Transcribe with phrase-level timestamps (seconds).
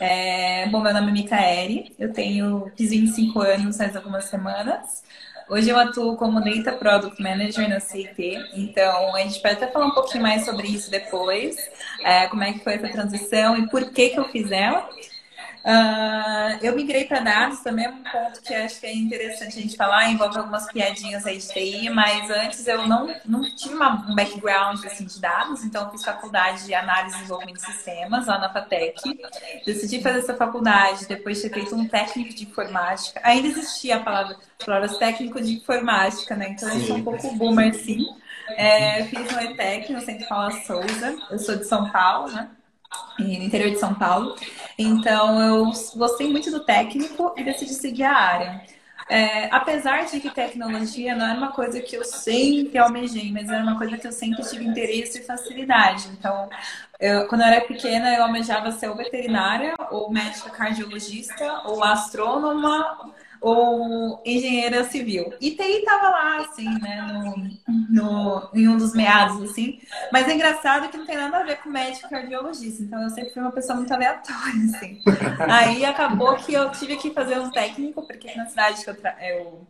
[0.00, 5.02] É, bom, meu nome é Micaele, eu tenho, fiz 25 anos faz algumas semanas.
[5.48, 9.86] Hoje eu atuo como Data Product Manager na CIT, então a gente pode até falar
[9.86, 11.56] um pouquinho mais sobre isso depois,
[12.04, 14.88] é, como é que foi essa transição e por que, que eu fiz ela.
[15.64, 19.62] Uh, eu migrei para dados, também é um ponto que acho que é interessante a
[19.62, 24.06] gente falar, envolve algumas piadinhas aí de TI, mas antes eu não, não tinha uma,
[24.08, 28.26] um background assim, de dados, então eu fiz faculdade de análise e desenvolvimento de sistemas
[28.26, 29.20] lá na FATEC.
[29.66, 33.20] Decidi fazer essa faculdade, depois de ter feito um técnico de informática.
[33.24, 36.50] Ainda existia a palavra, palavras técnico de informática, né?
[36.50, 38.06] Então eu sou um pouco boomer, sim.
[38.56, 42.48] É, fiz um ETEC no Centro Paula Souza, eu sou de São Paulo, né?
[43.18, 44.36] no interior de São Paulo.
[44.78, 48.62] Então, eu gostei muito do técnico e decidi seguir a área.
[49.08, 53.62] É, apesar de que tecnologia não era uma coisa que eu sempre almejei, mas era
[53.62, 56.08] uma coisa que eu sempre tive interesse e facilidade.
[56.10, 56.48] Então,
[57.00, 63.12] eu, quando eu era pequena, eu almejava ser ou veterinária, ou médica cardiologista, ou astrônoma,
[63.40, 65.32] ou engenheira civil.
[65.40, 67.48] E TI estava lá, assim, né, no,
[67.90, 69.80] no, em um dos meados, assim.
[70.12, 72.82] Mas é engraçado que não tem nada a ver com médico cardiologista.
[72.82, 75.00] Então eu sempre fui uma pessoa muito aleatória, assim.
[75.48, 79.66] Aí acabou que eu tive que fazer um técnico, porque na cidade que eu, eu,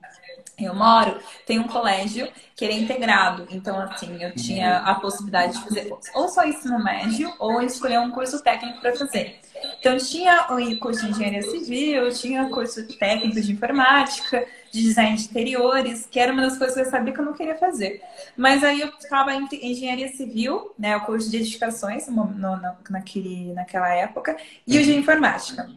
[0.59, 3.47] eu moro, tem um colégio que ele é integrado.
[3.51, 8.11] Então, assim, eu tinha a possibilidade de fazer ou só ensino médio, ou escolher um
[8.11, 9.41] curso técnico para fazer.
[9.78, 15.25] Então, tinha o curso de engenharia civil, tinha curso técnico de informática, de design de
[15.25, 18.03] interiores, que era uma das coisas que eu sabia que eu não queria fazer.
[18.36, 23.53] Mas aí eu estava em engenharia civil, né, o curso de edificações no, no, naquele,
[23.55, 24.36] naquela época,
[24.67, 25.69] e o de informática.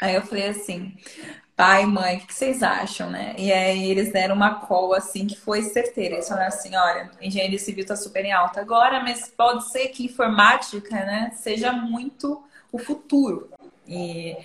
[0.00, 0.96] Aí eu falei assim,
[1.56, 3.34] pai, mãe, o que vocês acham, né?
[3.36, 6.14] E aí eles deram uma call, assim, que foi certeira.
[6.14, 10.04] Eles falaram assim, olha, engenharia civil está super em alta agora, mas pode ser que
[10.04, 13.50] informática, né, seja muito o futuro.
[13.86, 14.36] E,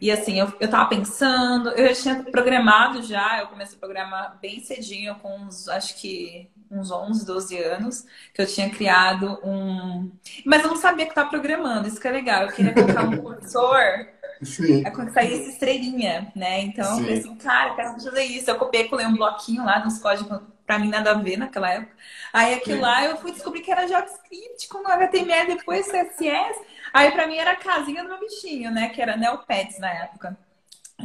[0.00, 4.38] e assim, eu, eu tava pensando, eu já tinha programado já, eu comecei a programar
[4.40, 10.10] bem cedinho, com uns, acho que uns 11, 12 anos, que eu tinha criado um.
[10.44, 12.42] Mas eu não sabia que estava programando, isso que é legal.
[12.42, 14.08] Eu queria colocar um cursor.
[14.42, 14.84] Sim.
[14.84, 16.60] É quando saísse estrelinha, né?
[16.60, 16.90] Então Sim.
[16.90, 18.50] eu falei assim, cara, eu quero fazer isso.
[18.50, 21.92] Eu copiei, colei um bloquinho lá nos códigos pra mim nada a ver naquela época.
[22.32, 26.60] Aí aquilo lá eu fui descobrir que era JavaScript com HTML, depois CSS.
[26.96, 28.88] Aí pra mim era a casinha do meu bichinho, né?
[28.88, 30.34] Que era Neopets na época.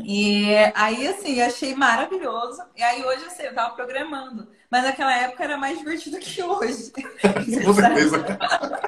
[0.06, 2.64] E aí, assim, achei maravilhoso.
[2.78, 4.48] E aí hoje, assim, eu tava programando.
[4.70, 6.94] Mas naquela época era mais divertido que hoje.
[7.66, 8.26] Com certeza.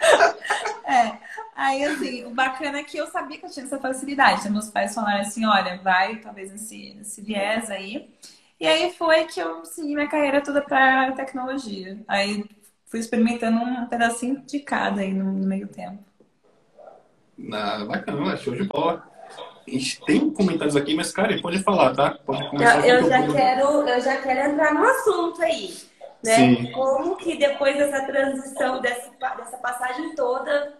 [0.87, 1.17] é.
[1.53, 4.39] Aí, assim, o bacana é que eu sabia que eu tinha essa facilidade.
[4.39, 8.09] Então, meus pais falaram assim, olha, vai talvez nesse, nesse viés aí.
[8.61, 11.99] E aí foi que eu segui minha carreira toda para tecnologia.
[12.07, 12.45] Aí
[12.85, 16.12] fui experimentando um pedacinho de cada aí no, no meio tempo.
[17.51, 19.03] Ah, bacana, show de bola.
[19.65, 22.17] A gente tem comentários aqui, mas, cara, pode falar, tá?
[22.25, 22.87] Pode começar.
[22.87, 25.73] Eu, eu já, quero, eu já quero entrar no assunto aí.
[26.23, 26.35] Né?
[26.35, 26.71] Sim.
[26.71, 30.73] Como que depois dessa transição, dessa, dessa passagem toda,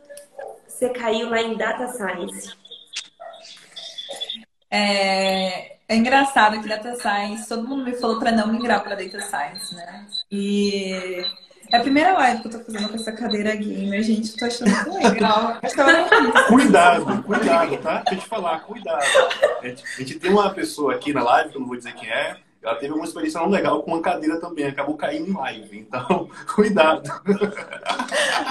[0.68, 2.54] você caiu lá em Data Science?
[4.70, 9.20] É, é engraçado que Data Science, todo mundo me falou para não migrar para Data
[9.22, 10.08] Science, né?
[10.32, 11.24] E
[11.74, 14.32] é a primeira live que eu tô fazendo com essa cadeira gamer, gente.
[14.32, 15.58] Eu tô achando tão legal.
[16.48, 17.98] cuidado, cuidado, tá?
[18.02, 19.04] Deixa eu te falar, cuidado.
[19.60, 21.96] A gente, a gente tem uma pessoa aqui na live, que eu não vou dizer
[21.96, 25.34] quem é, ela teve uma experiência não legal com uma cadeira também, acabou caindo em
[25.34, 25.80] live.
[25.80, 27.12] Então, cuidado.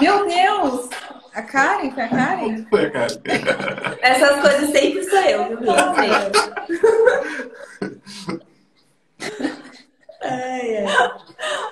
[0.01, 0.89] Meu Deus!
[1.33, 1.91] A Karen?
[1.91, 2.65] Foi a Karen?
[2.69, 3.21] Foi a Karen.
[4.01, 5.71] Essas coisas sempre sou eu, viu?
[10.23, 10.85] Ai.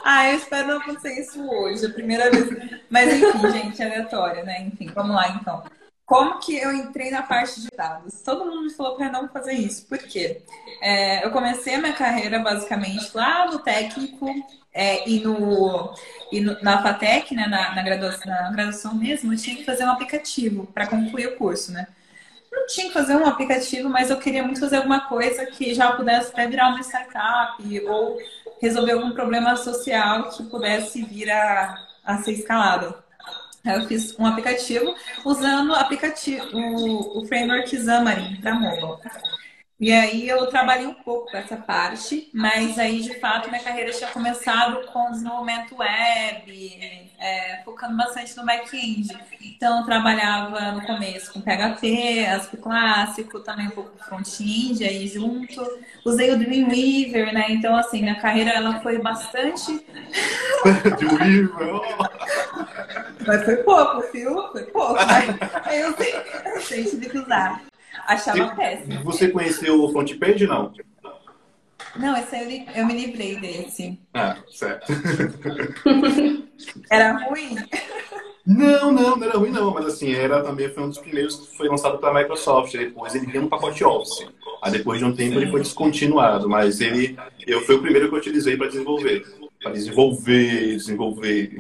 [0.04, 2.48] Ah, eu espero não acontecer isso hoje, a primeira vez.
[2.90, 4.62] Mas enfim, gente, aleatório, né?
[4.62, 5.64] Enfim, vamos lá então.
[6.06, 8.22] Como que eu entrei na parte de dados?
[8.22, 9.86] Todo mundo me falou para não fazer isso.
[9.88, 10.42] Por quê?
[10.82, 14.28] É, eu comecei a minha carreira basicamente lá no técnico
[14.74, 15.94] é, e, no,
[16.32, 19.86] e no, na FATEC, né, na, na, graduação, na graduação mesmo, eu tinha que fazer
[19.86, 21.88] um aplicativo para concluir o curso, né?
[22.52, 25.94] Não tinha que fazer um aplicativo, mas eu queria muito fazer alguma coisa que já
[25.94, 28.18] pudesse até virar uma startup ou
[28.62, 32.94] resolver algum problema social que pudesse vir a, a ser escalado.
[33.64, 34.94] Eu fiz um aplicativo
[35.24, 38.98] usando aplicativo, o, o framework Xamarin para mobile.
[39.82, 43.92] E aí eu trabalhei um pouco com essa parte, mas aí de fato minha carreira
[43.92, 49.08] tinha começado com desenvolvimento web, é, focando bastante no back-end.
[49.42, 55.68] Então eu trabalhava no começo com PHP, ASP clássico, também um pouco front-end aí junto.
[56.06, 57.48] Usei o Dreamweaver, né?
[57.50, 59.84] Então assim, minha carreira ela foi bastante.
[61.00, 61.82] Dreamweaver!
[63.26, 64.48] mas foi pouco, viu?
[64.52, 65.00] Foi pouco.
[65.66, 67.71] Aí eu sei, tive que usar.
[68.08, 69.04] Achava péssimo.
[69.04, 70.74] Você conheceu o front page, não?
[71.96, 74.00] Não, esse eu, eu me livrei desse.
[74.14, 74.92] Ah, certo.
[76.90, 77.56] Era ruim?
[78.46, 81.58] Não, não, não era ruim não, mas assim, era também foi um dos primeiros que
[81.58, 84.26] foi lançado pela Microsoft, depois ele vinha no pacote Office.
[84.62, 85.42] Aí depois de um tempo Sim.
[85.42, 89.24] ele foi descontinuado, mas ele eu foi o primeiro que eu utilizei para desenvolver
[89.62, 91.56] para desenvolver, desenvolver.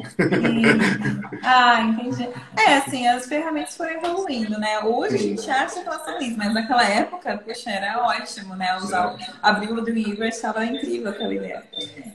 [1.43, 2.27] Ah, entendi.
[2.57, 4.79] É, assim, as ferramentas foram evoluindo, né?
[4.79, 8.77] Hoje a gente acha que elas são isso, mas naquela época, puxa, era ótimo, né?
[8.77, 11.63] Usar, abrir o Dreamweaver estava incrível aquela ideia.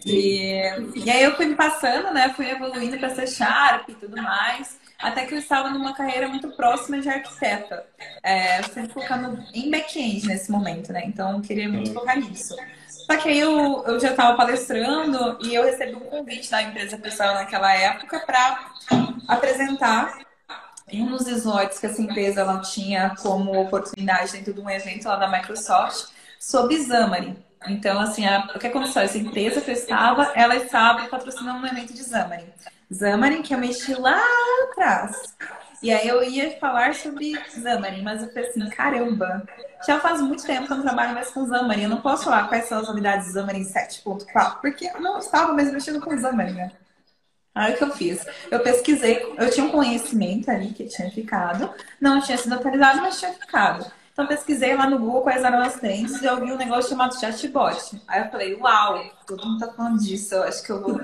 [0.05, 0.61] E,
[0.95, 2.33] e aí eu fui passando, né?
[2.35, 4.79] Fui evoluindo para ser Sharp e tudo mais.
[4.99, 7.85] Até que eu estava numa carreira muito próxima de arquiteta.
[8.23, 11.03] É, sempre focando em back-end nesse momento, né?
[11.05, 12.57] Então, eu queria muito focar nisso.
[13.07, 16.99] Só que aí eu, eu já estava palestrando e eu recebi um convite da empresa
[16.99, 18.73] pessoal naquela época para
[19.29, 20.19] apresentar
[20.93, 25.17] um dos slots que essa empresa ela tinha como oportunidade dentro de um evento lá
[25.17, 26.09] da Microsoft
[26.41, 27.37] sobre Xamarin.
[27.69, 29.03] Então, assim, a, o que aconteceu?
[29.03, 32.53] Essa empresa que eu estava, ela estava patrocinando um evento de Xamarin.
[32.93, 34.21] Xamarin que eu mexi lá
[34.71, 35.17] atrás.
[35.83, 39.43] E aí eu ia falar sobre Xamarin, mas eu falei assim, caramba,
[39.87, 41.83] já faz muito tempo que eu não trabalho mais com Xamarin.
[41.83, 45.71] Eu não posso falar quais são as unidades Xamarin 7.4, porque eu não estava mais
[45.73, 46.73] mexendo com Xamarin, né?
[47.55, 48.27] Aí o que eu fiz?
[48.51, 53.19] Eu pesquisei, eu tinha um conhecimento ali que tinha ficado, não tinha sido atualizado, mas
[53.19, 53.91] tinha ficado.
[54.13, 57.19] Então pesquisei lá no Google quais eram as trends e eu vi um negócio chamado
[57.21, 58.01] chatbot.
[58.09, 61.01] Aí eu falei, uau, todo mundo tá falando disso, eu acho que eu vou,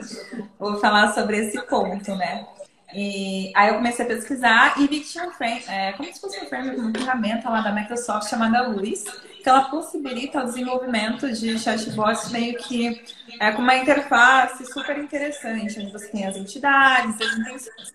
[0.59, 2.47] vou falar sobre esse ponto, né?
[2.95, 6.21] E aí eu comecei a pesquisar e vi que tinha um frame, é, como se
[6.21, 9.05] fosse um framework, uma ferramenta lá da Microsoft chamada Luis,
[9.43, 13.03] que ela possibilita o desenvolvimento de chatbots meio que
[13.41, 17.93] é, com uma interface super interessante, onde você tem as entidades, as intenções.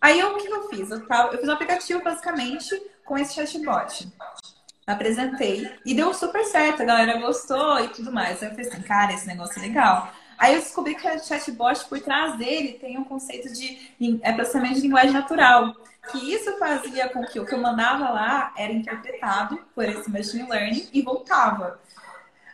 [0.00, 0.90] Aí o que eu fiz?
[0.90, 2.74] Eu, eu fiz um aplicativo basicamente
[3.04, 4.08] com esse chatbot.
[4.84, 8.42] Apresentei e deu super certo, a galera gostou e tudo mais.
[8.42, 10.12] Aí eu falei assim, cara, esse negócio é legal.
[10.42, 13.78] Aí eu descobri que o chatbot, por trás dele, tem um conceito de
[14.24, 15.72] é, processamento de linguagem natural.
[16.10, 20.50] Que isso fazia com que o que eu mandava lá era interpretado por esse machine
[20.50, 21.80] learning e voltava.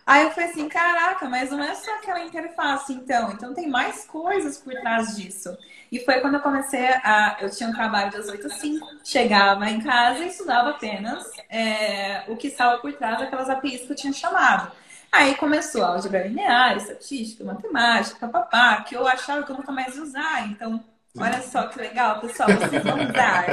[0.04, 3.32] Aí eu falei assim, caraca, mas não é só aquela interface, então.
[3.32, 5.56] Então tem mais coisas por trás disso.
[5.90, 7.38] E foi quando eu comecei a.
[7.40, 12.24] Eu tinha um trabalho das 8 às 5, chegava em casa e estudava apenas é,
[12.28, 14.72] o que estava por trás daquelas APIs que eu tinha chamado.
[15.10, 19.96] Aí começou a álgebra linear, estatística, matemática, papapá, que eu achava que eu nunca mais
[19.96, 20.46] ia usar.
[20.48, 20.84] Então,
[21.18, 23.46] olha só que legal, pessoal, vocês vão usar.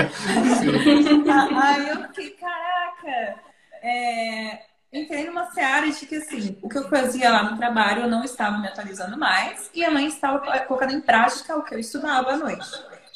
[1.64, 3.40] Aí eu fiquei, caraca,
[3.82, 4.66] é...
[4.92, 8.24] entrei numa seara de que, assim, o que eu fazia lá no trabalho, eu não
[8.24, 12.34] estava me atualizando mais e eu não estava colocando em prática o que eu estudava
[12.34, 12.68] à noite.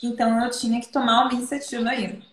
[0.01, 2.24] Então, eu tinha que tomar uma iniciativa aí.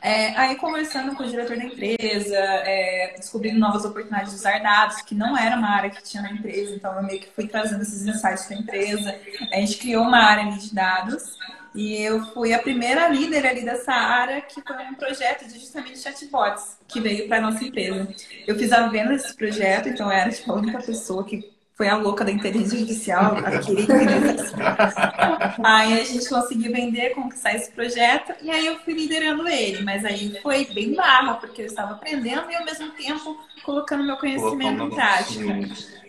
[0.00, 5.02] É, aí, conversando com o diretor da empresa, é, descobrindo novas oportunidades de usar dados,
[5.02, 7.82] que não era uma área que tinha na empresa, então eu meio que fui trazendo
[7.82, 9.20] esses insights para a empresa.
[9.52, 11.36] A gente criou uma área de dados
[11.74, 15.98] e eu fui a primeira líder ali dessa área que foi um projeto de justamente
[15.98, 18.08] chatbots que veio para nossa empresa.
[18.46, 21.88] Eu fiz a venda desse projeto, então eu era tipo, a única pessoa que foi
[21.88, 25.38] a louca da inteligência artificial, adquirir inteligência artificial.
[25.64, 29.84] Aí a gente conseguiu vender, conquistar esse projeto, e aí eu fui liderando ele.
[29.84, 34.16] Mas aí foi bem barra, porque eu estava aprendendo e ao mesmo tempo colocando meu
[34.16, 35.54] conhecimento em prática.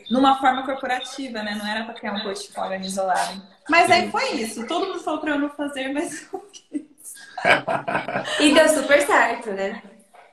[0.10, 1.54] Numa forma corporativa, né?
[1.54, 3.40] Não era para criar um portfólio isolado.
[3.70, 4.66] Mas aí foi isso.
[4.66, 6.82] Todo mundo falou para eu não fazer, mas eu fiz.
[8.40, 9.84] E deu super certo, né?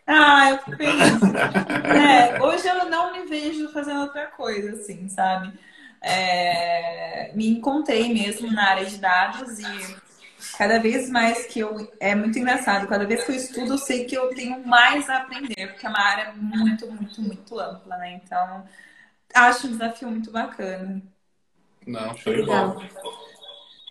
[0.06, 1.22] Ah, eu fico feliz.
[1.84, 5.52] é, hoje eu não me vejo fazendo outra coisa, assim, sabe?
[6.00, 9.96] É, me encontrei mesmo na área de dados e
[10.56, 11.90] cada vez mais que eu.
[11.98, 15.18] É muito engraçado, cada vez que eu estudo, eu sei que eu tenho mais a
[15.18, 18.20] aprender, porque é uma área muito, muito, muito ampla, né?
[18.24, 18.64] Então,
[19.34, 21.02] acho um desafio muito bacana.
[21.86, 22.76] Não, show de bola.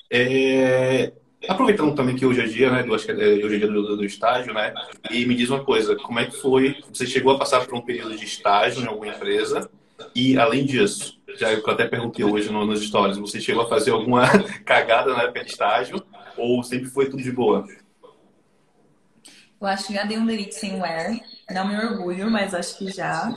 [0.10, 1.12] É,
[1.47, 2.83] Aproveitando também que hoje é dia, né?
[2.83, 4.73] Do, acho que é, hoje é dia do, do, estágio, né?
[5.09, 6.83] E me diz uma coisa, como é que foi?
[6.91, 9.69] Você chegou a passar por um período de estágio em alguma empresa?
[10.13, 13.91] E além disso, já eu até perguntei hoje no, nas histórias, você chegou a fazer
[13.91, 14.27] alguma
[14.65, 16.03] cagada na época de estágio?
[16.37, 17.65] Ou sempre foi tudo de boa?
[19.59, 21.17] Eu acho que já dei um delete sem wear.
[21.49, 23.31] Não me orgulho, mas acho que já.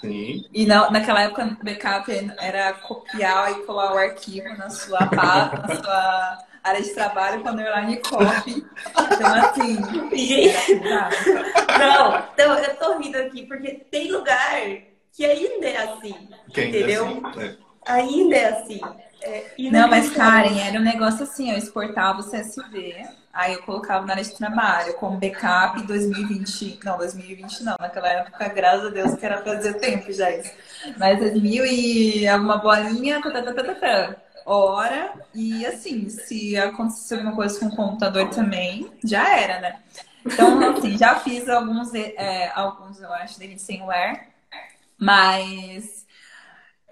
[0.00, 0.44] Sim.
[0.52, 5.76] E na, naquela época, backup era copiar e colar o arquivo na sua pasta, na
[5.76, 8.64] sua área de trabalho com a Underline Coffee.
[9.12, 9.76] Então, assim.
[11.78, 14.62] não, então, eu tô rindo aqui porque tem lugar
[15.12, 16.28] que ainda é assim.
[16.52, 17.04] Que entendeu?
[17.04, 17.56] É assim, é.
[17.86, 18.80] ainda é assim.
[19.20, 24.06] É não, mas Karen, era um negócio assim, eu exportava o CSV, aí eu colocava
[24.06, 29.14] na área de trabalho, como backup 2020, não, 2020 não, naquela época, graças a Deus,
[29.16, 30.52] que era fazer tempo já isso.
[30.96, 34.16] Mas 2000 e alguma bolinha, tá, tá, tá, tá, tá,
[34.48, 39.80] hora, e assim, se acontecer alguma coisa com o computador também, já era, né?
[40.24, 44.28] Então, assim, já fiz alguns, é, alguns eu acho, de Ransomware,
[44.98, 46.06] mas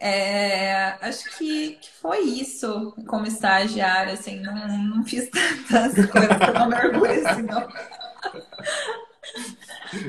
[0.00, 5.28] é, acho que, que, foi isso como estagiária, assim, não, não fiz
[5.68, 7.68] tantas coisas não me orgulho, assim, não.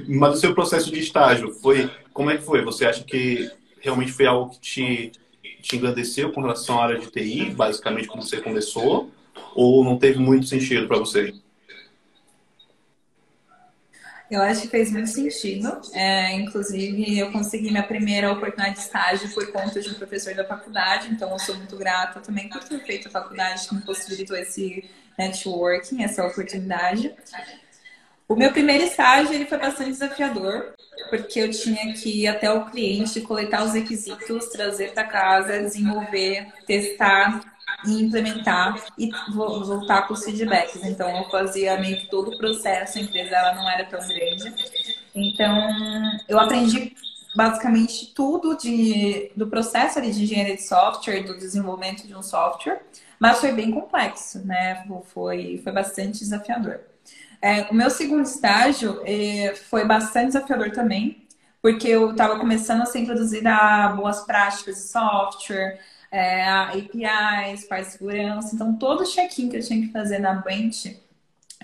[0.07, 1.89] Mas o seu processo de estágio foi.
[2.13, 2.63] Como é que foi?
[2.63, 3.49] Você acha que
[3.79, 5.11] realmente foi algo que te,
[5.67, 9.11] te engrandeceu com relação à área de TI, basicamente quando você começou?
[9.53, 11.33] Ou não teve muito sentido para você?
[14.29, 15.81] Eu acho que fez muito sentido.
[15.93, 20.43] É, inclusive, eu consegui minha primeira oportunidade de estágio por conta de um professor da
[20.43, 24.35] faculdade, então eu sou muito grata também por ter feito a faculdade que me possibilitou
[24.35, 27.13] esse networking, essa oportunidade.
[28.27, 30.73] O meu primeiro estágio ele foi bastante desafiador,
[31.09, 36.51] porque eu tinha que ir até o cliente, coletar os requisitos, trazer para casa, desenvolver,
[36.65, 37.41] testar
[37.85, 40.83] e implementar e voltar com os feedbacks.
[40.83, 44.53] Então, eu fazia meio que todo o processo, a empresa ela não era tão grande.
[45.15, 45.69] Então,
[46.27, 46.95] eu aprendi
[47.33, 52.81] basicamente tudo de, do processo ali de engenharia de software, do desenvolvimento de um software,
[53.19, 54.85] mas foi bem complexo, né?
[55.13, 56.81] Foi, foi bastante desafiador.
[57.41, 61.27] É, o meu segundo estágio é, foi bastante desafiador também,
[61.61, 65.79] porque eu estava começando a ser introduzida a boas práticas de software,
[66.11, 68.55] é, APIs, parte de segurança.
[68.55, 70.85] Então, todo check-in que eu tinha que fazer na Brent,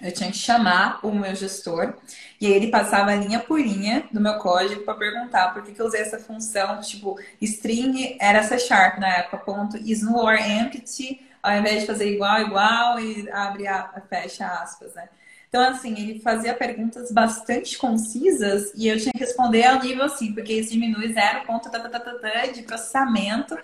[0.01, 1.93] eu tinha que chamar o meu gestor
[2.41, 5.81] e aí ele passava linha por linha do meu código para perguntar por que, que
[5.81, 11.53] eu usei essa função, tipo, string era C Sharp na época, ponto ignore empty, ao
[11.53, 15.07] invés de fazer igual, igual e abre, a, fecha aspas, né?
[15.53, 20.33] Então, assim, ele fazia perguntas bastante concisas e eu tinha que responder ao nível assim,
[20.33, 23.55] porque isso diminui zero ponto de processamento.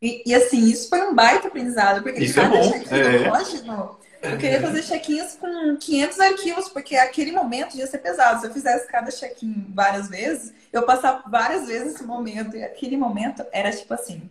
[0.00, 4.38] E, e, assim, isso foi um baita aprendizado, porque isso cada é check-in código, eu
[4.38, 8.40] queria fazer check-ins com 500 arquivos, porque aquele momento ia ser pesado.
[8.40, 12.96] Se eu fizesse cada check-in várias vezes, eu passava várias vezes esse momento, e aquele
[12.96, 14.30] momento era tipo assim,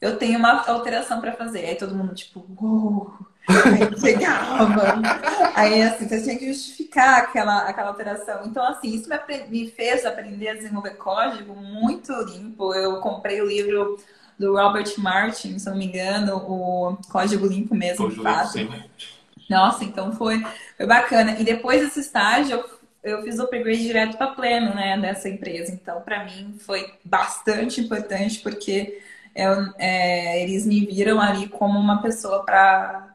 [0.00, 1.66] eu tenho uma alteração para fazer.
[1.66, 3.12] Aí todo mundo, tipo, uou,
[3.48, 5.00] aí chegava.
[5.54, 8.42] Aí, assim, você tinha que justificar aquela, aquela alteração.
[8.46, 12.74] Então, assim, isso me, me fez aprender a desenvolver código muito limpo.
[12.74, 13.98] Eu comprei o livro
[14.40, 18.58] do Robert Martin, se não me engano, o Código Limpo mesmo, Código fato.
[19.50, 20.42] Nossa, então foi,
[20.78, 21.38] foi bacana.
[21.38, 25.72] E depois desse estágio, eu, eu fiz o upgrade direto para pleno, né, dessa empresa.
[25.72, 29.02] Então, para mim, foi bastante importante, porque
[29.34, 33.14] eu, é, eles me viram ali como uma pessoa para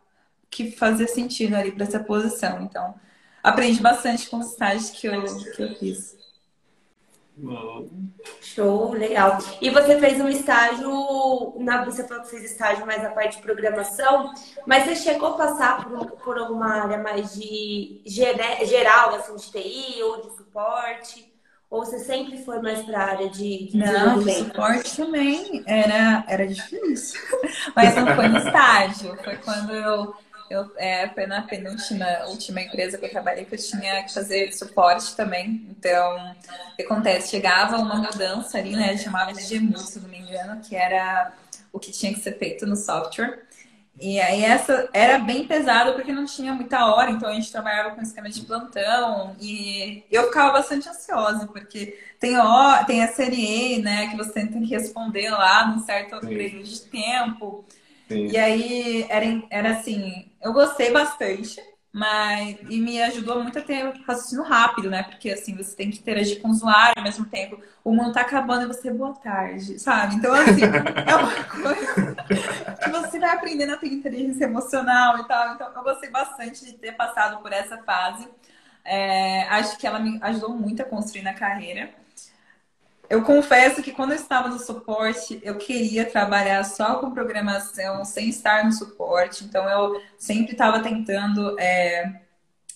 [0.50, 2.62] que fazia sentido ali para essa posição.
[2.62, 2.96] Então,
[3.44, 5.24] aprendi bastante com os estágios que eu,
[5.56, 6.16] que eu fiz.
[8.42, 9.38] Show, legal.
[9.60, 13.44] E você fez um estágio, na, você falou que fez estágio mais na parte de
[13.44, 14.34] programação,
[14.66, 20.02] mas você chegou a passar por, por alguma área mais de geral, assim, de TI
[20.04, 21.35] ou de suporte?
[21.76, 26.48] Ou você sempre foi mais para a área de, de Não, suporte também era, era
[26.48, 27.20] difícil.
[27.76, 30.16] Mas não foi no estágio, foi quando eu
[30.50, 34.54] eu, é, foi na penúltima última empresa que eu trabalhei que eu tinha que fazer
[34.54, 35.66] suporte também.
[35.70, 36.16] Então,
[36.72, 37.32] o que acontece?
[37.32, 38.96] Chegava uma mudança ali, né?
[38.96, 41.34] Chamava de GMU, se não me engano, que era
[41.74, 43.45] o que tinha que ser feito no software.
[44.00, 47.96] E aí essa era bem pesado porque não tinha muita hora, então a gente trabalhava
[47.96, 53.76] com esquema de plantão e eu ficava bastante ansiosa, porque tem, ó, tem a série
[53.76, 57.64] E, né, que você tem que responder lá num certo período de tempo.
[58.10, 58.28] Sim.
[58.28, 61.62] E aí era, era assim, eu gostei bastante,
[61.96, 65.04] mas e me ajudou muito a ter raciocínio rápido, né?
[65.04, 67.58] Porque assim, você tem que interagir com o usuário ao mesmo tempo.
[67.86, 70.16] O mundo tá acabando e você, boa tarde, sabe?
[70.16, 70.64] Então, assim,
[71.08, 72.16] é uma coisa
[72.84, 75.54] que você vai aprendendo a ter inteligência emocional e tal.
[75.54, 78.28] Então, eu gostei bastante de ter passado por essa fase.
[78.84, 81.92] É, acho que ela me ajudou muito a construir na carreira.
[83.10, 88.30] Eu confesso que quando eu estava no suporte, eu queria trabalhar só com programação, sem
[88.30, 89.44] estar no suporte.
[89.44, 92.22] Então, eu sempre estava tentando é,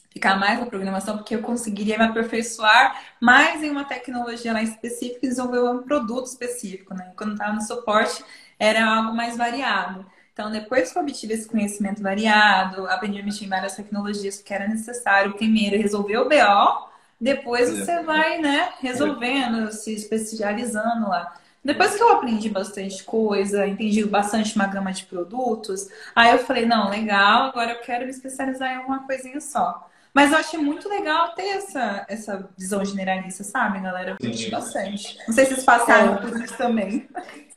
[0.09, 5.25] ficar mais na programação, porque eu conseguiria me aperfeiçoar mais em uma tecnologia lá específica
[5.25, 6.93] e desenvolver um produto específico.
[6.93, 7.11] Né?
[7.15, 8.23] Quando estava no suporte,
[8.59, 10.05] era algo mais variado.
[10.31, 14.53] Então, depois que eu obtive esse conhecimento variado, aprendi a mexer em várias tecnologias que
[14.53, 21.35] era necessário, primeiro resolver o BO depois você vai, né, resolvendo, se especializando lá.
[21.63, 26.65] Depois que eu aprendi bastante coisa, entendi bastante uma gama de produtos, aí eu falei,
[26.65, 29.89] não, legal, agora eu quero me especializar em alguma coisinha só.
[30.13, 34.11] Mas eu achei muito legal ter essa, essa visão generalista, sabe, galera?
[34.11, 35.17] Eu curti bastante.
[35.27, 37.07] Não sei se vocês passaram por isso também.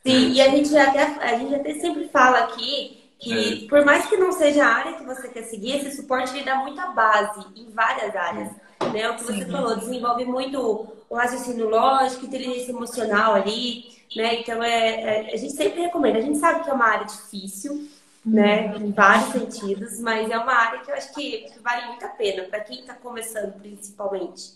[0.05, 3.69] Sim, e a gente até, a gente até sempre fala aqui que, é.
[3.69, 6.57] por mais que não seja a área que você quer seguir, esse suporte lhe dá
[6.57, 8.49] muita base em várias áreas.
[8.91, 9.09] Né?
[9.09, 9.51] O que você Sim.
[9.51, 13.85] falou, desenvolve muito o raciocínio lógico, inteligência emocional ali,
[14.15, 14.39] né?
[14.39, 16.19] Então, é, é, a gente sempre recomenda.
[16.19, 17.87] A gente sabe que é uma área difícil,
[18.25, 18.75] né?
[18.77, 22.09] Em vários sentidos, mas é uma área que eu acho que, que vale muito a
[22.09, 24.53] pena para quem está começando, principalmente.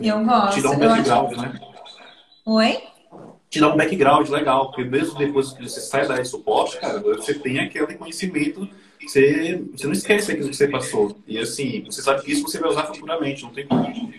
[0.00, 0.54] Eu gosto.
[0.54, 1.40] Te dá um background, acho...
[1.40, 1.60] né?
[2.46, 2.82] Oi?
[3.48, 7.00] Te dá um background legal, porque mesmo depois que você sai da área suporte, cara,
[7.00, 8.68] você tem aquele conhecimento,
[9.08, 11.16] você, você não esquece aquilo que você passou.
[11.26, 14.12] E assim, você sabe que isso você vai usar futuramente, não tem como.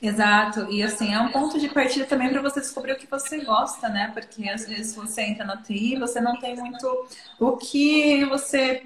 [0.00, 3.42] Exato, e assim, é um ponto de partida também para você descobrir o que você
[3.42, 4.10] gosta, né?
[4.12, 7.08] Porque às vezes você entra na TI, você não tem muito
[7.40, 8.82] o que você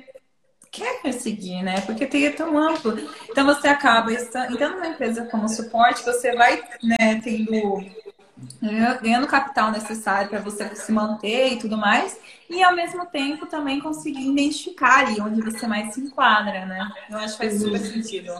[0.71, 1.81] quer seguir, né?
[1.81, 2.97] Porque TI é tão amplo.
[3.29, 7.85] Então você acaba entrando numa empresa como suporte, você vai né, tendo
[9.01, 12.19] ganhando capital necessário para você se manter e tudo mais,
[12.49, 16.91] e ao mesmo tempo também conseguir identificar ali onde você mais se enquadra, né?
[17.11, 18.33] Eu acho que faz super sentido.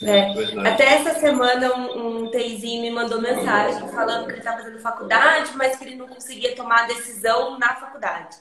[0.00, 0.30] É.
[0.68, 5.50] Até essa semana um, um TIzinho me mandou mensagem falando que ele estava fazendo faculdade,
[5.56, 8.36] mas que ele não conseguia tomar a decisão na faculdade.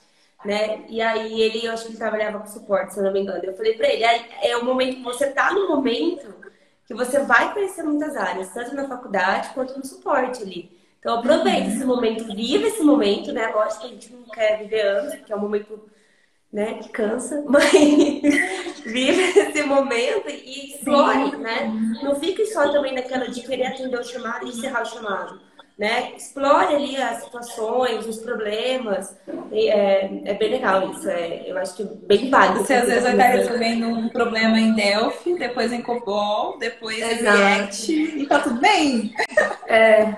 [0.45, 0.81] Né?
[0.87, 3.43] E aí ele, eu acho que ele trabalhava com suporte, se eu não me engano.
[3.43, 6.31] Eu falei para ele, é, é o momento, você tá no momento
[6.87, 10.71] que você vai conhecer muitas áreas, tanto na faculdade quanto no suporte ali.
[10.99, 13.47] Então aproveite esse momento, viva esse momento, né?
[13.47, 15.89] Lógico que a gente não quer viver anos, porque é um momento
[16.51, 17.71] né, que cansa, mas
[18.85, 21.69] vive esse momento e explore, né?
[22.01, 25.41] Não fique só também naquela de querer atender o chamado e encerrar o chamado,
[25.77, 26.13] né?
[26.15, 29.15] Explore ali as situações, os problemas,
[29.51, 32.59] é, é bem legal isso, é, eu acho que é bem válido.
[32.59, 37.37] Você às vezes vai estar resolvendo um problema em Delphi, depois em COBOL, depois Exato.
[37.37, 39.13] em React, e tá tudo bem.
[39.67, 40.15] É...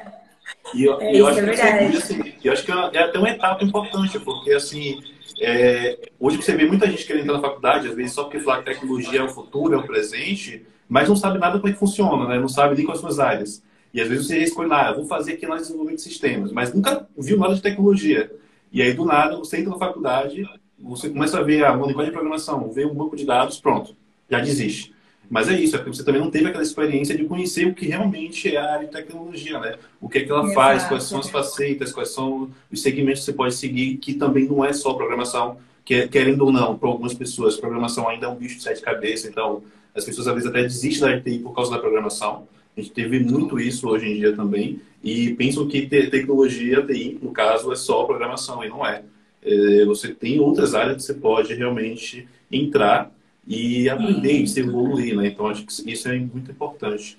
[0.74, 3.64] E eu, é, eu, acho é que, assim, eu acho que é até uma etapa
[3.64, 5.02] importante, porque assim
[5.42, 8.60] é, hoje você vê muita gente querendo entrar na faculdade, às vezes só porque fala
[8.60, 11.80] que tecnologia é o futuro, é o presente, mas não sabe nada como é que
[11.80, 12.40] funciona, né?
[12.40, 13.64] não sabe nem quais são as áreas.
[13.94, 17.08] E às vezes você escolhe, ah, vou fazer aqui nós desenvolvimento de sistemas, mas nunca
[17.18, 18.32] viu nada de tecnologia.
[18.72, 20.48] E aí, do nada, você entra na faculdade,
[20.80, 23.96] você começa a ver a linguagem de programação, vê um banco de dados, pronto,
[24.30, 24.94] já desiste.
[25.30, 27.86] Mas é isso, é porque você também não teve aquela experiência de conhecer o que
[27.88, 29.78] realmente é a área de tecnologia, né?
[30.02, 30.56] O que é que ela Exato.
[30.56, 34.48] faz, quais são as facetas, quais são os segmentos que você pode seguir, que também
[34.48, 38.36] não é só programação, que, querendo ou não, para algumas pessoas, programação ainda é um
[38.36, 39.62] bicho de sete cabeças, então
[39.96, 42.48] as pessoas às vezes até desistem da TI por causa da programação.
[42.80, 47.32] A gente teve muito isso hoje em dia também, e pensam que tecnologia, TI, no
[47.32, 49.04] caso, é só programação, e não é.
[49.44, 53.12] é você tem outras áreas que você pode realmente entrar
[53.46, 55.28] e aprender e se evoluir, né?
[55.28, 57.18] Então, acho que isso é muito importante.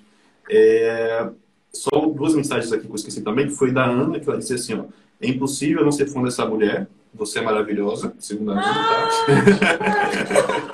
[0.49, 1.29] É...
[1.71, 4.53] Só duas mensagens aqui que eu esqueci também, que foi da Ana, que ela disse
[4.53, 4.85] assim, ó,
[5.21, 9.09] é impossível não ser fã dessa mulher, você é maravilhosa, segundo a Ana, tá?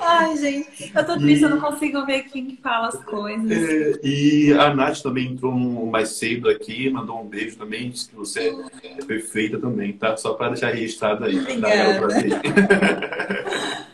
[0.00, 1.44] Ai, gente, eu tô triste, e...
[1.44, 3.50] eu não consigo ver quem fala as coisas.
[3.50, 8.16] É, e a Nath também entrou mais cedo aqui, mandou um beijo também, disse que
[8.16, 10.16] você é perfeita também, tá?
[10.16, 11.38] Só para deixar registrado aí.
[11.38, 12.08] Obrigada.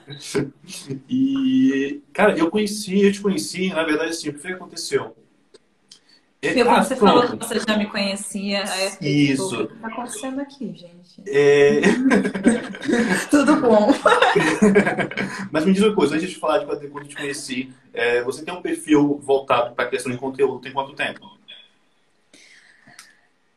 [1.09, 5.17] e, cara, eu conheci, eu te conheci, na verdade, assim, o que aconteceu?
[6.47, 7.13] É, ah, você pronto.
[7.13, 8.65] falou que você já me conhecia.
[9.01, 9.63] Isso.
[9.63, 11.23] O que tá acontecendo aqui, gente?
[11.27, 11.81] É...
[13.31, 13.89] Tudo bom.
[15.51, 18.45] Mas me diz uma coisa, antes de falar de quando eu te conheci, é, você
[18.45, 21.35] tem um perfil voltado para a questão de conteúdo tem quanto tempo?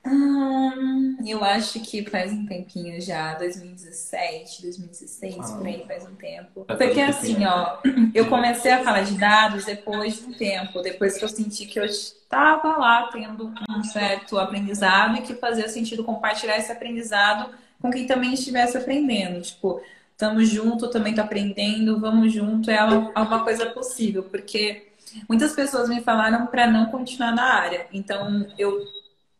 [0.10, 6.16] Hum, eu acho que faz um tempinho já, 2017, 2016, ah, por aí faz um
[6.16, 6.66] tempo.
[6.66, 7.80] Porque assim, ó,
[8.14, 11.78] eu comecei a falar de dados depois de um tempo, depois que eu senti que
[11.78, 17.92] eu estava lá tendo um certo aprendizado e que fazia sentido compartilhar esse aprendizado com
[17.92, 19.42] quem também estivesse aprendendo.
[19.42, 19.82] Tipo,
[20.14, 24.88] estamos junto, também tô aprendendo, vamos junto, é uma, é uma coisa possível, porque
[25.28, 27.88] muitas pessoas me falaram para não continuar na área.
[27.92, 28.97] Então, eu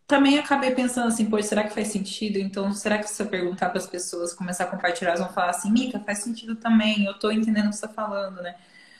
[0.08, 2.38] também acabei pensando assim, pô, será que faz sentido?
[2.40, 5.50] Então, será que se eu perguntar para as pessoas, começar a compartilhar, elas vão falar
[5.50, 8.56] assim, Mica, faz sentido também, eu estou entendendo o que você está falando, né?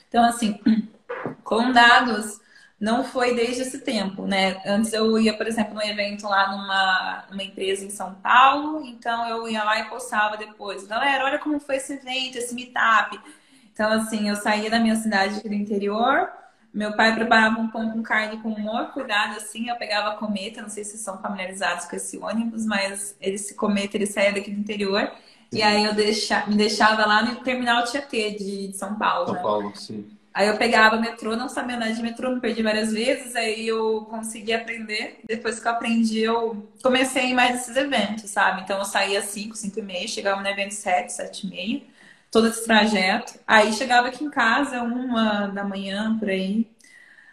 [0.08, 0.60] Então, assim,
[1.42, 2.40] com dados,
[2.78, 4.60] não foi desde esse tempo, né?
[4.66, 9.26] Antes eu ia, por exemplo, num evento lá numa, numa empresa em São Paulo, então
[9.28, 13.18] eu ia lá e postava depois, galera, olha como foi esse evento, esse meetup.
[13.72, 16.30] Então, assim, eu saía da minha cidade do interior,
[16.72, 19.68] Meu pai preparava um pão com carne com maior cuidado, assim.
[19.68, 23.96] Eu pegava a cometa, não sei se são familiarizados com esse ônibus, mas esse cometa
[23.96, 25.10] ele saía daqui do interior.
[25.50, 29.26] E aí eu deixa, me deixava lá no terminal Tietê de, de São Paulo.
[29.26, 29.42] São né?
[29.42, 30.18] Paulo, sim.
[30.38, 34.06] Aí eu pegava metrô, não sabia andar de metrô, me perdi várias vezes, aí eu
[34.08, 35.18] consegui aprender.
[35.26, 38.60] Depois que eu aprendi, eu comecei a ir mais nesses eventos, sabe?
[38.60, 41.82] Então eu saía às 5, 5 e meia, chegava no evento 7, 7 e meia,
[42.30, 43.34] todo esse trajeto.
[43.46, 46.66] Aí chegava aqui em casa, uma da manhã, por aí.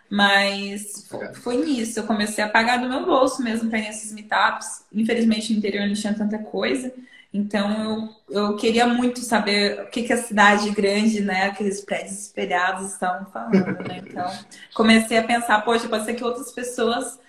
[0.10, 1.10] Mas
[1.42, 4.86] foi nisso, eu comecei a pagar do meu bolso mesmo para ir nesses meetups.
[4.94, 6.94] Infelizmente no interior não tinha tanta coisa.
[7.34, 12.22] Então eu, eu queria muito saber o que, que a cidade grande, né, aqueles prédios
[12.22, 14.02] espelhados estão falando, né?
[14.08, 14.26] Então
[14.74, 17.20] comecei a pensar, poxa, pode ser que outras pessoas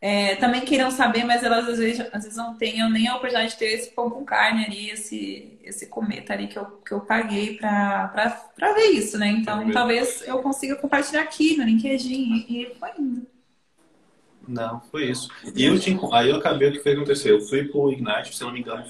[0.00, 3.52] é, também queiram saber, mas elas às vezes, às vezes não tenham nem a oportunidade
[3.52, 7.00] de ter esse pão com carne ali, esse, esse cometa ali que eu, que eu
[7.00, 9.28] paguei para ver isso, né?
[9.28, 13.26] Então talvez eu consiga compartilhar aqui no LinkedIn e foi indo.
[14.46, 15.28] Não, foi isso.
[15.54, 17.30] E eu te, aí eu acabei o que foi acontecer.
[17.32, 18.82] Eu fui pro Ignite, se não me engano,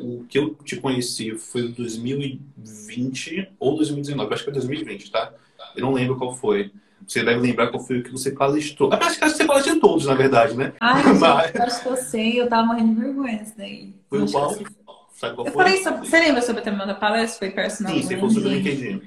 [0.00, 4.28] o que eu te conheci foi em 2020 ou 2019.
[4.28, 5.32] Eu acho que foi 2020, tá?
[5.74, 6.72] Eu não lembro qual foi.
[7.06, 8.92] Você deve lembrar qual foi o que você palestrou.
[8.92, 10.72] Acho que você palestrou todos, na verdade, né?
[10.80, 11.46] Ai, Mas...
[11.46, 13.94] gente, acho que eu sei, eu tava morrendo de vergonha isso daí.
[14.08, 14.54] Foi o qual?
[15.12, 15.64] Sabe qual eu foi?
[15.64, 16.08] Falei sobre...
[16.08, 17.38] Você lembra sobre o tema da palestra?
[17.38, 19.02] Foi personal Sim, você falou sobre o LinkedIn.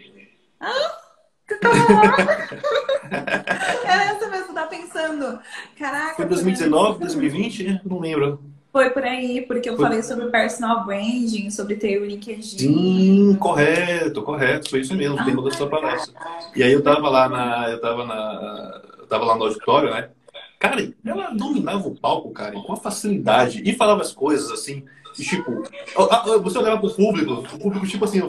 [0.60, 1.04] Ah,
[3.84, 5.40] Era essa mesmo, tá pensando.
[5.78, 6.16] Caraca.
[6.16, 7.82] Foi 2019, 2020?
[7.86, 8.42] Não lembro.
[8.74, 9.86] Foi por aí, porque eu foi...
[9.86, 12.58] falei sobre personal branding, sobre ter o LinkedIn.
[12.58, 14.72] Sim, correto, correto.
[14.72, 16.20] Foi isso mesmo, o tema da sua palestra.
[16.56, 17.70] E aí eu tava lá na.
[17.70, 18.82] Eu tava na.
[18.98, 20.10] Eu tava lá no auditório, né?
[20.58, 23.62] Cara, ela dominava o palco, cara, com facilidade.
[23.64, 24.84] E falava as coisas assim.
[25.18, 25.64] E, tipo,
[26.42, 28.22] você olhava pro público, o público, tipo assim,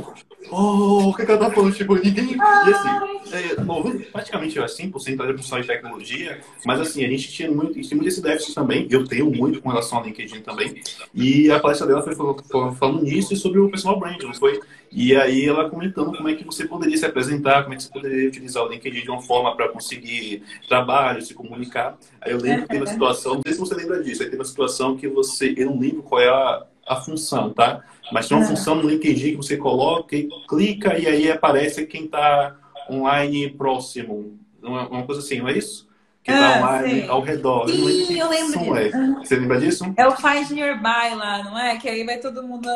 [0.51, 1.75] oh, o que, que ela tá falando?
[1.75, 2.37] Tipo, ninguém.
[2.37, 2.89] E assim,
[3.33, 8.09] é, praticamente 100% da profissão de tecnologia, mas assim, a gente tinha muito, tinha muito
[8.09, 8.87] esse déficit também.
[8.91, 10.83] Eu tenho muito com relação ao LinkedIn também.
[11.15, 14.61] E a palestra dela foi falando nisso e sobre o personal brand, não foi?
[14.97, 17.91] E aí ela comentando como é que você poderia se apresentar, como é que você
[17.91, 21.99] poderia utilizar o LinkedIn de uma forma para conseguir trabalho, se comunicar.
[22.21, 24.41] Aí eu lembro que teve uma situação, não sei se você lembra disso, aí teve
[24.41, 27.83] uma situação que você, eu não lembro qual é a a função, tá?
[28.13, 28.49] Mas tem uma é.
[28.49, 32.57] função no LinkedIn que você coloca e clica e aí aparece quem está
[32.91, 34.39] online próximo.
[34.63, 35.89] Uma, uma, coisa assim, não é isso?
[36.23, 37.09] Que está ah, online sei.
[37.09, 37.69] ao redor.
[37.69, 38.77] Sim, eu lembro disso.
[38.77, 38.91] É.
[39.19, 39.95] Você lembra disso?
[39.97, 41.77] É o Find Nearby lá, não é?
[41.77, 42.69] Que aí vai todo mundo...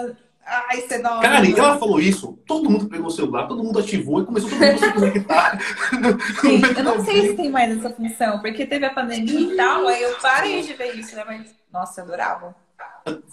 [0.50, 1.20] Ai, você dá uma...
[1.20, 4.60] Cara, ela falou isso, todo mundo pegou o celular, todo mundo ativou e começou todo
[4.60, 5.58] mundo a se conectar.
[6.40, 9.86] Sim, eu não sei se tem mais essa função, porque teve a pandemia e tal,
[9.86, 11.22] aí eu parei de ver isso, né?
[11.26, 12.56] Mas, nossa, eu adorava.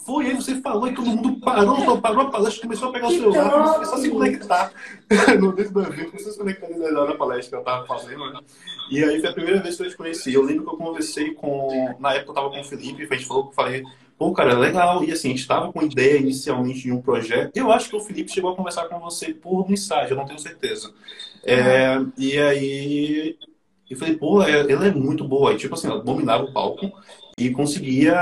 [0.06, 3.12] Foi, aí você falou e todo mundo parou, parou a palestra, começou a pegar o
[3.12, 4.72] celular, começou a se conectar
[5.40, 8.32] no dentro do evento, começou a se conectar na palestra que eu estava fazendo.
[8.32, 8.40] Né?
[8.92, 10.34] E aí foi a primeira vez que eu te conheci.
[10.34, 11.96] Eu lembro que eu conversei com.
[12.00, 13.84] Na época eu estava com o Felipe, a gente falou que eu falei,
[14.18, 15.04] pô, cara, é legal.
[15.04, 17.56] E assim, a gente estava com ideia inicialmente de um projeto.
[17.56, 20.40] Eu acho que o Felipe chegou a conversar com você por mensagem, eu não tenho
[20.40, 20.94] certeza.
[21.44, 23.38] É, e aí
[23.90, 25.54] eu falei, pô, é, ela é muito boa.
[25.54, 26.92] E, tipo assim, ela dominava o palco
[27.38, 28.16] e conseguia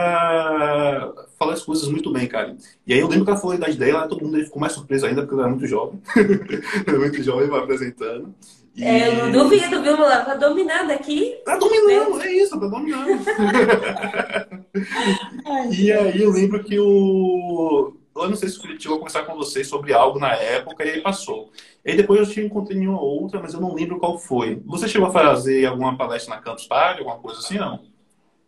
[1.43, 2.57] falar as coisas muito bem, cara.
[2.87, 5.05] E aí eu lembro que ela falou a idade dela, todo mundo ficou mais surpreso
[5.05, 6.01] ainda, porque ela era muito jovem.
[6.87, 8.33] muito jovem, vai apresentando.
[8.75, 8.83] E...
[8.83, 10.25] É, eu não duvido, viu, Mulano?
[10.25, 11.37] Tá dominando aqui.
[11.45, 13.23] Tá dominando, é isso, tá dominando.
[15.77, 17.93] e aí eu lembro que o.
[18.15, 20.85] Eu não sei se o Felipe chegou a conversar com vocês sobre algo na época
[20.85, 21.49] e aí passou.
[21.83, 24.61] E aí depois eu te encontrei em uma outra, mas eu não lembro qual foi.
[24.65, 27.79] Você chegou a fazer alguma palestra na Campus Party, alguma coisa assim, não?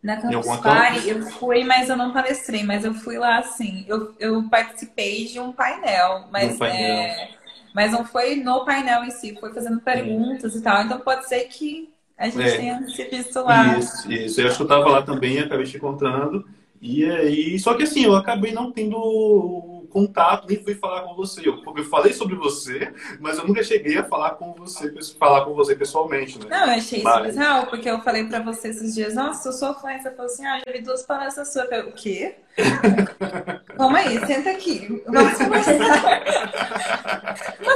[0.06, 3.84] Na Campus Party eu fui, mas eu não palestrei, mas eu fui lá assim.
[3.88, 6.80] Eu, eu participei de um painel, mas, painel.
[6.80, 7.30] É,
[7.74, 10.60] mas não foi no painel em si, foi fazendo perguntas é.
[10.60, 10.84] e tal.
[10.84, 12.56] Então pode ser que a gente é.
[12.56, 13.80] tenha se visto lá.
[13.80, 14.42] Isso, isso.
[14.42, 16.48] Eu acho que eu estava lá também, acabei te encontrando.
[16.80, 21.48] E aí, só que assim, eu acabei não tendo contato, nem fui falar com você.
[21.48, 25.54] Eu, eu falei sobre você, mas eu nunca cheguei a falar com você, falar com
[25.54, 26.48] você pessoalmente, né?
[26.50, 27.16] Não, eu achei mas...
[27.16, 30.26] isso bizarro, porque eu falei pra você esses dias, nossa, eu sou fã, você falou
[30.26, 31.72] assim, ah, já vi duas palestras suas.
[31.72, 32.36] Eu, o quê?
[33.78, 35.02] Calma aí, senta aqui.
[35.08, 36.24] Vamos conversar.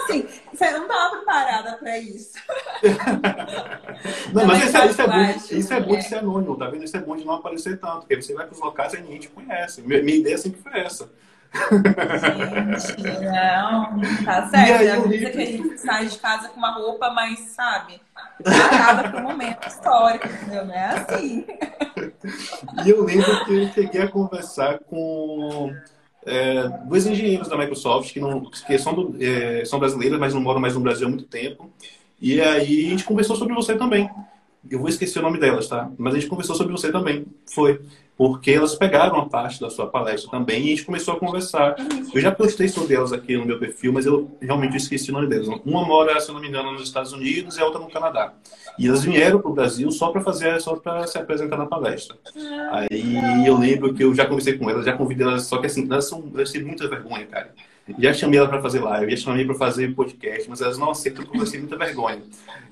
[0.04, 2.34] assim, você não estava preparada para isso.
[4.34, 6.70] Não, não mas, isso, é, isso, é bom, isso é bom de ser anônimo, tá
[6.70, 6.84] vendo?
[6.84, 9.20] Isso é bom de não aparecer tanto, porque você vai para os locais e ninguém
[9.20, 9.82] te conhece.
[9.82, 11.10] Minha, minha ideia sempre foi essa.
[11.52, 14.84] Gente, não, tá certo.
[14.84, 18.00] É a que a gente sai de casa com uma roupa mais, sabe,
[18.44, 20.66] preparada para o momento histórico, entendeu?
[20.66, 21.46] Não é assim.
[22.86, 25.74] E eu lembro que eu cheguei a conversar com
[26.26, 30.42] é, dois engenheiros da Microsoft que, não, que são, do, é, são brasileiros, mas não
[30.42, 31.70] moram mais no Brasil há muito tempo.
[32.22, 34.10] E aí a gente conversou sobre você também.
[34.70, 35.90] Eu vou esquecer o nome delas, tá?
[35.98, 37.26] Mas a gente conversou sobre você também.
[37.52, 37.82] Foi.
[38.20, 41.78] Porque elas pegaram uma parte da sua palestra também e a gente começou a conversar.
[42.14, 45.28] Eu já postei sobre elas aqui no meu perfil, mas eu realmente esqueci o nome
[45.28, 45.48] delas.
[45.66, 48.34] Uma mora, se não me engano, nos Estados Unidos e a outra no Canadá.
[48.78, 52.18] E elas vieram para o Brasil só para fazer, só para se apresentar na palestra.
[52.72, 55.88] Aí eu lembro que eu já conversei com elas, já convidei elas, só que assim,
[55.90, 57.54] elas, são, elas têm muita vergonha, cara.
[57.98, 61.24] Já chamei ela para fazer live, já chamei para fazer podcast, mas elas não aceitam
[61.24, 62.22] porque elas muita vergonha.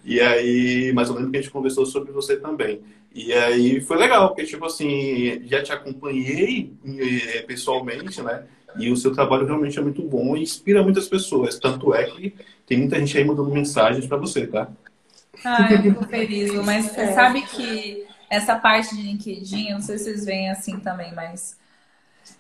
[0.03, 2.82] E aí, mas eu lembro que a gente conversou sobre você também.
[3.13, 8.43] E aí foi legal, porque, tipo assim, já te acompanhei eh, pessoalmente, né?
[8.77, 11.58] E o seu trabalho realmente é muito bom e inspira muitas pessoas.
[11.58, 14.69] Tanto é que tem muita gente aí mandando mensagens para você, tá?
[15.43, 17.13] Ah, eu fico feliz, mas é.
[17.13, 21.58] sabe que essa parte de LinkedIn, não sei se vocês veem assim também, mas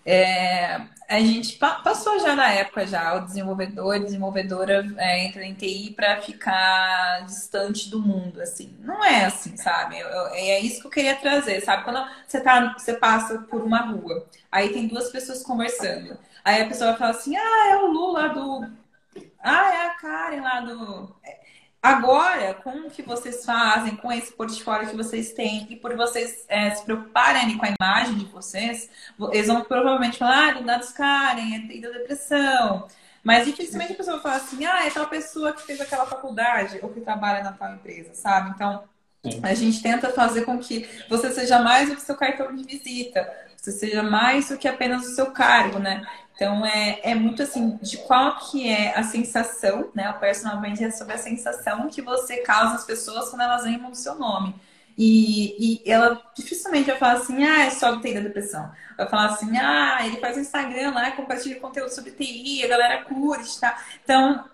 [0.05, 5.93] é, a gente passou já na época já o desenvolvedor, desenvolvedora é, entra em TI
[5.95, 8.75] para ficar distante do mundo, assim.
[8.79, 9.99] Não é assim, sabe?
[9.99, 11.83] Eu, eu, é isso que eu queria trazer, sabe?
[11.83, 16.67] Quando você tá, você passa por uma rua, aí tem duas pessoas conversando, aí a
[16.67, 18.67] pessoa vai falar assim, ah, é o Lula do,
[19.39, 21.15] ah, é a Karen lá do
[21.81, 26.43] Agora, com o que vocês fazem, com esse portfólio que vocês têm, e por vocês
[26.49, 28.89] é, se preocuparem com a imagem de vocês,
[29.31, 32.87] eles vão provavelmente falar, ah, do dados Karen, é da depressão.
[33.23, 36.89] Mas dificilmente a pessoa fala assim, ah, é tal pessoa que fez aquela faculdade ou
[36.89, 38.51] que trabalha na tal empresa, sabe?
[38.51, 38.83] Então,
[39.43, 43.29] a gente tenta fazer com que você seja mais do que seu cartão de visita,
[43.55, 46.05] você seja mais do que apenas o seu cargo, né?
[46.37, 50.07] Então é, é muito assim, de qual que é a sensação, né?
[50.11, 53.89] O personal branding é sobre a sensação que você causa às pessoas quando elas lembram
[53.89, 54.53] do seu nome.
[54.95, 58.71] E, e ela dificilmente vai falar assim, ah, é só TI da depressão.
[58.95, 63.59] Vai falar assim, ah, ele faz Instagram lá, compartilha conteúdo sobre TI, a galera curte,
[63.59, 63.83] tá?
[64.03, 64.45] Então,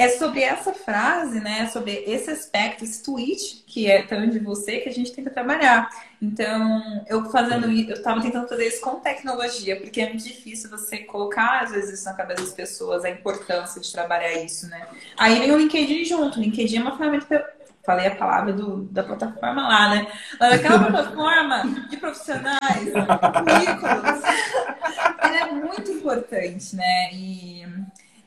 [0.00, 1.66] é sobre essa frase, né?
[1.66, 5.90] Sobre esse aspecto, esse tweet que é tão de você que a gente tenta trabalhar.
[6.22, 10.70] Então, eu fazendo isso, eu estava tentando fazer isso com tecnologia, porque é muito difícil
[10.70, 14.86] você colocar, às vezes, isso na cabeça das pessoas, a importância de trabalhar isso, né?
[15.18, 16.38] Aí vem o LinkedIn junto.
[16.38, 17.46] O LinkedIn é uma ferramenta
[17.84, 20.06] falei a palavra do, da plataforma lá, né?
[20.38, 24.22] Aquela plataforma de profissionais, currículos,
[25.20, 27.12] ela é muito importante, né?
[27.12, 27.59] E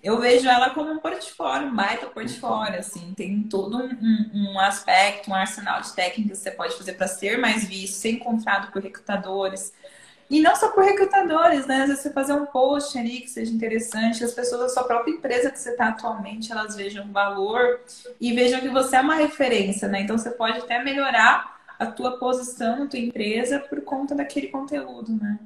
[0.03, 5.31] eu vejo ela como um portfólio, um baita portfólio, assim, tem todo um, um, aspecto,
[5.31, 8.83] um arsenal de técnicas que você pode fazer para ser mais visto, ser encontrado por
[8.83, 9.71] recrutadores.
[10.29, 11.83] E não só por recrutadores, né?
[11.83, 15.13] Às vezes você fazer um post ali que seja interessante, as pessoas da sua própria
[15.13, 17.79] empresa que você está atualmente, elas vejam valor
[18.19, 20.01] e vejam que você é uma referência, né?
[20.01, 25.13] Então você pode até melhorar a tua posição na tua empresa por conta daquele conteúdo,
[25.13, 25.39] né?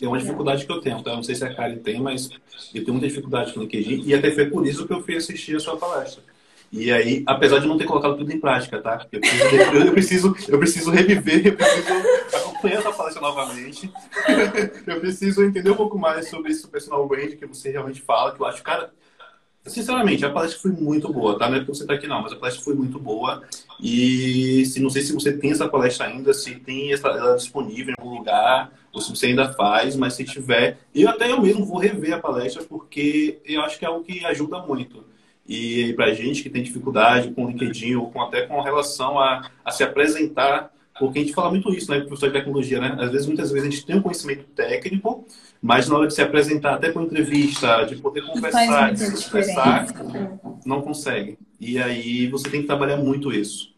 [0.00, 1.14] É uma dificuldade que eu tenho, tá?
[1.14, 2.30] Não sei se a Karen tem, mas
[2.74, 5.16] eu tenho muita dificuldade com o LinkedIn e até foi por isso que eu fui
[5.16, 6.22] assistir a sua palestra.
[6.72, 9.06] E aí, apesar de não ter colocado tudo em prática, tá?
[9.12, 11.88] Eu preciso, eu preciso, eu preciso reviver, eu preciso
[12.34, 13.90] acompanhar essa palestra novamente.
[14.86, 18.40] eu preciso entender um pouco mais sobre esse personal brand que você realmente fala, que
[18.40, 18.92] eu acho, cara,
[19.66, 21.48] Sinceramente, a palestra foi muito boa, tá?
[21.48, 23.42] Não é porque você está aqui não, mas a palestra foi muito boa.
[23.80, 28.00] E se não sei se você tem essa palestra ainda, se tem ela disponível em
[28.00, 31.78] algum lugar, ou se você ainda faz, mas se tiver, eu até eu mesmo vou
[31.78, 35.04] rever a palestra porque eu acho que é algo que ajuda muito.
[35.48, 39.50] E para gente que tem dificuldade com o LinkedIn ou com, até com relação a,
[39.64, 42.96] a se apresentar porque a gente fala muito isso, né, professor de tecnologia, né?
[42.98, 45.26] Às vezes, muitas vezes a gente tem um conhecimento técnico,
[45.60, 49.86] mas na hora de se apresentar até com entrevista, de poder conversar, de se expressar,
[50.64, 51.38] não consegue.
[51.60, 53.74] E aí você tem que trabalhar muito isso.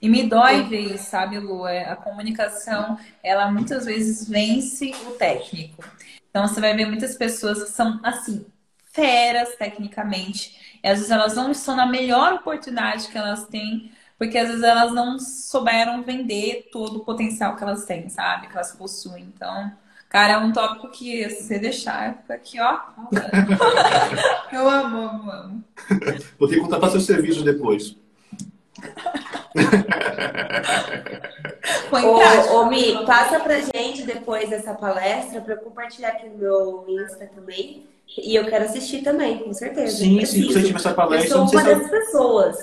[0.00, 1.66] E me dói ver isso, sabe, Lu?
[1.66, 5.84] É, a comunicação, ela muitas vezes vence o técnico.
[6.28, 8.44] Então você vai ver muitas pessoas que são assim,
[8.92, 10.78] feras tecnicamente.
[10.82, 14.62] E às vezes elas não estão na melhor oportunidade que elas têm porque às vezes
[14.62, 18.46] elas não souberam vender todo o potencial que elas têm, sabe?
[18.46, 19.24] Que elas possuem.
[19.34, 19.72] Então,
[20.08, 22.78] cara, é um tópico que se você deixar, fica aqui, ó.
[24.52, 25.64] Eu amo, amo, amo.
[26.38, 27.96] Vou ter que contratar seus serviços depois.
[31.90, 37.28] ô, ô, Mi, passa pra gente depois dessa palestra para compartilhar aqui no meu Insta
[37.34, 37.88] também.
[38.18, 39.96] E eu quero assistir também, com certeza.
[39.96, 41.38] Sim, sim, se você tiver essa palestra.
[41.38, 42.58] Eu sou uma dessas pessoas.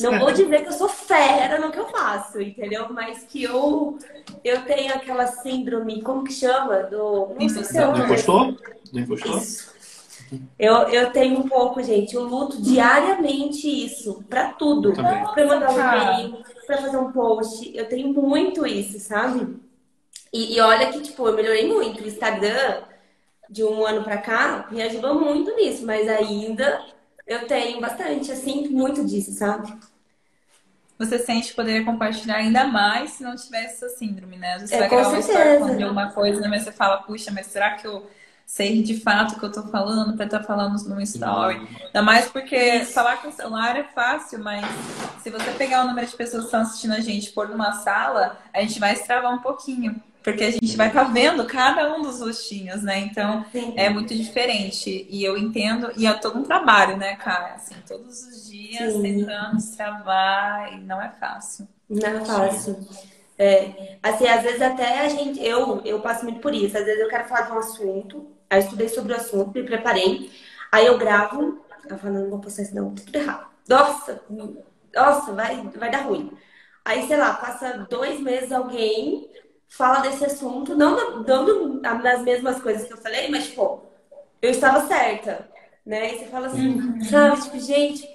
[0.00, 2.86] Não vou dizer que eu sou fera no que eu faço, entendeu?
[2.90, 3.98] Mas que eu,
[4.44, 6.82] eu tenho aquela síndrome, como que chama?
[6.82, 7.34] Do.
[7.38, 8.56] Não sei se é Do impostor?
[8.92, 9.38] Do impostor?
[9.38, 9.70] Isso.
[10.58, 12.14] Eu, eu tenho um pouco, gente.
[12.14, 14.92] Eu luto diariamente isso, pra tudo.
[14.92, 17.70] Pra mandar um e-mail, pra fazer um post.
[17.74, 19.56] Eu tenho muito isso, sabe?
[20.32, 22.04] E, e olha que, tipo, eu melhorei muito.
[22.04, 22.82] O Instagram
[23.50, 26.84] de um ano para cá me ajudou muito nisso, mas ainda
[27.26, 29.72] Eu tenho bastante, assim, muito disso, sabe?
[30.98, 34.58] Você sente que poderia compartilhar ainda mais se não tivesse essa síndrome, né?
[34.58, 35.58] Você É, vai com gravar uma história certeza.
[35.58, 36.48] falando de alguma coisa, né?
[36.48, 38.06] mas você fala, puxa, mas será que eu
[38.44, 41.56] sei de fato o que eu tô falando pra estar falando num story?
[41.86, 44.84] Ainda mais porque falar com o celular é fácil, mas
[45.16, 47.72] se você pegar o número de pessoas que estão assistindo a gente e pôr numa
[47.72, 50.02] sala, a gente vai extravar um pouquinho.
[50.22, 52.98] Porque a gente vai estar vendo cada um dos rostinhos, né?
[52.98, 53.72] Então Sim.
[53.76, 55.06] é muito diferente.
[55.08, 57.54] E eu entendo, e é todo um trabalho, né, cara?
[57.54, 59.02] Assim, todos os dias Sim.
[59.02, 61.66] tentando destravar, e não é fácil.
[61.88, 62.86] Não é fácil.
[63.38, 66.76] É, assim, às vezes até a gente, eu, eu passo muito por isso.
[66.76, 69.64] Às vezes eu quero falar de um assunto, aí eu estudei sobre o assunto, me
[69.64, 70.30] preparei,
[70.70, 73.46] aí eu gravo, eu falo, não, não vou postar isso não, tá tudo errado.
[73.66, 74.22] Nossa,
[74.94, 76.30] nossa, vai, vai dar ruim.
[76.84, 79.30] Aí, sei lá, passa dois meses alguém
[79.70, 83.82] fala desse assunto, não, não nas mesmas coisas que eu falei, mas tipo,
[84.42, 85.48] eu estava certa,
[85.86, 86.14] né?
[86.14, 88.08] E você fala assim, sabe, tipo, gente,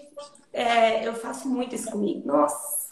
[0.54, 2.28] é, eu faço muito isso comigo.
[2.28, 2.86] Nossa.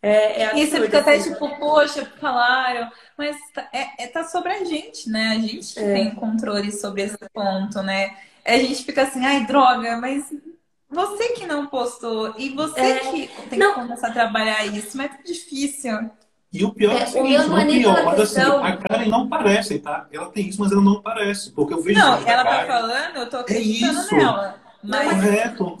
[0.00, 1.32] É, é E você absurdo, fica até assim.
[1.32, 5.30] tipo, poxa, falaram, mas tá, é, é- tá sobre a gente, né?
[5.30, 5.92] A gente que É.
[5.92, 8.16] tem controle sobre esse ponto, né?
[8.44, 10.32] A gente fica assim, ai, droga, mas
[10.88, 12.98] você que não postou e você É.
[13.00, 13.74] que tem Não.
[13.74, 16.10] que começar a trabalhar isso, mas é difícil.
[16.52, 18.04] E o pior é, É, o o seguinte, meu não não é é nem pior,
[18.04, 20.06] mas assim, a Karen não parece, tá?
[20.10, 21.52] Ela tem isso, mas ela não parece.
[21.52, 24.14] Porque eu vejo Não, ela tá Karen, falando, eu tô acreditando isso.
[24.16, 24.56] nela.
[24.82, 25.76] Mas Correto.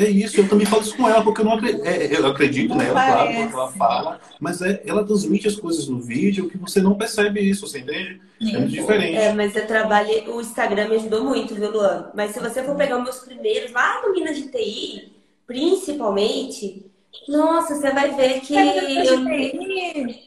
[0.00, 1.84] É isso, eu também falo isso com ela, porque eu não acredito.
[1.86, 3.40] eu acredito Não nela, claro, parece.
[3.42, 7.40] porque ela fala, mas é, ela transmite as coisas no vídeo que você não percebe
[7.40, 8.20] isso, você entende?
[8.40, 9.16] É muito diferente.
[9.16, 12.10] É, mas eu trabalhei, o Instagram me ajudou muito, viu, Luan?
[12.16, 15.12] Mas se você for pegar os meus primeiros, lá no Minas de TI,
[15.46, 16.86] principalmente,
[17.28, 18.54] nossa, você vai ver que.
[18.54, 20.22] Você eu- TI?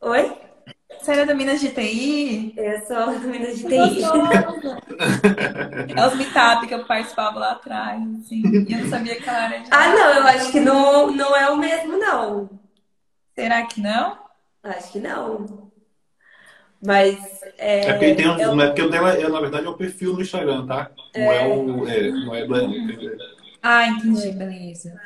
[0.00, 0.36] Oi?
[1.00, 2.54] Você era da Minas de TI?
[2.56, 4.02] Eu sou do Minas de TI.
[5.94, 8.42] É os meetup que eu participava lá atrás, assim.
[8.68, 11.36] E eu não sabia que ela era de Ah, não, eu acho que não, não
[11.36, 12.48] é o mesmo, não.
[13.34, 14.18] Será que não?
[14.62, 15.70] Acho que não.
[16.84, 17.18] Mas.
[17.58, 19.68] É, É porque tem um, eu- não é porque o dela, é, na verdade, é
[19.68, 20.90] o perfil no Instagram, tá?
[21.14, 21.88] Não é, o.
[21.88, 22.54] É, não é do.
[23.62, 25.00] Ah, entendi, beleza.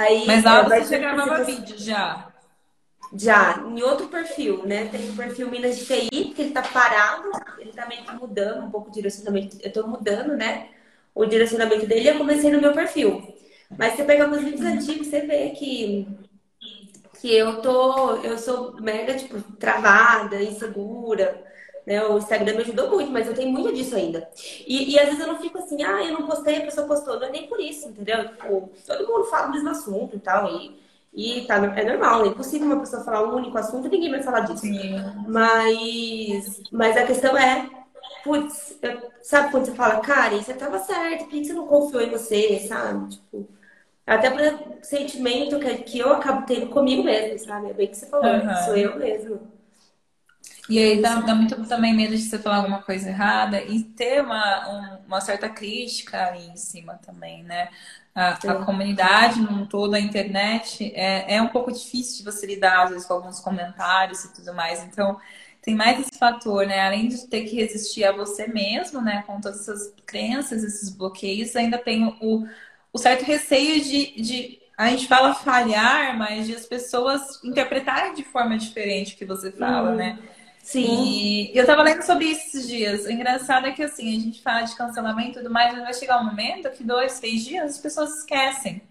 [0.00, 2.26] Aí, Mas lá é, vai você já ser- gravava você- vídeo já.
[3.12, 4.86] Já, em outro perfil, né?
[4.86, 8.64] Tem o perfil Minas de TI, porque ele tá parado, ele tá meio que mudando
[8.66, 9.56] um pouco o direcionamento.
[9.62, 10.68] Eu tô mudando, né?
[11.14, 13.34] O direcionamento dele e eu comecei no meu perfil.
[13.76, 16.06] Mas você pega meus vídeos antigos, você vê que,
[17.20, 18.16] que eu tô.
[18.16, 21.44] Eu sou mega, tipo, travada, insegura.
[21.86, 22.02] Né?
[22.04, 24.28] O Instagram me ajudou muito, mas eu tenho muito disso ainda.
[24.66, 27.18] E, e às vezes eu não fico assim, ah, eu não postei, a pessoa postou.
[27.18, 28.28] Não é nem por isso, entendeu?
[28.28, 30.48] Tipo, todo mundo fala o mesmo assunto e tal.
[30.48, 30.80] E,
[31.12, 34.22] e tá, é normal, é impossível uma pessoa falar um único assunto e ninguém vai
[34.22, 34.60] falar disso.
[34.60, 34.94] Sim.
[35.26, 37.68] Mas, mas a questão é,
[38.22, 38.78] putz,
[39.22, 42.60] sabe quando você fala, Karen, você tava certo, por que você não confiou em você,
[42.60, 43.10] sabe?
[43.10, 43.48] Tipo,
[44.06, 47.70] até por sentimento que, que eu acabo tendo comigo mesmo, sabe?
[47.70, 48.64] É bem que você falou, Aham.
[48.64, 49.59] sou eu mesmo.
[50.68, 54.22] E aí dá, dá muito também medo de você falar alguma coisa errada e ter
[54.22, 57.68] uma, um- uma certa crítica aí em cima também, né?
[58.14, 62.84] A, a comunidade num todo, a internet, é, é um pouco difícil de você lidar,
[62.84, 64.82] às vezes, com alguns comentários e tudo mais.
[64.84, 65.18] Então,
[65.62, 66.80] tem mais esse fator, né?
[66.86, 69.22] Além de ter que resistir a você mesmo, né?
[69.26, 72.46] Com todas essas crenças, esses bloqueios, ainda tem o,
[72.92, 78.24] o certo receio de, de a gente fala falhar, mas de as pessoas interpretarem de
[78.24, 79.96] forma diferente o que você fala, Uhum.
[79.96, 80.18] né?
[80.62, 83.04] Sim, E eu tava lendo sobre isso esses dias.
[83.04, 85.94] O engraçado é que assim, a gente fala de cancelamento e tudo mais, mas vai
[85.94, 88.82] chegar um momento que dois, três dias as pessoas esquecem.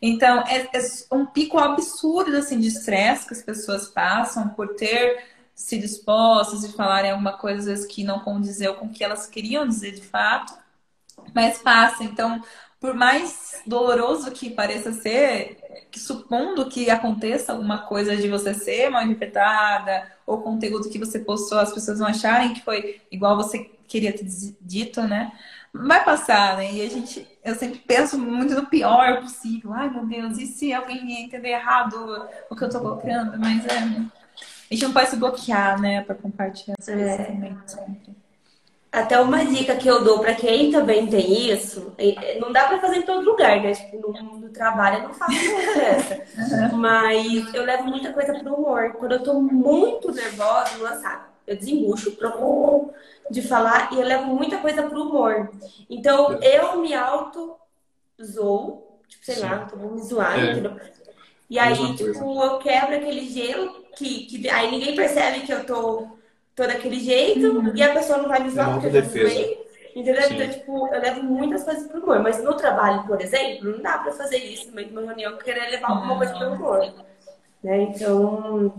[0.00, 0.80] Então, é, é
[1.14, 6.72] um pico absurdo assim, de estresse que as pessoas passam por ter sido expostas e
[6.74, 10.02] falarem alguma coisa às vezes que não condizeu com o que elas queriam dizer de
[10.02, 10.54] fato,
[11.34, 12.04] mas passa.
[12.04, 12.42] Então,
[12.80, 15.58] por mais doloroso que pareça ser,
[15.90, 21.18] que supondo que aconteça alguma coisa de você ser mal interpretada, ou conteúdo que você
[21.18, 24.26] postou, as pessoas vão acharem que foi igual você queria ter
[24.60, 25.32] dito, né?
[25.72, 26.72] Vai passar, né?
[26.72, 29.72] E a gente, eu sempre penso muito no pior possível.
[29.72, 33.38] Ai, meu Deus, e se alguém entender errado o que eu tô colocando?
[33.38, 33.78] Mas é.
[33.78, 37.24] A gente não pode se bloquear, né, pra compartilhar as coisas É.
[37.24, 38.16] também, sempre.
[38.92, 42.64] Até uma dica que eu dou pra quem também tem isso, é- é- não dá
[42.64, 43.72] pra fazer em todo lugar, né?
[43.72, 46.76] Tipo, no, no trabalho eu não faço muito essa.
[46.76, 48.92] Mas eu levo muita coisa pro humor.
[48.94, 51.24] Quando eu tô muito nervosa, sabe?
[51.46, 52.16] Eu desembucho
[53.30, 55.50] de falar e eu levo muita coisa pro humor.
[55.90, 57.54] Então eu me auto
[58.22, 60.52] zoo, tipo, sei lá, eu vou me zoar, É.
[60.52, 60.76] entendeu?
[61.48, 66.08] E aí, tipo, eu quebro aquele gelo que, que aí ninguém percebe que eu tô,
[66.56, 67.72] tô daquele jeito Uhum.
[67.74, 69.66] e a pessoa não vai me zoar É porque eu já zoei.
[69.94, 70.22] Entendeu?
[70.22, 70.34] Sim.
[70.34, 72.18] Então, tipo, eu levo muitas coisas pro humor.
[72.22, 75.38] Mas no trabalho, por exemplo, não dá pra fazer isso no meio de uma reunião
[75.38, 76.80] querer levar alguma coisa pro humor.
[77.64, 77.82] Né?
[77.82, 78.74] Então,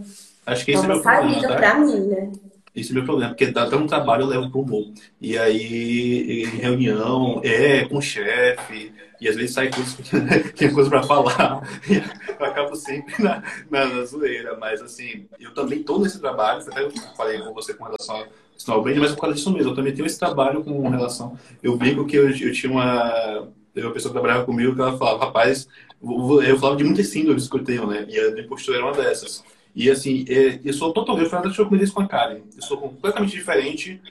[0.46, 1.56] Acho que esse é, uma meu problema, tá?
[1.56, 2.32] pra mim, né?
[2.78, 4.94] Esse é o meu problema, porque até no trabalho eu levo pro humor.
[5.20, 9.98] E aí, em reunião, é, com o chefe, e às vezes sai coisas
[10.56, 14.56] tem coisa para falar, eu acabo sempre na, na, na, zoeira.
[14.60, 18.28] Mas assim, eu também estou nesse trabalho, até eu falei com você com relação
[18.68, 21.36] ao Brand, mas por causa disso mesmo, eu também tenho esse trabalho com relação.
[21.64, 23.48] Eu brinco que eu, eu tinha uma.
[23.76, 25.68] Uma pessoa que trabalhava comigo que ela falava, rapaz,
[26.02, 28.08] eu falava de muitas síndromes que eu tenho, né?
[28.10, 29.44] E a postura era uma dessas.
[29.78, 31.28] E assim, é, eu sou totalmente,
[31.84, 32.40] isso com a Karen.
[32.56, 34.02] Eu sou completamente diferente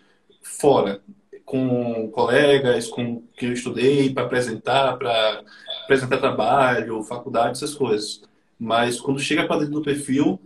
[0.41, 1.01] fora,
[1.45, 5.43] com colegas, com quem eu estudei, para apresentar, para
[5.83, 8.23] apresentar trabalho, faculdade, essas coisas.
[8.57, 10.39] Mas quando chega para dentro do perfil,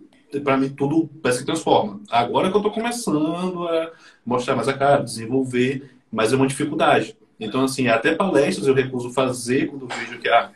[0.42, 2.00] para mim tudo parece que transforma.
[2.10, 3.92] Agora que eu estou começando a
[4.24, 7.14] mostrar mais a cara, desenvolver, mas é uma dificuldade.
[7.38, 10.50] Então, assim, até palestras eu recuso fazer quando vejo que, ah,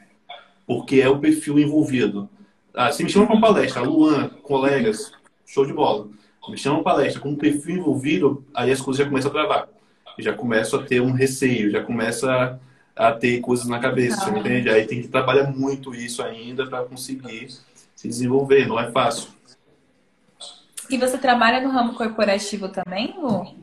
[0.66, 2.30] porque é o perfil envolvido.
[2.74, 5.12] Ah, se me chama para uma palestra, Luan, colegas,
[5.46, 6.08] show de bola.
[6.48, 9.68] Me chama para palestra com um perfil envolvido, aí as coisas já começam a travar.
[10.18, 12.60] Já começo a ter um receio, já começa
[12.96, 14.38] a ter coisas na cabeça, ah.
[14.38, 14.68] entende?
[14.68, 17.48] Aí tem que trabalhar muito isso ainda para conseguir
[17.94, 19.28] se desenvolver, não é fácil.
[20.90, 23.54] E você trabalha no ramo corporativo também, Lu?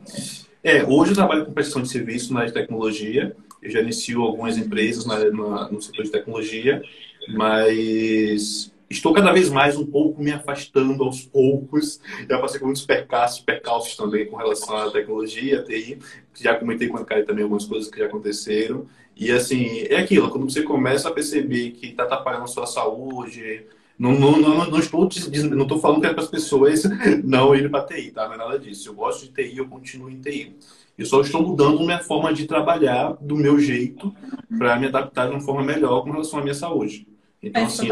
[0.64, 3.36] É, hoje eu trabalho com prestação de serviço na área de tecnologia.
[3.62, 6.82] Eu já inicio algumas empresas na, na, no setor de tecnologia,
[7.28, 11.98] mas Estou cada vez mais um pouco me afastando aos poucos.
[12.28, 15.98] Já passei por muitos percalços, percalços também com relação à tecnologia, à TI.
[16.34, 18.84] Já comentei com a Kai também algumas coisas que já aconteceram.
[19.16, 23.64] E assim, é aquilo, quando você começa a perceber que está atrapalhando a sua saúde,
[23.98, 25.08] não, não, não, não estou,
[25.50, 26.82] não estou falando que é para as pessoas
[27.24, 28.26] não irem para TI, tá?
[28.26, 28.90] Não é nada disso.
[28.90, 30.54] Eu gosto de TI, eu continuo em TI.
[30.98, 34.14] Eu só estou mudando minha forma de trabalhar do meu jeito
[34.58, 37.10] para me adaptar de uma forma melhor com relação à minha saúde.
[37.42, 37.88] Então, assim,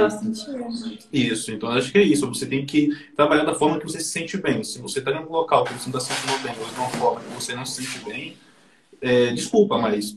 [1.13, 2.29] isso, então acho que é isso.
[2.29, 4.63] Você tem que trabalhar da forma que você se sente bem.
[4.63, 6.79] Se você está em um local que você não está se sentindo bem, ou de
[6.79, 8.37] uma forma que você não se sente bem,
[9.01, 10.17] é, desculpa, mas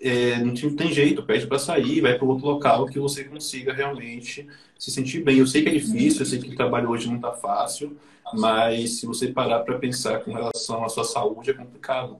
[0.00, 4.46] é, não tem jeito, pede para sair, vai para outro local que você consiga realmente
[4.78, 5.36] se sentir bem.
[5.36, 7.94] Eu sei que é difícil, eu sei que o trabalho hoje não está fácil,
[8.32, 12.16] mas se você parar para pensar com relação à sua saúde é complicado.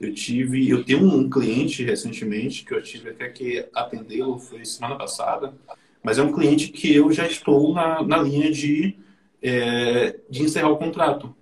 [0.00, 4.96] Eu tive, eu tenho um cliente recentemente que eu tive até que atendê-lo foi semana
[4.96, 5.54] passada
[6.02, 8.96] mas é um cliente que eu já estou na, na linha de,
[9.40, 11.34] é, de encerrar o contrato.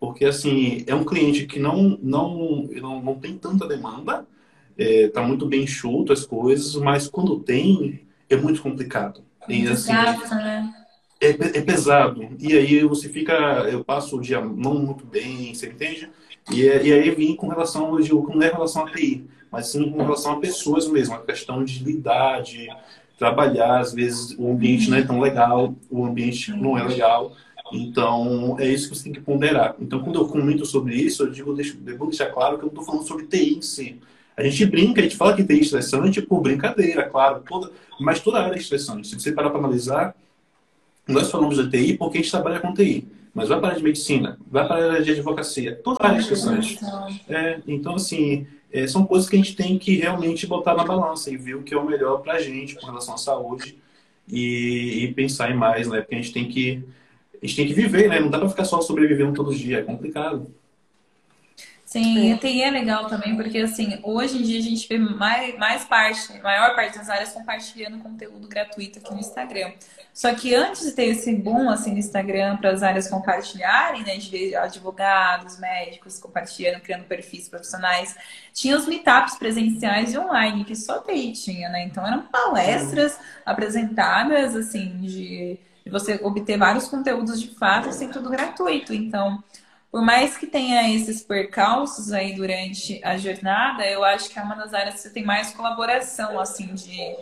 [0.00, 4.26] Porque, assim, é um cliente que não, não, não, não tem tanta demanda,
[4.76, 9.22] está é, muito bem enxuto as coisas, mas quando tem, é muito complicado.
[9.48, 10.72] E, assim, né?
[11.20, 12.28] é, é pesado.
[12.38, 13.34] E aí você fica,
[13.70, 16.10] eu passo o dia não muito bem, você entende?
[16.50, 19.68] E, é, e aí vim com relação, eu digo, não é relação a TI, mas
[19.68, 22.68] sim com relação a pessoas mesmo, a questão de lidar, de,
[23.18, 27.32] trabalhar, às vezes o ambiente não é tão legal, o ambiente não é legal.
[27.72, 29.74] Então, é isso que você tem que ponderar.
[29.78, 32.80] Então, quando eu comento sobre isso, eu digo, deixo, vou deixar claro que eu não
[32.80, 34.00] estou falando sobre TI em si.
[34.36, 38.20] A gente brinca, a gente fala que TI é estressante por brincadeira, claro, toda, mas
[38.20, 39.08] toda área é estressante.
[39.08, 40.14] Se você parar para analisar,
[41.06, 43.06] nós falamos de TI porque a gente trabalha com TI.
[43.34, 46.16] Mas vai para a área de medicina, vai para a área de advocacia, toda área
[46.16, 46.78] é estressante.
[47.28, 51.30] É, então, assim, é, são coisas que a gente tem que realmente botar na balança
[51.30, 53.78] e ver o que é o melhor para a gente com relação à saúde
[54.28, 56.00] e, e, pensar em mais, né?
[56.00, 56.84] Porque a gente tem que
[57.42, 58.20] a gente tem que viver, né?
[58.20, 60.52] Não dá para ficar só sobrevivendo todos os dias, é complicado.
[61.88, 62.36] Sim, é.
[62.36, 66.38] TI é legal também, porque assim, hoje em dia a gente vê mais, mais parte,
[66.42, 69.72] maior parte das áreas compartilhando conteúdo gratuito aqui no Instagram.
[70.12, 74.18] Só que antes de ter esse boom assim no Instagram para as áreas compartilharem, né,
[74.18, 78.14] de ver advogados, médicos compartilhando, criando perfis profissionais,
[78.52, 81.84] tinha os meetups presenciais e online, que só TI tinha, né?
[81.84, 88.28] Então eram palestras apresentadas, assim, de, de você obter vários conteúdos de fato, assim, tudo
[88.28, 88.92] gratuito.
[88.92, 89.42] Então,
[89.90, 94.54] por mais que tenha esses percalços aí durante a jornada, eu acho que é uma
[94.54, 97.16] das áreas que você tem mais colaboração, assim, de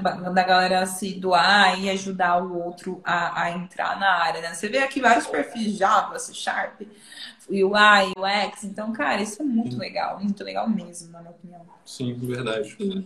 [0.00, 4.52] da galera se doar e ajudar o outro a, a entrar na área, né?
[4.52, 6.80] Você vê aqui vários perfis Java, C Sharp,
[7.48, 9.78] UI, UX, então, cara, isso é muito Sim.
[9.78, 11.60] legal, muito legal mesmo, na minha opinião.
[11.84, 12.74] Sim, verdade.
[12.76, 13.04] Sim.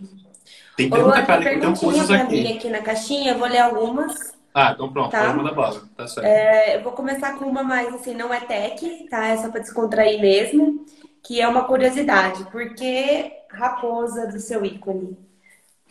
[0.75, 2.47] Tem pergunta, cara, tem coisas aqui.
[2.53, 4.33] aqui na caixinha, eu vou ler algumas.
[4.53, 5.25] Ah, então pronto, tá?
[5.25, 6.25] pode mandar bala, tá certo.
[6.25, 9.27] É, eu vou começar com uma mais, assim, não é tech, tá?
[9.27, 10.85] É só pra descontrair mesmo,
[11.23, 12.43] que é uma curiosidade.
[12.45, 15.17] Por que raposa do seu ícone?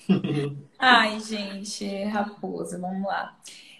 [0.78, 3.36] Ai, gente, raposa, vamos lá.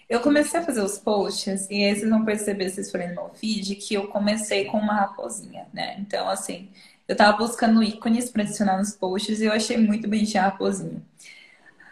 [0.09, 3.15] Eu comecei a fazer os posts e aí vocês vão perceber, se vocês forem no
[3.15, 5.97] meu feed, que eu comecei com uma raposinha, né?
[5.99, 6.69] Então, assim,
[7.07, 11.01] eu tava buscando ícones para adicionar nos posts e eu achei muito bonitinha a raposinha.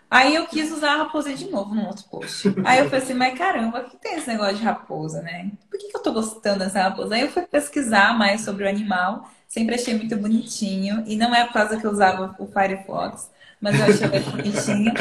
[0.10, 2.48] Aí eu quis usar a raposa de novo no outro post.
[2.64, 5.52] Aí eu falei assim, mas caramba, que tem esse negócio de raposa, né?
[5.70, 7.16] Por que, que eu tô gostando dessa raposa?
[7.16, 11.46] Aí eu fui pesquisar mais sobre o animal, sempre achei muito bonitinho, e não é
[11.46, 13.30] por causa que eu usava o Firefox,
[13.60, 14.94] mas eu achei muito bonitinho.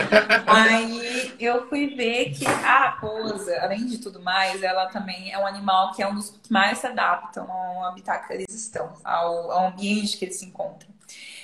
[0.46, 5.46] Aí eu fui ver que a raposa, além de tudo mais, ela também é um
[5.46, 9.52] animal que é um dos que mais se adaptam ao habitat que eles estão, ao,
[9.52, 10.88] ao ambiente que eles se encontram.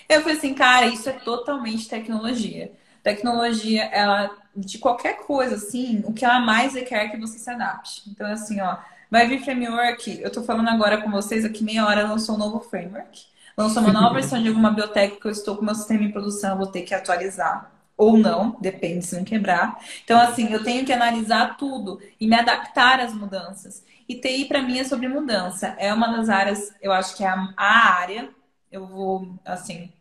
[0.09, 2.73] Eu falei assim, cara, isso é totalmente tecnologia.
[3.03, 7.51] Tecnologia, ela, de qualquer coisa, assim, o que ela mais requer é que você se
[7.51, 8.03] adapte.
[8.09, 8.79] Então, assim, ó,
[9.11, 10.21] vai vir framework.
[10.23, 13.27] Eu tô falando agora com vocês aqui, meia hora lançou um novo framework.
[13.57, 16.53] Lançou uma nova versão de alguma biblioteca que eu estou com meu sistema em produção,
[16.53, 17.71] eu vou ter que atualizar.
[17.97, 19.79] Ou não, depende se não quebrar.
[20.05, 23.85] Então, assim, eu tenho que analisar tudo e me adaptar às mudanças.
[24.09, 25.75] E TI, para mim, é sobre mudança.
[25.79, 28.31] É uma das áreas, eu acho que é a, a área.
[28.71, 29.93] Eu vou, assim,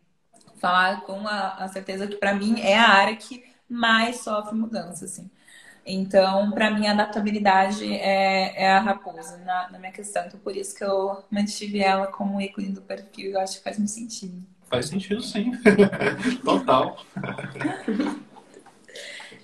[0.62, 5.04] falar com a, a certeza que para mim é a área que mais sofre mudança,
[5.04, 5.28] assim.
[5.84, 10.24] Então, para mim, a adaptabilidade é, é a raposa na, na, minha questão.
[10.24, 13.32] Então, por isso que eu mantive ela como ícone do perfil.
[13.32, 14.40] Eu acho que faz muito sentido.
[14.70, 15.50] Faz sentido, sim.
[16.44, 16.96] Total.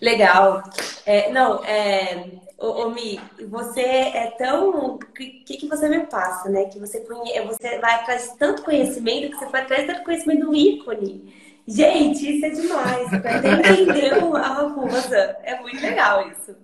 [0.01, 0.62] Legal.
[1.05, 2.24] É, não, é,
[2.59, 4.70] Ô, ô Mi, você é tão.
[4.70, 6.64] O que, que você me passa, né?
[6.64, 7.40] Que você, conhe...
[7.42, 11.32] você vai atrás de tanto conhecimento que você vai atrás de tanto conhecimento do ícone.
[11.68, 13.09] Gente, isso é demais.
[13.22, 15.36] Pra entender a raposa.
[15.44, 16.57] É muito legal isso.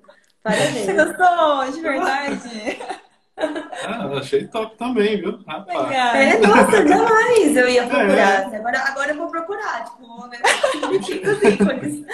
[0.43, 0.85] Parabéns.
[0.85, 1.73] Você gostou?
[1.73, 2.79] De verdade?
[3.37, 5.41] Ah, achei top também, viu?
[5.47, 5.91] Rapaz.
[5.91, 8.53] É, nossa, jamais eu ia procurar.
[8.53, 8.57] É.
[8.57, 10.41] Agora, agora eu vou procurar, tipo, vou ver
[11.53, 12.07] ícones.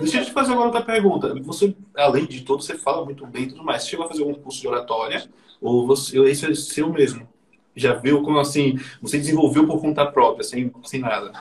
[0.00, 1.34] Deixa eu te fazer uma outra pergunta.
[1.42, 3.82] Você, além de tudo, você fala muito bem e tudo mais.
[3.82, 5.26] Você chegou a fazer algum curso de oratória?
[5.60, 7.26] Ou você, esse é seu mesmo?
[7.74, 11.32] Já viu como assim, você desenvolveu por conta própria, sem, sem nada?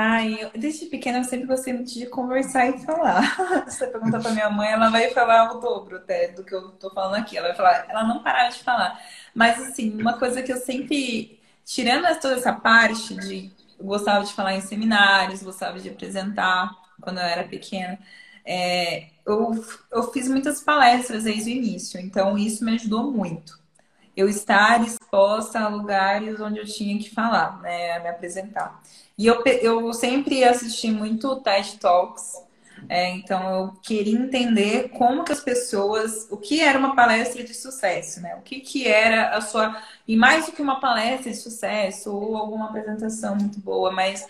[0.00, 3.20] Ai, eu, desde pequena eu sempre gostei muito de conversar e falar.
[3.68, 6.70] Se você perguntar pra minha mãe, ela vai falar o dobro até do que eu
[6.72, 7.36] tô falando aqui.
[7.36, 9.00] Ela vai falar, ela não parava de falar.
[9.34, 14.54] Mas assim, uma coisa que eu sempre, tirando toda essa parte de gostava de falar
[14.54, 16.70] em seminários, gostava de apresentar
[17.00, 17.98] quando eu era pequena.
[18.44, 23.58] É, eu, eu fiz muitas palestras desde o início, então isso me ajudou muito.
[24.16, 28.80] Eu estar exposta a lugares onde eu tinha que falar, né, me apresentar.
[29.16, 32.46] E eu, eu sempre assisti muito TED Talks,
[32.88, 37.52] é, então eu queria entender como que as pessoas, o que era uma palestra de
[37.52, 38.36] sucesso, né?
[38.36, 39.82] O que, que era a sua.
[40.06, 44.24] E mais do que uma palestra de sucesso ou alguma apresentação muito boa, mas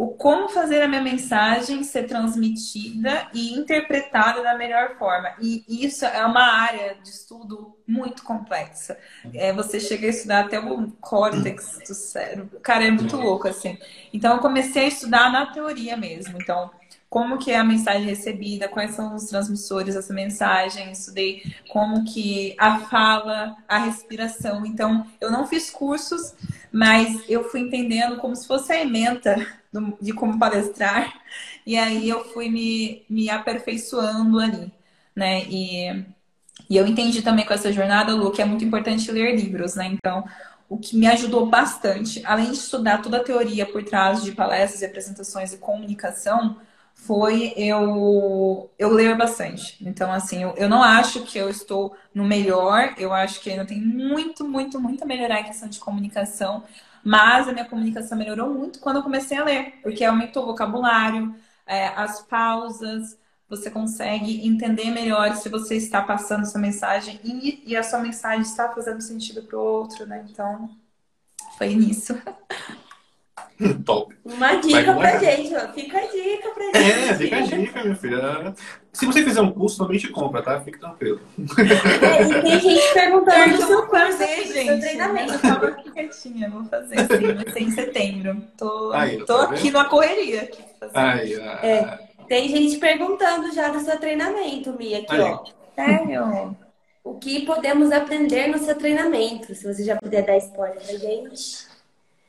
[0.00, 5.30] o como fazer a minha mensagem ser transmitida e interpretada da melhor forma.
[5.38, 8.96] E isso é uma área de estudo muito complexa.
[9.34, 12.58] É, você chega a estudar até o córtex do cérebro.
[12.60, 13.76] Cara, é muito louco, assim.
[14.10, 16.38] Então, eu comecei a estudar na teoria mesmo.
[16.40, 16.70] Então,
[17.10, 22.54] como que é a mensagem recebida, quais são os transmissores dessa mensagem, estudei como que
[22.56, 24.64] a fala, a respiração.
[24.64, 26.34] Então, eu não fiz cursos,
[26.72, 29.59] mas eu fui entendendo como se fosse a ementa
[30.00, 31.20] de como palestrar.
[31.66, 34.72] E aí eu fui me, me aperfeiçoando ali,
[35.14, 35.44] né?
[35.44, 36.04] E,
[36.68, 39.86] e eu entendi também com essa jornada, Lu, que é muito importante ler livros, né?
[39.86, 40.24] Então,
[40.68, 44.82] o que me ajudou bastante, além de estudar toda a teoria por trás de palestras
[44.82, 46.58] e apresentações e comunicação,
[46.94, 49.76] foi eu, eu ler bastante.
[49.84, 53.64] Então, assim, eu, eu não acho que eu estou no melhor, eu acho que ainda
[53.64, 56.62] tem muito, muito, muito a melhorar em questão de comunicação,
[57.04, 61.34] mas a minha comunicação melhorou muito quando eu comecei a ler, porque aumentou o vocabulário,
[61.66, 67.76] é, as pausas, você consegue entender melhor se você está passando sua mensagem e, e
[67.76, 70.24] a sua mensagem está fazendo sentido para o outro, né?
[70.30, 70.70] Então,
[71.58, 72.14] foi nisso.
[73.84, 74.14] Top.
[74.24, 75.68] Uma dica pra gente, ó.
[75.72, 77.08] Fica a dica pra é, gente.
[77.10, 78.54] É, fica a dica, minha filha.
[78.92, 80.60] Se você fizer um curso, também te compra, tá?
[80.60, 81.20] Fique tranquilo.
[81.38, 84.52] É, e tem gente perguntando do seu curso, gente.
[84.52, 85.32] Seu treinamento.
[85.32, 88.42] Eu tava aqui quietinha, vou fazer sim, vai ser em setembro.
[88.56, 90.42] Tô, Aí, tô tá aqui numa correria.
[90.42, 90.62] Aqui,
[90.94, 95.20] Aí, é, tem gente perguntando já do seu treinamento, Mia, aqui, Aí.
[95.20, 95.44] ó.
[95.74, 96.56] Sério?
[97.02, 99.54] O que podemos aprender no seu treinamento?
[99.54, 101.69] Se você já puder dar spoiler pra gente.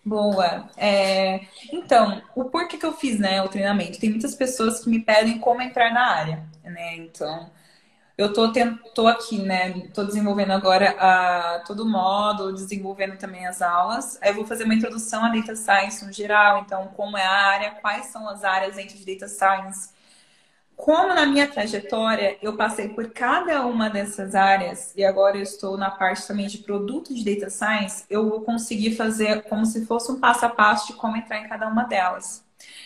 [0.04, 0.68] Boa.
[0.76, 1.42] É,
[1.72, 4.00] então, o porquê que eu fiz né, o treinamento?
[4.00, 6.96] Tem muitas pessoas que me pedem como entrar na área, né?
[6.98, 7.52] Então,
[8.18, 8.52] eu tô,
[8.96, 9.74] tô aqui, né?
[9.94, 14.18] Tô desenvolvendo agora a, todo o módulo, desenvolvendo também as aulas.
[14.22, 17.32] Aí eu vou fazer uma introdução à Data Science no geral, então, como é a
[17.32, 19.92] área, quais são as áreas dentro de Data Science,
[20.82, 25.78] como na minha trajetória eu passei por cada uma dessas áreas e agora eu estou
[25.78, 30.12] na parte também de produto de data science, eu vou conseguir fazer como se fosse
[30.12, 32.44] um passo a passo de como entrar em cada uma delas.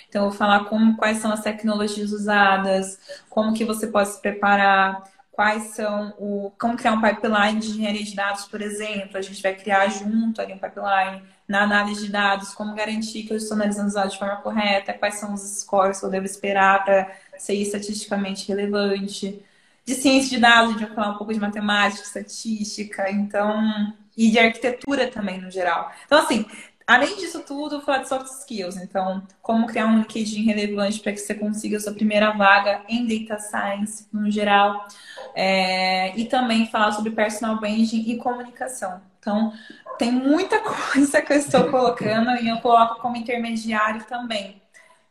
[0.09, 4.21] Então, eu vou falar como, quais são as tecnologias usadas, como que você pode se
[4.21, 6.51] preparar, quais são o.
[6.59, 9.17] como criar um pipeline de engenharia de dados, por exemplo.
[9.17, 13.33] A gente vai criar junto ali um pipeline na análise de dados, como garantir que
[13.33, 16.25] eu estou analisando os dados de forma correta, quais são os scores que eu devo
[16.25, 19.41] esperar para ser estatisticamente relevante.
[19.85, 23.93] De ciência de dados, gente vai falar um pouco de matemática, estatística, então.
[24.17, 25.91] E de arquitetura também, no geral.
[26.05, 26.45] Então, assim,
[26.87, 28.77] Além disso tudo, falar de soft skills.
[28.77, 33.07] Então, como criar um LinkedIn relevante para que você consiga a sua primeira vaga em
[33.07, 34.87] data science, no geral.
[35.33, 39.01] É, e também falar sobre personal branding e comunicação.
[39.19, 39.51] Então,
[39.97, 40.59] tem muita
[40.93, 44.61] coisa que eu estou colocando e eu coloco como intermediário também.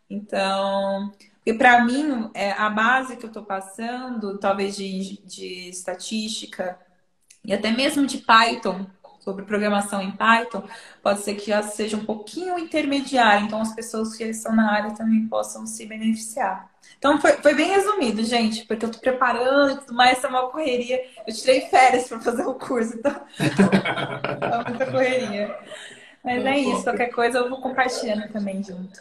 [0.09, 1.13] Então,
[1.47, 6.79] e para mim, é, a base que eu estou passando, talvez de, de estatística
[7.45, 8.87] e até mesmo de Python,
[9.21, 10.63] sobre programação em Python,
[11.03, 14.95] pode ser que já seja um pouquinho intermediário, então as pessoas que estão na área
[14.95, 16.71] também possam se beneficiar.
[16.99, 20.51] Então foi, foi bem resumido, gente, porque eu estou preparando e tudo mais, é uma
[20.51, 21.03] correria.
[21.27, 25.59] Eu tirei férias para fazer o curso, então é muita correria.
[26.23, 28.99] Mas é isso, qualquer coisa eu vou compartilhando também junto.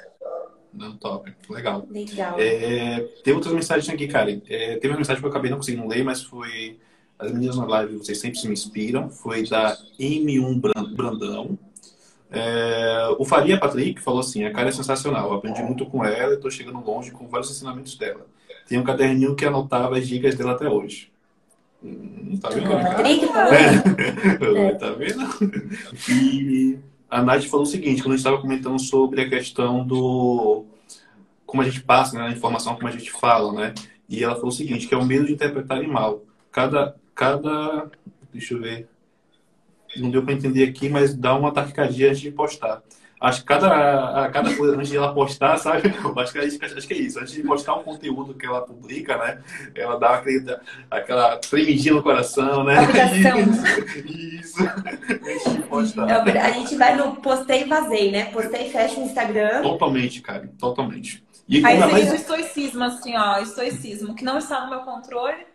[0.73, 1.31] Não, top.
[1.49, 1.87] Legal.
[1.89, 2.35] Legal.
[2.39, 4.41] É, tem outras mensagens aqui, Karen.
[4.49, 6.79] É, teve uma mensagem que eu acabei não conseguindo ler, mas foi
[7.19, 9.09] as meninas na live, vocês sempre se me inspiram.
[9.09, 10.59] Foi da M1
[10.95, 11.57] Brandão.
[12.31, 16.33] É, o Faria Patrick falou assim: a cara é sensacional, eu aprendi muito com ela
[16.33, 18.25] e estou chegando longe com vários ensinamentos dela.
[18.67, 21.11] Tem um caderninho que anotava as dicas dela até hoje.
[21.83, 22.69] Hum, tá vendo?
[22.69, 24.73] Patrick é.
[24.79, 25.23] Tá vendo?
[26.09, 26.79] E
[27.13, 30.65] a Nath falou o seguinte: quando a gente estava comentando sobre a questão do.
[31.45, 33.73] como a gente passa né, a informação, como a gente fala, né?
[34.09, 36.23] E ela falou o seguinte: que é o medo de interpretar mal.
[36.51, 37.91] Cada, cada.
[38.31, 38.89] Deixa eu ver.
[39.95, 42.81] Não deu para entender aqui, mas dá um ataque cardíaco antes de postar.
[43.23, 45.83] Acho que cada, a cada coisa, antes de ela postar, sabe?
[46.17, 47.17] Acho que, é, acho que é isso.
[47.17, 49.41] Antes de postar um conteúdo que ela publica, né?
[49.73, 50.57] Ela dá aquele,
[50.91, 52.75] aquela tremidinha no coração, né?
[54.03, 54.43] Isso.
[54.43, 54.61] isso.
[54.61, 56.27] Antes de postar.
[56.27, 58.25] É a gente vai no postei e vazei, né?
[58.25, 59.61] Postei e fecha o Instagram.
[59.61, 60.51] Totalmente, cara.
[60.59, 61.23] Totalmente.
[61.47, 62.11] E Aí seria mais...
[62.11, 63.39] o estoicismo, assim, ó.
[63.39, 65.52] Estoicismo, que não está no meu controle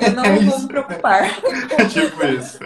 [0.00, 1.24] eu não é vou me preocupar.
[1.78, 2.58] É tipo isso.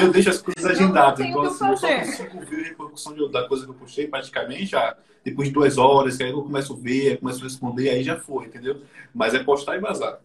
[0.00, 1.20] eu deixo as coisas agendadas.
[1.26, 4.96] Então, assim, eu só consigo ver a repercussão da coisa que eu puxei praticamente já
[5.24, 8.02] depois de duas horas, que aí eu começo a ver, eu começo a responder, aí
[8.04, 8.82] já foi, entendeu?
[9.14, 10.18] Mas é postar e vazar.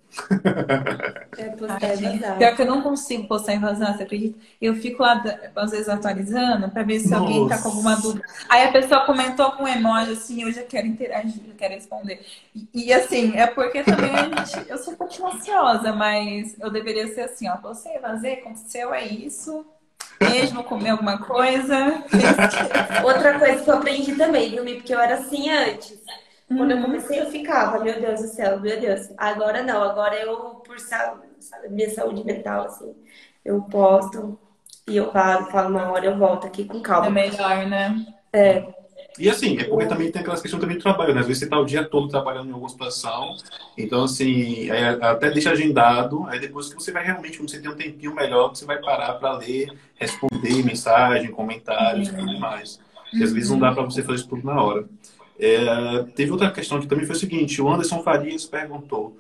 [1.38, 2.38] É postar e vazar.
[2.38, 4.38] Pior que eu não consigo postar e vazar, você acredita?
[4.60, 5.24] Eu fico lá,
[5.56, 7.24] às vezes, atualizando para ver se Nossa.
[7.24, 8.26] alguém tá com alguma dúvida.
[8.50, 12.20] Aí a pessoa comentou com um emoji assim, eu já quero interagir, eu quero responder.
[12.54, 16.70] E, e assim, é porque também a gente, eu sou um pouquinho ansiosa, mas eu
[16.70, 19.66] deveria ser assim, ó, postei e vazei, aconteceu, é isso
[20.20, 22.04] Beijo, vou comer alguma coisa.
[23.04, 25.98] Outra coisa que eu aprendi também, viu, Porque eu era assim antes.
[26.48, 26.84] Quando eu uhum.
[26.84, 29.10] comecei, eu ficava, meu Deus do céu, meu Deus.
[29.18, 31.28] Agora não, agora eu, por saúde,
[31.70, 32.96] minha saúde mental, assim,
[33.46, 34.38] eu posto
[34.88, 37.08] e eu paro, falo uma hora, eu volto aqui com calma.
[37.08, 38.06] É melhor, né?
[38.34, 38.79] É.
[39.18, 41.22] E assim, é porque também tem aquelas questões também de trabalho, né?
[41.22, 43.36] Às vezes você tá o dia todo trabalhando em alguma situação,
[43.78, 44.70] então assim,
[45.02, 48.50] até deixa agendado, aí depois que você vai realmente, quando você tem um tempinho melhor,
[48.50, 52.80] você vai parar para ler, responder mensagem, comentários e tudo mais.
[53.12, 54.88] E às vezes não dá para você fazer isso tudo na hora.
[55.38, 59.18] É, teve outra questão que também foi o seguinte, o Anderson Farias perguntou,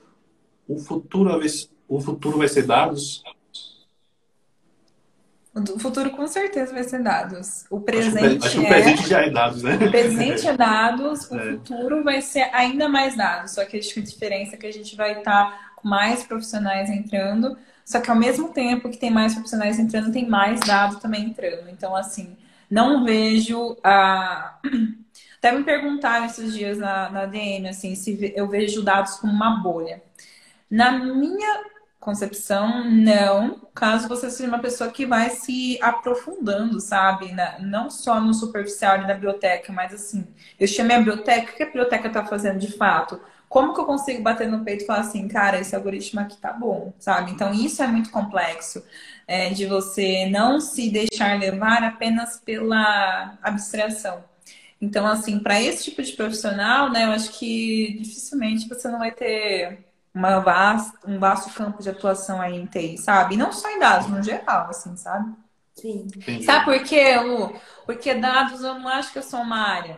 [0.67, 1.39] o futuro,
[1.87, 3.23] o futuro vai ser dados?
[5.75, 7.65] O futuro com certeza vai ser dados.
[7.69, 8.63] O presente acho, acho é...
[8.63, 9.75] o presente já é dados, né?
[9.75, 11.51] O presente é dados, o é.
[11.51, 13.51] futuro vai ser ainda mais dados.
[13.51, 17.99] Só que a diferença é que a gente vai estar com mais profissionais entrando, só
[17.99, 21.69] que ao mesmo tempo que tem mais profissionais entrando, tem mais dados também entrando.
[21.69, 22.37] Então, assim,
[22.69, 24.59] não vejo a.
[25.39, 29.61] Até me perguntaram esses dias na, na DM, assim, se eu vejo dados como uma
[29.61, 30.03] bolha.
[30.69, 31.63] Na minha
[31.99, 37.31] concepção, não, caso você seja uma pessoa que vai se aprofundando, sabe?
[37.33, 40.25] Na, não só no superficial da biblioteca, mas assim,
[40.59, 43.19] eu chamei a biblioteca, o que a biblioteca está fazendo de fato?
[43.49, 46.53] Como que eu consigo bater no peito e falar assim, cara, esse algoritmo aqui tá
[46.53, 47.31] bom, sabe?
[47.31, 48.83] Então, isso é muito complexo,
[49.27, 54.23] é, de você não se deixar levar apenas pela abstração.
[54.81, 59.11] Então, assim, para esse tipo de profissional, né, eu acho que dificilmente você não vai
[59.11, 59.88] ter
[60.19, 63.35] uma vasta, um vasto campo de atuação aí em TI, sabe?
[63.35, 65.33] E não só em dados, no geral, assim, sabe?
[65.73, 66.07] Sim.
[66.13, 66.43] Entendi.
[66.43, 67.57] Sabe por quê, Lu?
[67.85, 69.97] Porque dados eu não acho que eu sou uma área.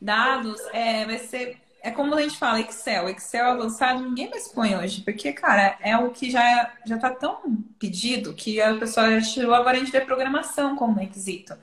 [0.00, 3.08] Dados é, vai ser é como a gente fala, Excel.
[3.08, 7.40] Excel avançado ninguém mais põe hoje, porque, cara, é o que já, já tá tão
[7.78, 11.56] pedido que a pessoa já tirou, agora a gente vê programação como requisito.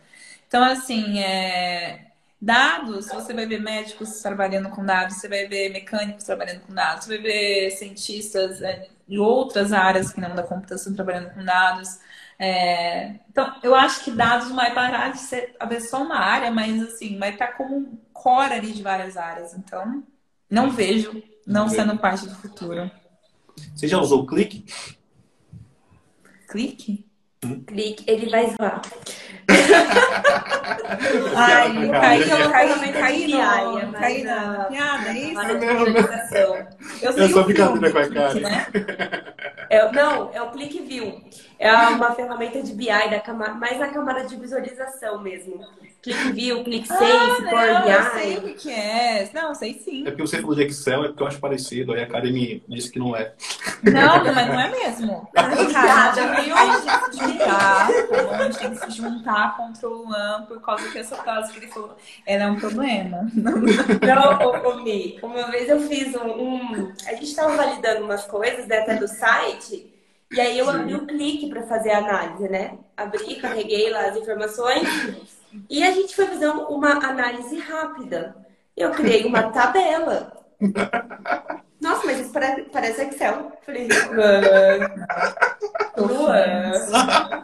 [0.48, 2.07] Então, assim, é...
[2.42, 7.06] dados, você vai ver médicos trabalhando com dados, você vai ver mecânicos trabalhando com dados,
[7.06, 12.00] você vai ver cientistas é, de outras áreas que não da computação trabalhando com dados.
[12.40, 13.16] É...
[13.30, 17.18] Então, eu acho que dados vai parar de ser talvez só uma área, mas assim,
[17.18, 19.56] vai estar como um core ali de várias áreas.
[19.56, 20.04] Então,
[20.50, 22.92] não vejo não sendo parte do futuro.
[23.76, 24.66] Você já usou o clique?
[26.48, 27.07] Clique?
[27.68, 28.82] Clique, ele vai zoar.
[31.36, 35.42] Ai, caí, eu caí, caí, caí, no, caí na piada, é isso?
[37.02, 38.34] Eu É só brincadeira com a cara.
[38.40, 38.68] né?
[39.70, 41.22] É, não, é o Click View.
[41.60, 45.60] É uma ferramenta de BI da camada, mais na camada de visualização mesmo.
[46.02, 49.30] Click View, Click Sense, Ah, Power não, eu sei o que é.
[49.34, 50.02] Não, sei sim.
[50.08, 52.64] É porque você falou de Excel, é porque eu acho parecido, aí a Karen me
[52.70, 53.34] disse que não é.
[53.84, 55.30] Não, mas não é mesmo.
[55.34, 56.56] Cara, já viu?
[56.56, 58.34] A gente se juntar, tá bom?
[58.34, 61.60] A gente tem que se juntar contra o Luan por causa que essa frase que
[61.60, 63.28] ele falou, ela é um problema.
[63.34, 68.24] Não, ô, ô, Mi, uma vez eu fiz um, um- A gente estava validando umas
[68.26, 69.94] coisas né, até do site,
[70.32, 72.78] e aí eu abri o clique para fazer a análise, né?
[72.96, 74.88] Abri, carreguei lá as informações,
[75.70, 78.36] e a gente foi fazer um- uma análise rápida.
[78.76, 80.34] Eu criei uma tabela.
[81.82, 83.52] Nossa, mas isso pare- parece Excel.
[83.66, 85.08] Falei, Luan,
[85.98, 86.72] Luan,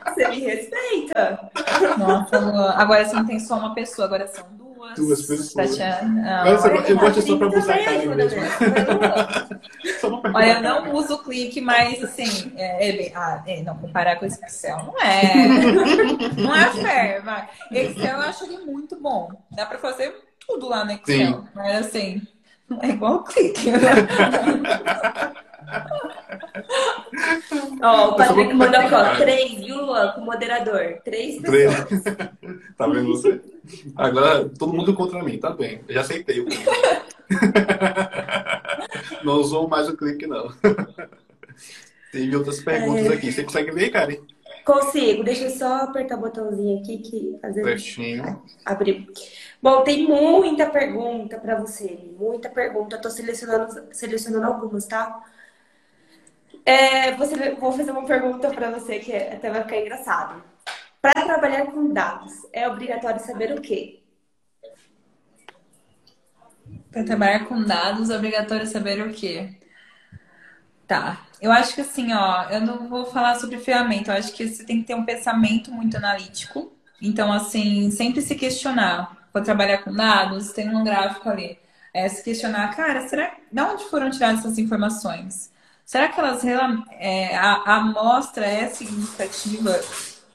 [0.05, 1.49] você me respeita.
[1.97, 2.71] Nossa, Luan.
[2.75, 4.62] Agora você não tem só uma pessoa, agora são duas.
[4.95, 5.69] Duas pessoas.
[5.77, 6.41] Tatiana.
[6.41, 8.41] Ah, Mas eu- eu gosto só pra abusar a Karen mesmo.
[8.41, 8.49] né?
[10.33, 14.17] Olha, eu não uso o clique, mas assim, é, é bem- ah, é, não, comparar
[14.17, 15.23] com esse Excel não é.
[16.37, 17.47] Não é fair, vai.
[17.71, 19.29] Excel eu acho ele muito bom.
[19.51, 20.13] Dá pra fazer
[20.45, 21.05] tudo lá no Excel.
[21.05, 21.43] Sim.
[21.55, 22.21] Mas assim,
[22.69, 23.69] não é igual o clique.
[27.81, 30.99] Ó, o Patrick mandou aqui, três, viu, Luan, com moderador.
[31.03, 31.83] Três Três.
[31.83, 32.03] pessoas.
[32.77, 33.41] tá vendo você?
[33.95, 35.81] Agora todo mundo contra mim, tá bem.
[35.87, 36.63] Eu já aceitei o clique.
[39.23, 40.49] não usou mais o clique, não.
[42.11, 43.31] Teve outras perguntas aqui.
[43.31, 44.17] Você consegue ver, Karen?
[44.63, 48.41] Consigo, deixa eu só apertar o botãozinho aqui que às vezes Certinho.
[48.63, 49.05] abriu.
[49.61, 52.95] Bom, tem muita pergunta pra você, muita pergunta.
[52.95, 55.21] Eu tô selecionando, selecionando algumas, tá?
[56.65, 60.43] É, você, vou fazer uma pergunta pra você que até vai ficar engraçado.
[61.01, 64.01] Para trabalhar com dados, é obrigatório saber o quê?
[66.91, 69.57] Para trabalhar com dados, é obrigatório saber o quê?
[70.87, 71.25] Tá.
[71.41, 74.63] Eu acho que assim, ó, eu não vou falar sobre ferramenta, eu acho que você
[74.63, 76.71] tem que ter um pensamento muito analítico.
[77.01, 79.27] Então, assim, sempre se questionar.
[79.33, 81.59] Vou trabalhar com dados, tem um gráfico ali.
[81.93, 85.52] É se questionar, cara, será de onde foram tiradas essas informações?
[85.85, 86.43] Será que elas
[86.99, 89.79] é, a, amostra é significativa,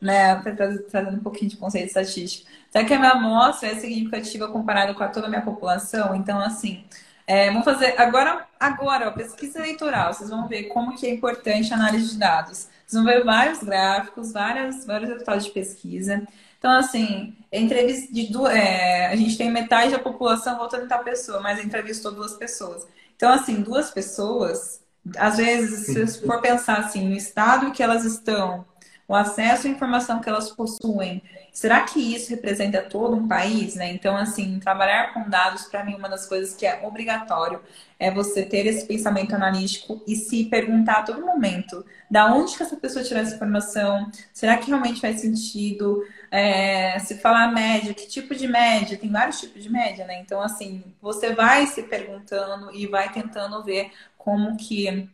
[0.00, 0.36] né?
[0.42, 2.50] Tra- tra- Trazendo um pouquinho de conceito de estatística.
[2.70, 6.14] Será que a minha amostra é significativa comparada com a toda a minha população?
[6.14, 6.84] Então, assim,
[7.26, 10.12] é, vamos fazer agora, agora, ó, pesquisa eleitoral.
[10.12, 12.68] Vocês vão ver como que é importante a análise de dados.
[12.86, 16.26] Vocês vão ver vários gráficos, várias, vários resultados de pesquisa.
[16.58, 21.40] Então, assim, entrevista de é, a gente tem metade da população votando em tal pessoa,
[21.40, 22.86] mas entrevistou duas pessoas.
[23.16, 24.80] Então, assim, duas pessoas,
[25.16, 28.64] às vezes, se for pensar assim, no estado que elas estão,
[29.08, 33.90] o acesso à informação que elas possuem, será que isso representa todo um país, né?
[33.90, 37.60] Então, assim, trabalhar com dados, para mim, uma das coisas que é obrigatório
[37.98, 42.62] é você ter esse pensamento analítico e se perguntar a todo momento, da onde que
[42.62, 44.10] essa pessoa tirou essa informação?
[44.32, 46.04] Será que realmente faz sentido?
[46.30, 48.98] É, se falar média, que tipo de média?
[48.98, 50.20] Tem vários tipos de média, né?
[50.20, 53.90] Então, assim, você vai se perguntando e vai tentando ver
[54.28, 55.08] como que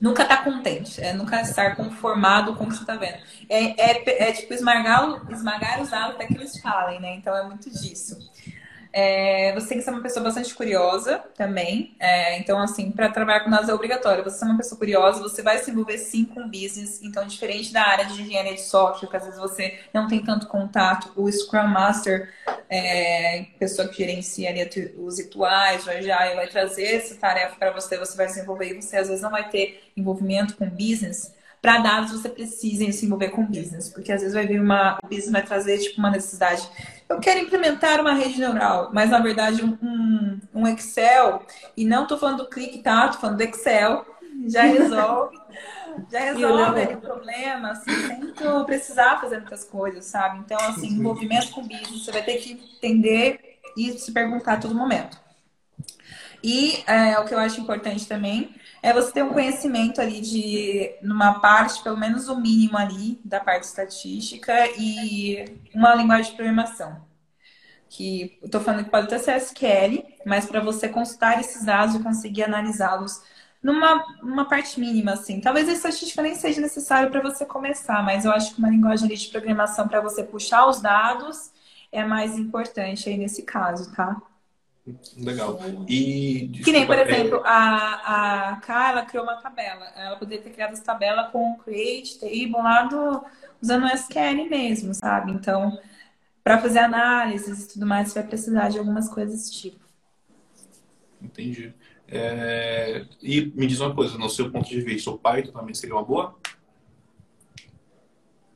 [0.00, 3.18] nunca tá contente, é nunca estar conformado com o que você tá vendo.
[3.48, 7.14] É, é, é tipo esmagar, esmagar os dados até que eles falem, né?
[7.14, 8.18] Então é muito disso.
[8.92, 11.94] É, você tem que ser uma pessoa bastante curiosa também.
[11.98, 14.24] É, então, assim, para trabalhar com dados é obrigatório.
[14.24, 17.00] Você ser uma pessoa curiosa, você vai se envolver sim com business.
[17.02, 20.48] Então, diferente da área de engenharia de software, que às vezes você não tem tanto
[20.48, 22.32] contato, o Scrum Master,
[22.68, 24.50] é, pessoa que gerencia
[24.98, 28.96] os rituais, o Agile, vai trazer essa tarefa para você, você vai desenvolver e você
[28.96, 31.32] às vezes não vai ter envolvimento com business.
[31.60, 34.98] Para dados, você precisa se envolver com business, porque às vezes vai vir uma.
[35.02, 36.66] O business vai trazer tipo uma necessidade.
[37.08, 41.44] Eu quero implementar uma rede neural, mas na verdade um, um, Excel,
[41.76, 43.06] e não estou falando do clique, tá?
[43.06, 44.06] Estou falando do Excel,
[44.46, 45.38] já resolve.
[46.08, 50.38] Já resolve o problema, assim, sem tu precisar fazer muitas coisas, sabe?
[50.38, 54.74] Então, assim, envolvimento com business, você vai ter que entender e se perguntar a todo
[54.74, 55.20] momento.
[56.42, 60.94] E é, o que eu acho importante também é você ter um conhecimento ali de
[61.02, 67.04] numa parte, pelo menos o mínimo ali, da parte estatística e uma linguagem de programação.
[67.88, 72.02] Que eu falando que pode até ser SQL, mas para você consultar esses dados e
[72.02, 73.20] conseguir analisá-los
[73.62, 75.40] numa uma parte mínima, assim.
[75.40, 79.08] Talvez a estatística nem seja necessário para você começar, mas eu acho que uma linguagem
[79.08, 81.50] de programação para você puxar os dados
[81.92, 84.16] é mais importante aí nesse caso, tá?
[85.16, 85.58] Legal.
[85.88, 89.86] E desculpa, que nem, por é, exemplo, a, a Carla criou uma tabela.
[89.96, 93.24] Ela poderia ter criado essa tabela com create table lá do,
[93.60, 95.32] usando o SQL mesmo, sabe?
[95.32, 95.78] Então,
[96.42, 99.84] para fazer análises e tudo mais, você vai precisar de algumas coisas desse tipo.
[101.22, 101.72] Entendi.
[102.08, 103.04] É...
[103.22, 106.04] E me diz uma coisa, no seu ponto de vista, o Python também seria uma
[106.04, 106.36] boa?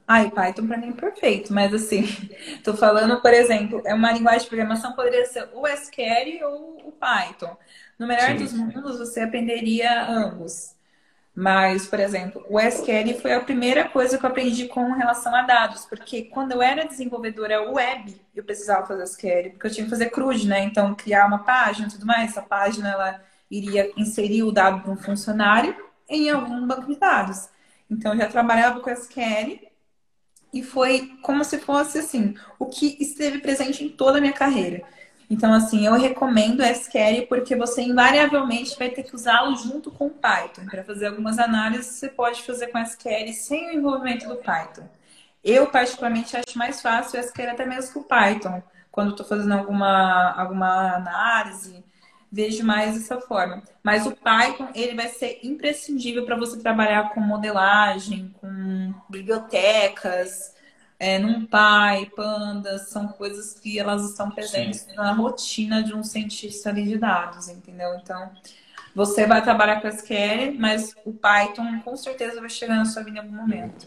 [0.06, 2.04] Ai, Python para mim é perfeito, mas assim,
[2.62, 6.92] tô falando, por exemplo, é uma linguagem de programação poderia ser o SQL ou o
[6.92, 7.56] Python.
[7.98, 8.36] No melhor Sim.
[8.36, 10.74] dos mundos, você aprenderia ambos.
[11.34, 15.42] Mas, por exemplo, o SQL foi a primeira coisa que eu aprendi com relação a
[15.42, 19.90] dados, porque quando eu era desenvolvedora web, eu precisava fazer SQL, porque eu tinha que
[19.90, 20.60] fazer CRUD, né?
[20.62, 24.90] Então, criar uma página e tudo mais, essa página ela iria inserir o dado de
[24.90, 25.74] um funcionário
[26.08, 27.48] em algum banco de dados.
[27.90, 29.73] Então, eu já trabalhava com SQL
[30.54, 34.82] e foi como se fosse assim, o que esteve presente em toda a minha carreira.
[35.28, 40.10] Então, assim, eu recomendo SQL porque você invariavelmente vai ter que usá-lo junto com o
[40.10, 40.66] Python.
[40.66, 44.88] Para fazer algumas análises, você pode fazer com SQL sem o envolvimento do Python.
[45.42, 48.62] Eu, particularmente, acho mais fácil o SQL até mesmo com o Python.
[48.92, 51.83] Quando estou fazendo alguma, alguma análise,
[52.34, 53.62] vejo mais dessa forma.
[53.80, 60.52] Mas o Python, ele vai ser imprescindível para você trabalhar com modelagem, com bibliotecas,
[60.98, 64.96] é, NumPy, Pandas, são coisas que elas estão presentes Sim.
[64.96, 67.94] na rotina de um cientista de dados, entendeu?
[68.02, 68.32] Então,
[68.96, 73.18] você vai trabalhar com SQL, mas o Python com certeza vai chegar na sua vida
[73.18, 73.86] em algum momento.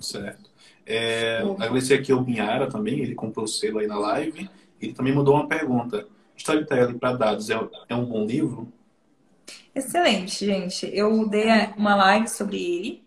[0.00, 0.48] Certo.
[0.86, 4.48] É, agradecer aqui ao Binhara também, ele comprou o selo aí na live.
[4.80, 6.06] Ele também mandou uma pergunta.
[6.38, 7.58] Storytelling para dados é,
[7.88, 8.72] é um bom livro?
[9.74, 10.90] Excelente, gente.
[10.92, 13.04] Eu dei uma live sobre ele.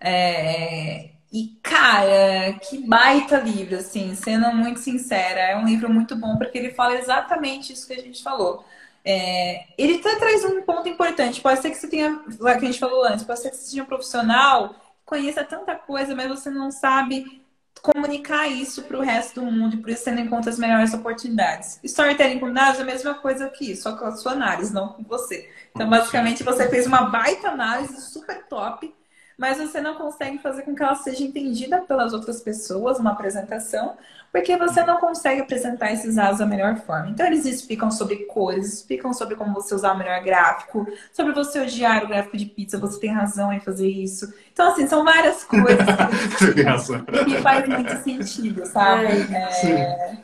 [0.00, 1.10] É...
[1.32, 5.40] E, cara, que baita livro, assim, sendo muito sincera.
[5.40, 8.64] É um livro muito bom porque ele fala exatamente isso que a gente falou.
[9.04, 9.64] É...
[9.76, 11.40] ele até traz um ponto importante.
[11.40, 13.82] Pode ser que você tenha, que a gente falou antes, pode ser que você seja
[13.82, 14.74] um profissional,
[15.04, 17.41] conheça tanta coisa, mas você não sabe
[17.82, 20.94] comunicar isso para o resto do mundo e por isso tendo em conta as melhores
[20.94, 21.80] oportunidades.
[21.82, 24.88] Storytelling com dados é a mesma coisa que isso, só com a sua análise, não
[24.90, 25.50] com você.
[25.74, 28.94] Então, basicamente, você fez uma baita análise super top
[29.42, 33.96] mas você não consegue fazer com que ela seja entendida pelas outras pessoas, uma apresentação,
[34.32, 37.10] porque você não consegue apresentar esses dados da melhor forma.
[37.10, 41.60] Então, eles explicam sobre cores, explicam sobre como você usar o melhor gráfico, sobre você
[41.60, 44.32] odiar o gráfico de pizza, você tem razão em fazer isso.
[44.50, 45.76] Então, assim, são várias coisas
[46.54, 49.06] que, que faz muito sentido, sabe?
[49.06, 50.16] É...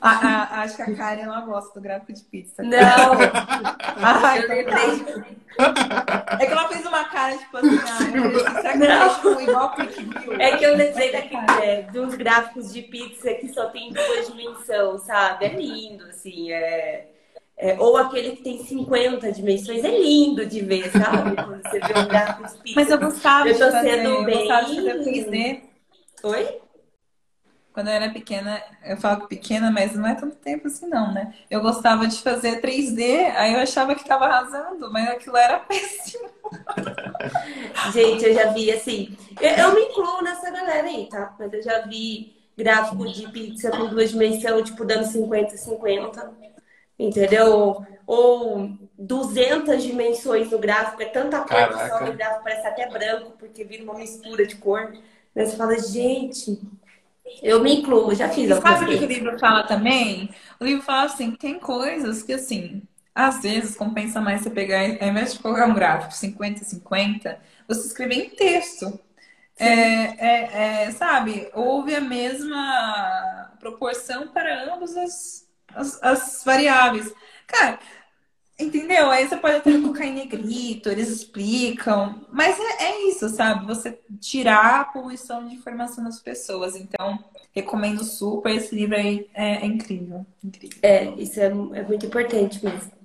[0.00, 2.62] A, a, acho que a Karen ela gosta do gráfico de pizza.
[2.62, 2.76] Não!
[4.02, 5.24] Ai, eu lembrei.
[6.38, 9.40] É que ela fez uma cara, tipo assim, ah, será que não.
[9.40, 9.74] igual
[10.38, 15.02] É que eu lembrei daquele, é, dos gráficos de pizza que só tem duas dimensões,
[15.02, 15.46] sabe?
[15.46, 17.08] É lindo, assim, é...
[17.58, 21.34] É, ou aquele que tem 50 dimensões, é lindo de ver, sabe?
[21.36, 22.80] Quando você vê um gráfico de pizza.
[22.80, 24.34] Mas eu gostava eu tô de fazer, sendo bem...
[24.34, 25.60] eu gostava de fazer 3D.
[26.22, 26.65] Oi?
[27.76, 31.12] Quando eu era pequena, eu falo que pequena, mas não é tanto tempo assim não,
[31.12, 31.34] né?
[31.50, 36.26] Eu gostava de fazer 3D, aí eu achava que estava arrasando, mas aquilo era péssimo.
[37.92, 41.36] Gente, eu já vi assim, eu, eu, me incluo nessa galera aí, tá?
[41.38, 46.32] Mas eu já vi gráfico de pizza com duas dimensões, tipo, dando 50, 50,
[46.98, 47.84] entendeu?
[48.06, 53.32] Ou 200 dimensões no gráfico, é tanta cor que só no gráfico parece até branco,
[53.38, 54.94] porque vira uma mistura de cor.
[55.34, 56.58] Mas você fala, gente,
[57.42, 60.30] eu me incluo, já fiz algumas Sabe o que o livro fala também?
[60.60, 62.82] O livro fala assim, tem coisas que assim,
[63.14, 68.14] às vezes compensa mais você pegar, ao invés de colocar um gráfico 50-50, você escrever
[68.16, 68.98] em texto.
[69.58, 77.12] É, é, é, sabe, houve a mesma proporção para ambas as, as, as variáveis.
[77.46, 77.78] Cara,
[78.58, 79.10] Entendeu?
[79.10, 82.22] Aí você pode até colocar em negrito, eles explicam.
[82.32, 83.66] Mas é, é, isso, sabe?
[83.66, 86.74] Você tirar a poluição de informação das pessoas.
[86.74, 87.18] Então,
[87.52, 88.54] recomendo super.
[88.54, 90.78] Esse livro aí é, é incrível, incrível.
[90.82, 92.96] É, isso é, é, muito importante mesmo.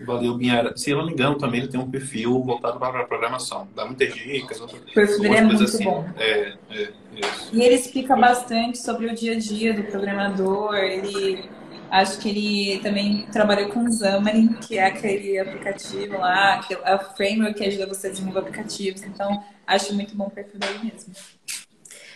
[0.00, 0.76] Valeu, Binhara.
[0.76, 3.68] Se eu não me engano, também ele tem um perfil voltado para a programação.
[3.74, 4.60] Dá muitas dicas.
[4.60, 5.84] O perfil dele é muito assim.
[5.84, 6.04] bom.
[6.18, 6.92] É, é,
[7.52, 10.74] e ele explica bastante sobre o dia a dia do programador.
[10.74, 11.48] Ele
[11.90, 16.94] Acho que ele também trabalhou com o Xamarin, que é aquele aplicativo lá, que é
[16.94, 19.02] o framework que ajuda você a desenvolver aplicativos.
[19.02, 21.14] Então, acho muito bom o perfil dele mesmo.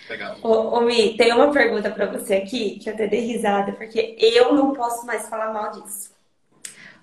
[0.09, 0.39] Legal.
[0.43, 4.17] Ô, ô Mi, tem uma pergunta para você aqui, que eu até dei risada, porque
[4.19, 6.11] eu não posso mais falar mal disso.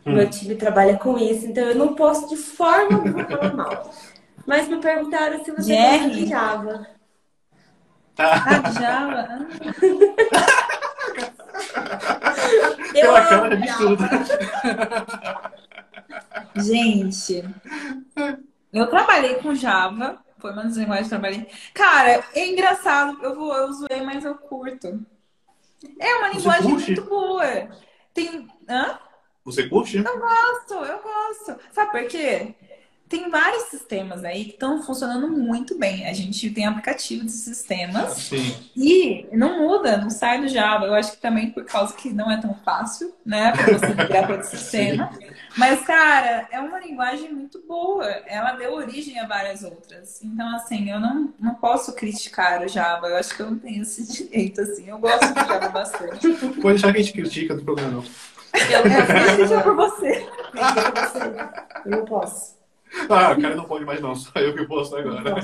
[0.06, 0.14] Hum.
[0.14, 3.92] Meu time trabalha com isso, então eu não posso de forma alguma falar mal.
[4.46, 6.88] Mas me perguntaram se você gosta de Java.
[8.18, 9.48] Ah, de Java?
[12.96, 14.04] eu Pela câmera de tudo.
[16.56, 17.44] Gente,
[18.74, 20.20] eu trabalhei com Java.
[20.40, 21.48] Foi uma das linguagens que trabalhei.
[21.74, 23.18] Cara, é engraçado.
[23.24, 25.04] Eu, vou, eu zoei, mas eu curto.
[26.00, 27.70] É uma linguagem muito boa.
[28.14, 28.48] Tem.
[28.70, 29.00] Hã?
[29.44, 29.98] Você curte?
[29.98, 31.60] Eu gosto, eu gosto.
[31.72, 32.54] Sabe por quê?
[33.10, 36.06] Tem vários sistemas aí que estão funcionando muito bem.
[36.08, 38.56] A gente tem aplicativo de sistemas Sim.
[38.76, 40.86] e não muda, não sai do Java.
[40.86, 44.28] Eu acho que também por causa que não é tão fácil, né, para você criar
[44.28, 45.10] para sistema.
[45.14, 45.28] Sim.
[45.56, 48.06] Mas, cara, é uma linguagem muito boa.
[48.28, 50.22] Ela deu origem a várias outras.
[50.22, 53.08] Então, assim, eu não, não posso criticar o Java.
[53.08, 54.90] Eu acho que eu não tenho esse direito, assim.
[54.90, 56.28] Eu gosto do Java bastante.
[56.28, 58.04] Pode deixar que a gente critica do programa.
[58.70, 60.28] Eu não critico por você.
[61.86, 62.57] Eu não posso.
[63.10, 65.24] Ah, o cara não pode mais não, só eu que posso agora.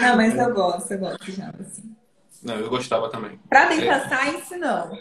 [0.00, 1.96] Não, mas eu gosto, eu gosto de Java, sim.
[2.42, 3.38] Não, eu gostava também.
[3.48, 4.08] Pra data é.
[4.08, 4.96] science, não.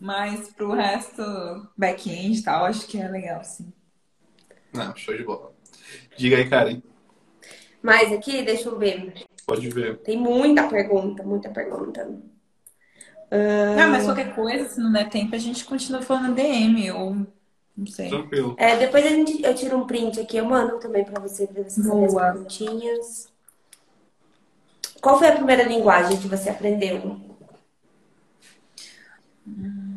[0.00, 1.22] Mas pro resto,
[1.76, 3.72] back-end e tal, acho que é legal, sim.
[4.72, 5.52] Não, show de bola.
[6.16, 6.82] Diga aí, Karen.
[7.82, 9.24] Mais aqui, deixa eu ver.
[9.46, 9.98] Pode ver.
[9.98, 12.04] Tem muita pergunta, muita pergunta.
[13.30, 13.76] Uh...
[13.76, 17.26] Não, mas qualquer coisa, se não der tempo, a gente continua falando DM ou
[17.76, 18.08] não sei.
[18.08, 18.54] Tranquilo.
[18.58, 21.62] É, depois a gente, eu tiro um print aqui, eu mando também para você, para
[21.62, 23.28] você saber as perguntinhas.
[25.00, 27.20] Qual foi a primeira linguagem que você aprendeu?
[29.46, 29.96] Hum...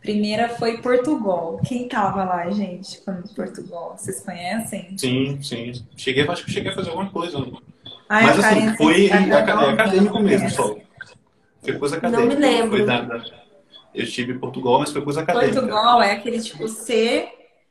[0.00, 1.58] Primeira foi Portugal.
[1.64, 3.96] Quem tava lá, gente, quando Portugal?
[3.96, 4.98] Vocês conhecem?
[4.98, 5.72] Sim, sim.
[5.96, 7.38] Cheguei, acho que cheguei a fazer alguma coisa.
[8.06, 10.76] Ai, Mas assim, foi acadêmico mesmo só.
[11.62, 12.28] Foi coisa acadêmica.
[12.28, 12.76] Não me lembro.
[12.76, 13.43] Foi da, da
[13.94, 15.60] eu estive em Portugal, mas foi coisa acadêmica.
[15.60, 17.28] Portugal é aquele tipo C,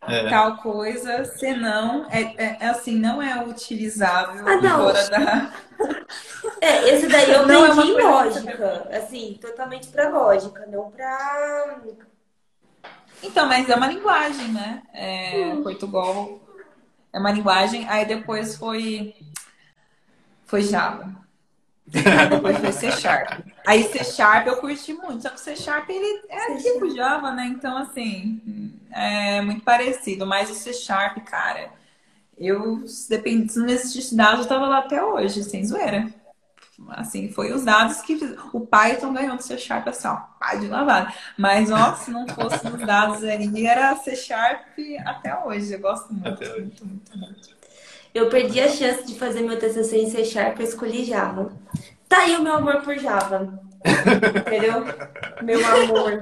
[0.08, 0.30] é.
[0.30, 4.80] tal coisa, se não, é, é, é, assim, não é utilizável ah, não.
[4.80, 5.54] fora da.
[6.62, 11.80] É, esse daí eu não é uma lógica, assim, totalmente pra lógica, não pra.
[13.22, 14.82] Então, mas é uma linguagem, né?
[14.94, 15.64] É, hum.
[15.64, 16.40] Portugal
[17.12, 19.16] é uma linguagem, aí depois foi.
[20.46, 21.23] Foi Java.
[22.30, 23.46] Depois foi C Sharp.
[23.68, 27.46] Aí C Sharp eu curti muito, só que C Sharp ele é tipo Java, né?
[27.48, 30.26] Então, assim, é muito parecido.
[30.26, 31.72] Mas o C Sharp, cara,
[32.38, 36.08] eu, depende, se não existisse dados, eu tava lá até hoje, sem zoeira.
[36.90, 38.36] Assim, foi os dados que fiz.
[38.52, 41.14] O Python ganhou do C Sharp assim, ó, pá de lavada.
[41.38, 44.66] Mas, ó, se não fosse os dados ali, era C Sharp
[45.06, 45.74] até hoje.
[45.74, 47.63] Eu gosto muito, até muito, muito, muito.
[48.14, 51.52] Eu perdi a chance de fazer meu TCC em C Sharp, eu escolhi Java.
[52.08, 53.60] Tá aí o meu amor por Java.
[53.84, 54.86] Entendeu?
[55.42, 56.22] Meu amor.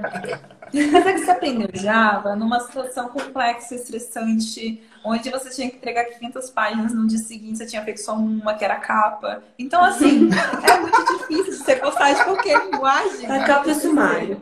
[0.72, 6.04] Mas é que você aprendeu Java numa situação complexa, estressante, onde você tinha que entregar
[6.06, 9.42] 500 páginas no dia seguinte, você tinha feito só uma, que era a capa.
[9.58, 10.30] Então, assim,
[10.66, 13.30] é muito difícil você gostar de qualquer linguagem.
[13.30, 14.40] A capa e o sumário.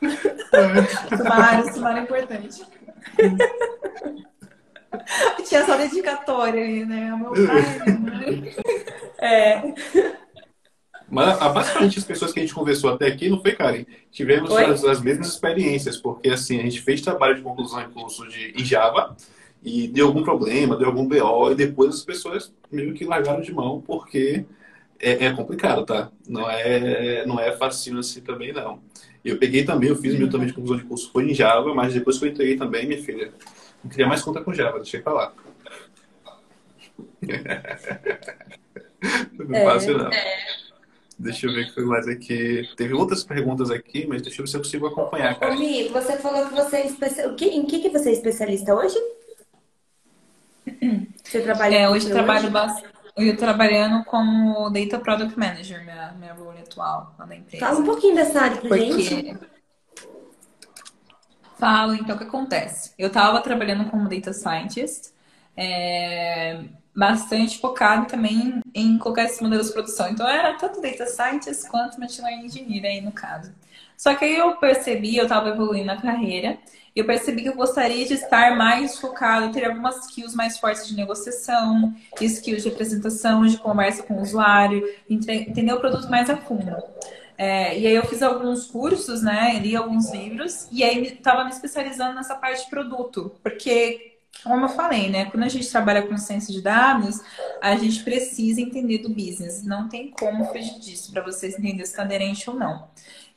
[1.16, 2.62] sumário, sumário é importante.
[5.48, 7.12] Tinha só dedicatória aí, né?
[7.14, 7.62] O meu pai,
[7.98, 8.52] né?
[9.18, 9.74] É.
[11.12, 13.84] Mas basicamente as pessoas que a gente conversou até aqui, não foi, Karen?
[14.10, 18.26] Tivemos as, as, mesmas experiências, porque assim, a gente fez trabalho de conclusão em curso
[18.28, 19.14] de, em Java
[19.62, 23.52] e deu algum problema, deu algum BO, e depois as pessoas meio que largaram de
[23.52, 24.46] mão, porque
[24.98, 26.10] é, é complicado, tá?
[26.26, 28.80] Não é, não é fácil assim também, não.
[29.22, 31.92] Eu peguei também, eu fiz meu também de conclusão de curso, foi em Java, mas
[31.92, 33.32] depois que eu entreguei também, minha filha,
[33.82, 35.32] não queria mais conta com Java, deixei pra lá.
[39.38, 40.12] não é, fácil, não.
[40.12, 40.62] É.
[41.18, 42.68] Deixa eu ver o que foi mais aqui.
[42.76, 45.54] Teve outras perguntas aqui, mas deixa eu ver se eu consigo acompanhar, cara.
[45.54, 47.44] Mi, você falou que você é especialista.
[47.44, 48.96] Em que, que você é especialista hoje?
[51.24, 52.92] Você trabalha é, hoje eu trabalho bastante.
[53.16, 57.64] Eu trabalhando como Data Product Manager, minha, minha role atual na empresa.
[57.64, 59.00] Fala um pouquinho dessa área pra Porque...
[59.00, 59.38] gente.
[61.62, 62.92] Falo, então, o que acontece?
[62.98, 65.12] Eu estava trabalhando como Data Scientist,
[65.56, 70.08] é, bastante focado também em colocar esses modelos de produção.
[70.08, 73.52] Então, era tanto Data Scientist quanto Machine Learning Engineer aí no caso.
[73.96, 76.58] Só que aí eu percebi, eu estava evoluindo na carreira,
[76.96, 80.88] e eu percebi que eu gostaria de estar mais focado, ter algumas skills mais fortes
[80.88, 86.36] de negociação, skills de apresentação, de conversa com o usuário, entender o produto mais a
[86.36, 86.74] fundo.
[87.44, 89.58] É, e aí eu fiz alguns cursos, né?
[89.58, 94.68] Li alguns livros e aí estava me especializando nessa parte de produto, porque como eu
[94.68, 95.24] falei, né?
[95.24, 97.20] Quando a gente trabalha com ciência de dados,
[97.60, 99.64] a gente precisa entender do business.
[99.64, 102.88] Não tem como fugir disso para vocês entenderem se está aderente ou não.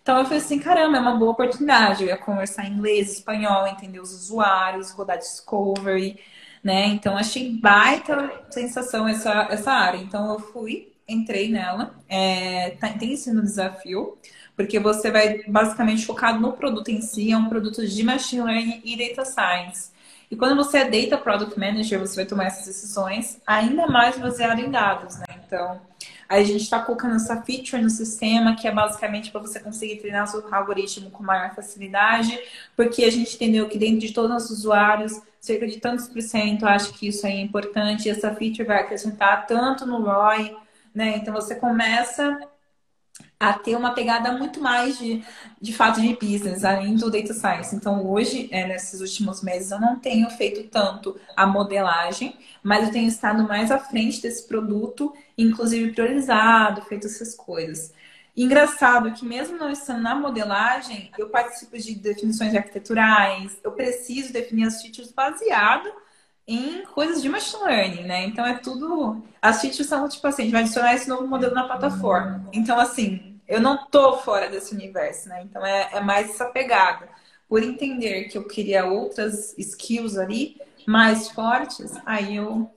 [0.03, 2.03] Então eu falei assim, caramba, é uma boa oportunidade.
[2.03, 6.19] Eu ia conversar inglês, espanhol, entender os usuários, rodar discovery,
[6.63, 6.85] né?
[6.89, 9.97] Então achei baita sensação essa, essa área.
[9.97, 14.17] Então eu fui, entrei nela, é, tá, tem sido um desafio,
[14.55, 18.81] porque você vai basicamente focado no produto em si, é um produto de machine learning
[18.83, 19.93] e data science.
[20.29, 24.59] E quando você é Data Product Manager, você vai tomar essas decisões ainda mais baseado
[24.59, 25.25] em dados, né?
[25.45, 25.79] Então,
[26.27, 30.27] a gente está colocando essa feature no sistema, que é basicamente para você conseguir treinar
[30.27, 32.39] seu algoritmo com maior facilidade,
[32.75, 36.65] porque a gente entendeu que dentro de todos os usuários, cerca de tantos por cento,
[36.65, 40.55] acho que isso é importante, e essa feature vai acrescentar tanto no ROI,
[40.95, 41.17] né?
[41.17, 42.39] Então, você começa
[43.39, 45.23] a ter uma pegada muito mais de,
[45.61, 47.75] de fato de business, além do data science.
[47.75, 52.93] Então, hoje, é, nesses últimos meses, eu não tenho feito tanto a modelagem, mas eu
[52.93, 57.93] tenho estado mais à frente desse produto, inclusive priorizado, feito essas coisas.
[58.35, 64.65] Engraçado que mesmo não estando na modelagem, eu participo de definições arquiteturais, eu preciso definir
[64.67, 65.89] as features baseado
[66.47, 68.25] em coisas de machine learning, né?
[68.25, 69.23] Então é tudo.
[69.41, 72.47] As features são tipo assim, a gente vai adicionar esse novo modelo na plataforma.
[72.53, 75.43] Então, assim, eu não tô fora desse universo, né?
[75.43, 77.07] Então é, é mais essa pegada.
[77.47, 82.69] Por entender que eu queria outras skills ali mais fortes, aí eu,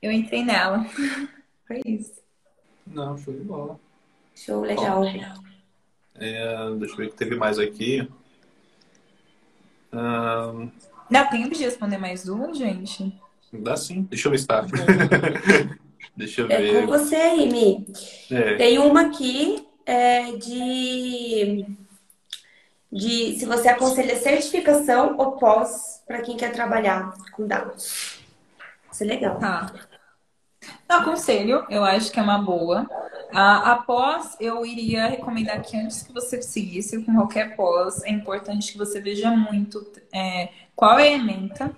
[0.00, 0.84] eu entrei nela.
[1.66, 2.20] Foi isso.
[2.86, 3.80] Não, show de bola.
[4.34, 5.04] Show legal.
[6.14, 8.08] É, deixa eu ver o que teve mais aqui.
[9.92, 10.70] Um...
[11.10, 13.12] Dá tempo de responder mais uma, gente?
[13.52, 14.02] Dá sim.
[14.04, 14.66] Deixa eu listar.
[16.16, 16.80] Deixa eu É ver.
[16.82, 17.86] com você aí, Mi.
[18.30, 21.66] É, Tem uma aqui é, de,
[22.90, 28.18] de se você aconselha certificação ou pós para quem quer trabalhar com dados.
[28.90, 29.38] Isso é legal.
[29.38, 29.72] Tá.
[29.72, 29.80] Não,
[30.98, 32.88] aconselho, eu acho que é uma boa.
[33.32, 38.72] Ah, após, eu iria recomendar que antes que você seguisse com qualquer pós, é importante
[38.72, 41.74] que você veja muito é, qual é a ementa,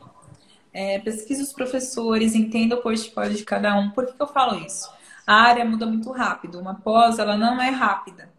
[0.73, 3.91] é, pesquise os professores, entenda o portfólio de cada um.
[3.91, 4.91] Por que, que eu falo isso?
[5.27, 6.59] A área muda muito rápido.
[6.59, 8.34] Uma pós, ela não é rápida.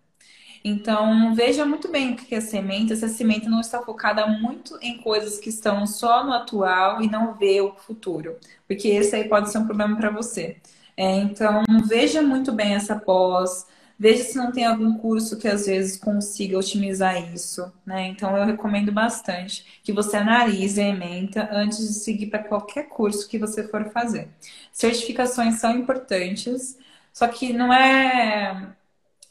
[0.68, 2.96] Então, veja muito bem o que é semente.
[2.96, 7.08] Se a semente não está focada muito em coisas que estão só no atual e
[7.08, 8.36] não vê o futuro,
[8.68, 10.58] porque esse aí pode ser um problema para você.
[10.98, 13.68] É, então, veja muito bem essa pós,
[14.00, 18.08] veja se não tem algum curso que às vezes consiga otimizar isso, né?
[18.08, 23.28] Então, eu recomendo bastante que você analise a ementa antes de seguir para qualquer curso
[23.30, 24.30] que você for fazer.
[24.72, 26.76] Certificações são importantes,
[27.14, 28.76] só que não é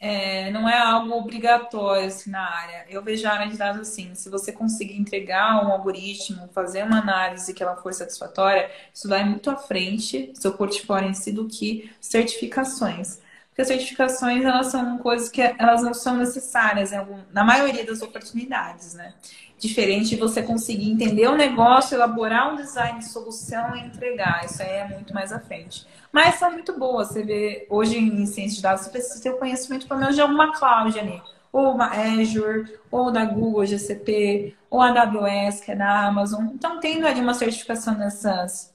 [0.05, 2.85] é, não é algo obrigatório assim, na área.
[2.91, 6.99] Eu vejo a área de dados assim, se você conseguir entregar um algoritmo, fazer uma
[6.99, 11.47] análise que ela for satisfatória, isso vai muito à frente, seu portfólio em si, do
[11.47, 13.19] que certificações.
[13.49, 18.03] Porque as certificações, elas são coisas que elas não são necessárias algum, na maioria das
[18.03, 19.15] oportunidades, né?
[19.59, 24.45] Diferente de você conseguir entender o negócio, elaborar um design de solução e entregar.
[24.45, 25.87] Isso aí é muito mais à frente.
[26.15, 27.09] Mas são muito boas.
[27.09, 30.21] Você vê, hoje em ciência de dados, você precisa ter o conhecimento, pelo menos, de
[30.21, 31.21] alguma cloud ali.
[31.53, 36.47] Ou uma Azure, ou da Google GCP, ou a AWS, que é da Amazon.
[36.55, 38.73] Então, tendo ali uma certificação dessas,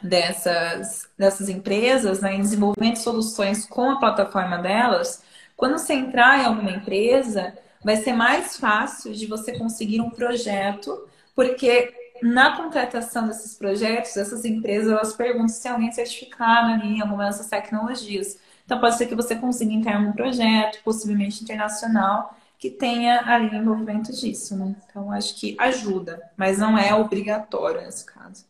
[0.00, 5.24] dessas, dessas empresas, né, em de soluções com a plataforma delas,
[5.56, 7.52] quando você entrar em alguma empresa,
[7.82, 11.92] vai ser mais fácil de você conseguir um projeto, porque
[12.22, 17.48] na contratação desses projetos, essas empresas elas perguntam se alguém certificado ali em alguma dessas
[17.48, 18.38] tecnologias.
[18.64, 24.12] Então pode ser que você consiga entrar um projeto, possivelmente internacional, que tenha ali envolvimento
[24.12, 24.74] disso, né?
[24.88, 28.46] Então acho que ajuda, mas não é obrigatório nesse caso.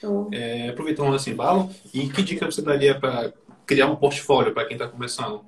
[0.00, 0.28] Show.
[0.30, 3.32] é, aproveitando esse embalo, e que dica você daria para
[3.64, 5.42] criar um portfólio para quem está começando?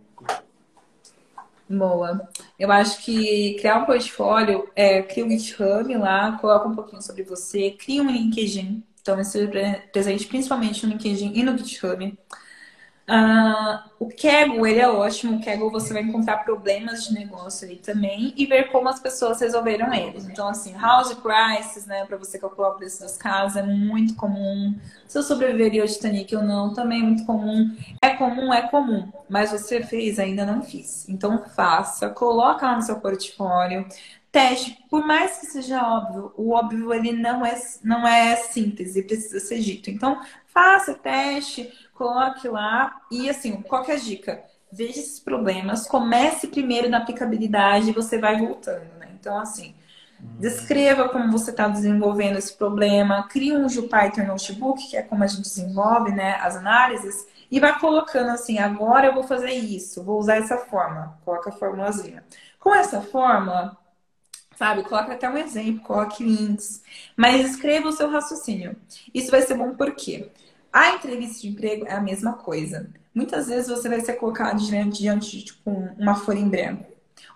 [1.68, 2.28] Boa.
[2.58, 7.22] Eu acho que criar um portfólio, é, cria um GitHub lá, coloca um pouquinho sobre
[7.22, 8.82] você, cria um LinkedIn.
[9.02, 12.18] Então, esteja presente principalmente no LinkedIn e no GitHub.
[13.10, 15.38] Ah, o Kaggle, ele é ótimo.
[15.38, 19.40] O Kaggle você vai encontrar problemas de negócio ali também e ver como as pessoas
[19.40, 20.26] resolveram eles.
[20.28, 24.78] Então, assim, house prices, né, para você calcular o preço das casas é muito comum.
[25.06, 27.74] Se eu sobreviveria ao Titanic ou não, também é muito comum.
[28.02, 29.10] É comum, é comum.
[29.26, 31.08] Mas você fez, ainda não fiz.
[31.08, 33.86] Então, faça, coloca lá no seu portfólio.
[34.30, 39.40] Teste, por mais que seja óbvio, o óbvio ele não é, não é síntese, precisa
[39.40, 39.90] ser dito.
[39.90, 43.00] Então, faça teste, coloque lá.
[43.10, 44.44] E assim, qual que é a dica?
[44.70, 49.08] veja esses problemas, comece primeiro na aplicabilidade e você vai voltando, né?
[49.18, 49.74] Então, assim,
[50.38, 55.26] descreva como você está desenvolvendo esse problema, crie um Jupyter Notebook, que é como a
[55.26, 60.18] gente desenvolve né, as análises, e vai colocando assim, agora eu vou fazer isso, vou
[60.18, 62.22] usar essa forma, coloca a formulazinha.
[62.60, 63.76] Com essa fórmula,
[64.58, 66.82] sabe, coloca até um exemplo, coloque links,
[67.16, 68.74] mas escreva o seu raciocínio.
[69.14, 70.32] Isso vai ser bom porque
[70.72, 72.90] a entrevista de emprego é a mesma coisa.
[73.14, 76.84] Muitas vezes você vai ser colocado diante, diante de tipo, uma folha em branco,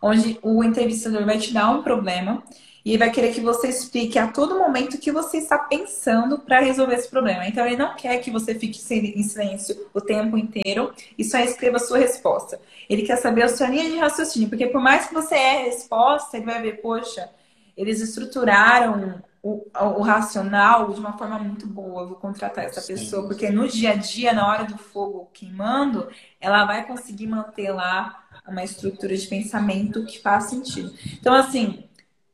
[0.02, 2.42] onde o entrevistador vai te dar um problema
[2.84, 6.60] e vai querer que você explique a todo momento o que você está pensando para
[6.60, 7.46] resolver esse problema.
[7.46, 11.76] Então, ele não quer que você fique em silêncio o tempo inteiro e só escreva
[11.76, 12.60] a sua resposta.
[12.88, 15.64] Ele quer saber a sua linha de raciocínio, porque por mais que você erre a
[15.66, 17.30] resposta, ele vai ver, poxa,
[17.76, 22.02] eles estruturaram o, o, racional de uma forma muito boa.
[22.02, 22.94] Eu vou contratar essa Sim.
[22.94, 26.08] pessoa, porque no dia a dia, na hora do fogo queimando,
[26.40, 30.92] ela vai conseguir manter lá uma estrutura de pensamento que faz sentido.
[31.18, 31.84] Então, assim,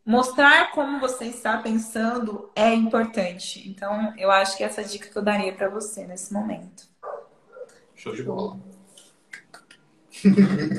[0.08, 3.68] mostrar como você está pensando é importante.
[3.68, 6.84] Então, eu acho que essa dica que eu daria para você nesse momento.
[7.94, 8.58] Show de bola.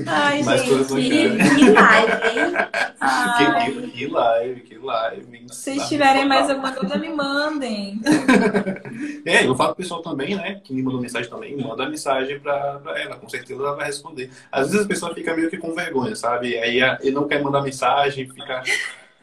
[0.08, 2.54] Ai, Mais gente, que, que live, hein?
[3.40, 5.46] Que, que, live, que live.
[5.50, 8.02] Se vocês tiverem mais alguma coisa, me mandem.
[9.26, 10.60] é, eu falo pro pessoal também, né?
[10.64, 14.30] Que me mandou mensagem também, manda mensagem pra, pra ela, com certeza ela vai responder.
[14.52, 16.58] Às vezes a pessoa fica meio que com vergonha, sabe?
[16.58, 18.64] Aí ele não quer mandar mensagem, fica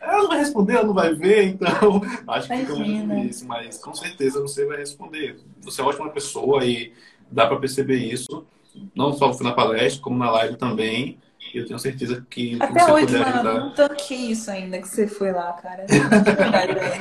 [0.00, 3.78] ela não vai responder, ela não vai ver, então acho que fica muito difícil, mas
[3.78, 5.38] com certeza você vai responder.
[5.62, 6.92] Você é uma ótima pessoa e
[7.30, 8.46] dá para perceber isso,
[8.94, 11.18] não só na palestra, como na live também.
[11.54, 13.54] E eu tenho certeza que, Até você hoje, puder mano, ajudar.
[13.60, 15.86] não tanquei isso ainda que você foi lá, cara.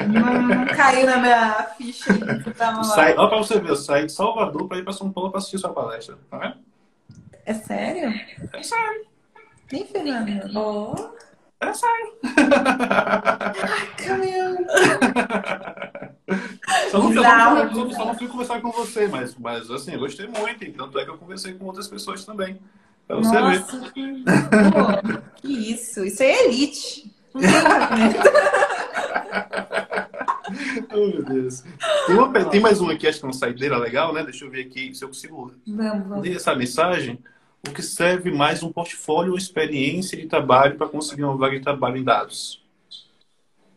[0.07, 2.83] não, não caiu na minha ficha ainda lá.
[2.83, 5.39] Sai, olha pra você ver, eu saí de Salvador pra ir pra São Paulo pra
[5.39, 6.57] assistir sua palestra, tá vendo?
[7.43, 8.13] É sério?
[8.53, 9.05] É sério.
[9.71, 10.57] Nem Fernando.
[10.57, 11.15] Oh.
[11.69, 12.13] É sério.
[13.97, 14.57] Caminhão.
[16.89, 20.63] Só não, só, só não fui conversar com você, mas, mas assim, eu gostei muito.
[20.63, 22.59] Então, tanto é que eu conversei com outras pessoas também.
[23.07, 23.91] Pra você Nossa, ver.
[23.91, 24.23] Que...
[24.23, 26.03] Pô, que isso.
[26.03, 27.13] Isso é elite.
[27.33, 27.51] Não tem
[30.93, 31.63] oh, meu Deus.
[32.07, 34.23] Tem, uma, tem mais uma aqui, acho que é uma saideira legal, né?
[34.23, 36.23] Deixa eu ver aqui se eu consigo vamos, vamos.
[36.23, 37.19] ler essa mensagem
[37.67, 41.63] o que serve mais um portfólio ou experiência de trabalho para conseguir uma vaga de
[41.63, 42.63] trabalho em dados?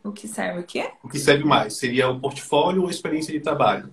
[0.02, 0.90] O que serve o quê?
[1.02, 1.74] O que serve mais?
[1.74, 3.90] Seria o portfólio ou experiência de trabalho?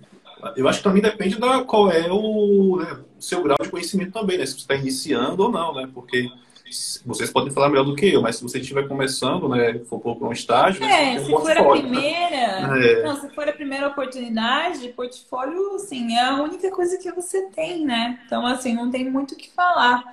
[0.56, 4.38] Eu acho que também depende da qual é o né, seu grau de conhecimento também,
[4.38, 4.46] né?
[4.46, 5.88] Se você está iniciando ou não, né?
[5.92, 6.30] Porque
[7.04, 10.28] vocês podem falar melhor do que eu, mas se você estiver começando, né, for para
[10.28, 12.92] um estágio, é, se um for a primeira, né?
[12.92, 13.02] é.
[13.02, 17.84] não, se for a primeira oportunidade, portfólio, assim, é a única coisa que você tem,
[17.84, 18.20] né?
[18.26, 20.04] Então, assim, não tem muito o que falar.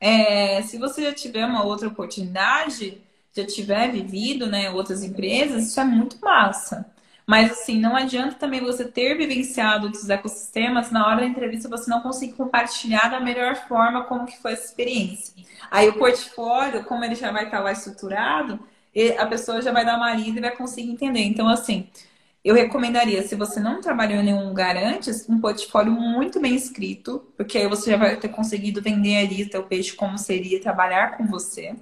[0.00, 3.00] É, se você já tiver uma outra oportunidade,
[3.34, 6.86] já tiver vivido, né, outras empresas, isso é muito massa.
[7.28, 11.90] Mas, assim, não adianta também você ter vivenciado outros ecossistemas, na hora da entrevista você
[11.90, 15.34] não conseguir compartilhar da melhor forma como que foi essa experiência.
[15.70, 18.58] Aí o portfólio, como ele já vai estar lá estruturado,
[19.18, 21.20] a pessoa já vai dar uma lida e vai conseguir entender.
[21.20, 21.88] Então, assim,
[22.42, 27.30] eu recomendaria, se você não trabalhou em nenhum lugar antes, um portfólio muito bem escrito,
[27.36, 31.26] porque aí você já vai ter conseguido vender ali o peixe como seria trabalhar com
[31.26, 31.76] você.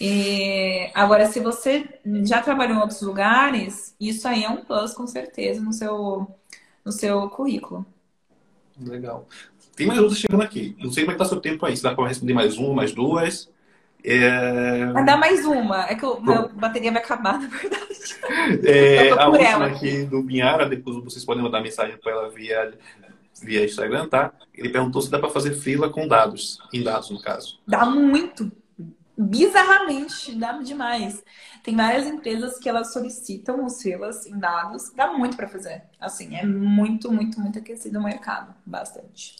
[0.00, 1.88] E, agora, se você
[2.24, 6.26] já trabalhou em outros lugares, isso aí é um plus, com certeza, no seu,
[6.84, 7.86] no seu currículo.
[8.78, 9.26] Legal.
[9.74, 10.76] Tem mais outras chegando aqui.
[10.78, 11.76] Não sei como é que tá seu tempo aí.
[11.76, 13.50] Se dá para responder mais uma, mais duas.
[14.04, 14.86] É...
[14.92, 15.84] Vai dar mais uma.
[15.86, 17.86] É que a bateria vai acabar, na verdade.
[18.64, 19.66] É, a última ela.
[19.66, 22.72] aqui do Binhara, depois vocês podem mandar mensagem para ela via,
[23.42, 24.32] via Instagram, tá?
[24.54, 27.58] Ele perguntou se dá para fazer fila com dados, em dados, no caso.
[27.66, 28.50] Dá muito
[29.16, 31.24] bizarramente, dá demais.
[31.62, 35.82] Tem várias empresas que elas solicitam os selos em dados, dá muito para fazer.
[35.98, 39.36] Assim, é muito, muito, muito aquecido o mercado, bastante.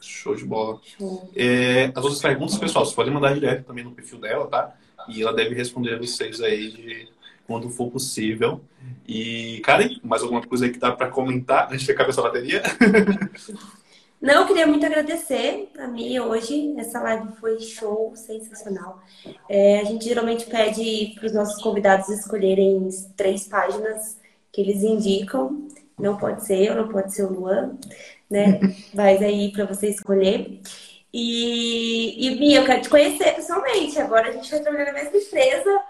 [0.00, 0.80] Show de bola.
[0.82, 1.30] Show.
[1.34, 4.74] É, as outras perguntas, pessoal, vocês podem mandar direto também no perfil dela, tá?
[5.08, 7.08] E ela deve responder a vocês aí de
[7.46, 8.64] quando for possível.
[9.06, 12.62] E, Karen, mais alguma coisa aí que dá para comentar antes de acabar essa bateria?
[14.22, 16.74] Não, eu queria muito agradecer a mim hoje.
[16.78, 19.02] Essa live foi show, sensacional.
[19.48, 24.16] É, a gente geralmente pede para os nossos convidados escolherem três páginas
[24.52, 25.66] que eles indicam.
[25.98, 27.76] Não pode ser eu, não pode ser o Luan,
[28.30, 28.60] né?
[28.94, 30.60] Mas aí para você escolher.
[31.12, 34.00] E, e Bia, eu quero te conhecer pessoalmente.
[34.00, 35.82] Agora a gente vai trabalhar na mesma empresa.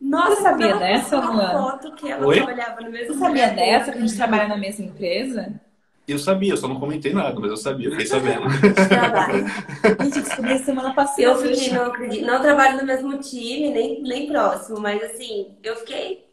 [0.00, 1.52] Nossa, Você sabia dessa, Luan?
[1.52, 2.36] foto que ela Oi?
[2.36, 5.60] trabalhava no mesmo Você sabia dessa que a gente trabalha na mesma empresa?
[6.06, 8.42] Eu sabia, eu só não comentei nada, mas eu sabia, eu fiquei sabendo.
[8.88, 9.44] Trabalho.
[10.04, 11.22] Gente, descobri semana passada.
[11.22, 12.24] Eu fiquei, não acredito.
[12.24, 16.24] Não trabalho no mesmo time, nem, nem próximo, mas assim, eu fiquei.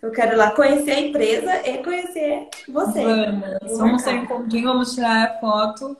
[0.00, 3.02] Eu quero lá conhecer a empresa e conhecer você.
[3.02, 5.96] Vamos, vamos ter um encontrinho, vamos tirar foto.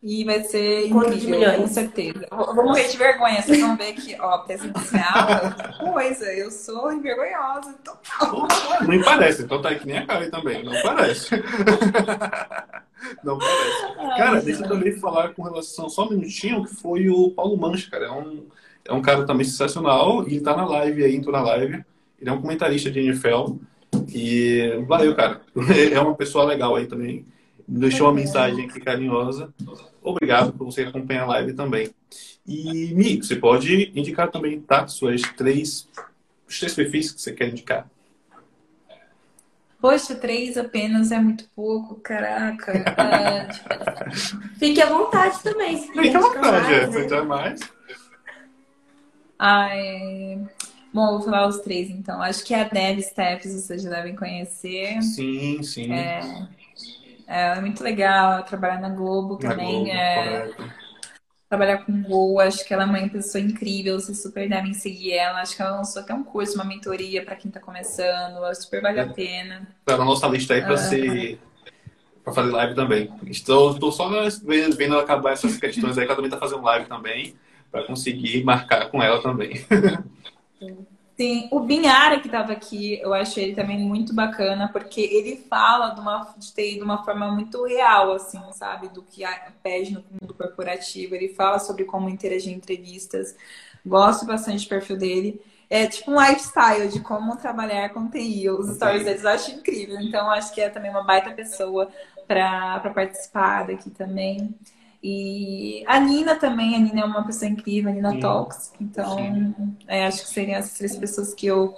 [0.00, 1.56] E vai ser Encontro de incrível, milhões.
[1.60, 2.26] com certeza.
[2.30, 3.42] Vou vou morrer de vergonha.
[3.42, 6.24] Vocês vão ver que, ó, presencial é coisa.
[6.32, 7.74] Eu sou envergonhosa.
[8.22, 11.30] Opa, Nem parece, então tá aí que nem a Karen também, não parece.
[13.24, 14.16] Não parece.
[14.16, 17.90] Cara, deixa eu também falar com relação, só um minutinho, que foi o Paulo Mancha,
[17.90, 18.06] cara.
[18.06, 18.46] É um,
[18.86, 21.84] é um cara também sensacional e ele tá na live aí, entrou na live.
[22.20, 23.56] Ele é um comentarista de NFL.
[24.14, 25.40] E valeu, cara.
[25.92, 27.26] É uma pessoa legal aí também.
[27.66, 29.52] Me deixou uma mensagem aqui carinhosa.
[30.02, 31.90] Obrigado por você acompanhar a live também.
[32.46, 34.86] E, Mi, você pode indicar também, tá?
[34.86, 35.88] Suas três,
[36.46, 37.88] os três perfis que você quer indicar.
[39.80, 42.72] Poxa, três apenas é muito pouco, caraca.
[42.72, 43.48] É,
[44.58, 45.76] Fique à vontade também.
[45.92, 47.22] Fica à vontade, é.
[47.22, 47.96] mais, Se né?
[49.38, 50.48] ai,
[50.92, 52.20] Bom, vou falar os três então.
[52.20, 55.00] Acho que a Dev Steps vocês já devem conhecer.
[55.02, 55.92] Sim, sim.
[55.92, 56.48] É,
[57.28, 59.84] é muito legal ela trabalha na Globo Na também.
[59.84, 60.50] Globo, é,
[61.48, 65.40] trabalhar com Gol, acho que ela é uma pessoa incrível, vocês super devem seguir ela.
[65.40, 68.82] Acho que ela lançou até um curso, uma mentoria para quem tá começando, acho super
[68.82, 69.66] vale a pena.
[69.84, 70.78] Tá na nossa lista aí pra Ah.
[70.78, 71.38] ser.
[72.24, 73.10] pra fazer live também.
[73.28, 74.10] Estou, estou só
[74.76, 77.34] vendo acabar essas questões aí, que ela também tá fazendo live também,
[77.72, 79.52] pra conseguir marcar com ela também.
[81.20, 85.90] Sim, o Binhara que estava aqui, eu acho ele também muito bacana, porque ele fala
[85.90, 88.88] de uma de uma forma muito real, assim, sabe?
[88.88, 89.24] Do que
[89.60, 91.16] pede no mundo corporativo.
[91.16, 93.34] Ele fala sobre como interagir em entrevistas.
[93.84, 95.42] Gosto bastante do perfil dele.
[95.68, 98.48] É tipo um lifestyle de como trabalhar com TI.
[98.50, 100.00] Os stories deles eu acho incrível.
[100.00, 101.88] Então, acho que é também uma baita pessoa
[102.28, 104.54] para participar daqui também.
[105.10, 108.20] E a Nina também, a Nina é uma pessoa incrível, a Nina Sim.
[108.20, 108.72] Talks.
[108.78, 109.54] Então,
[109.86, 111.74] é, acho que seriam essas três pessoas que eu.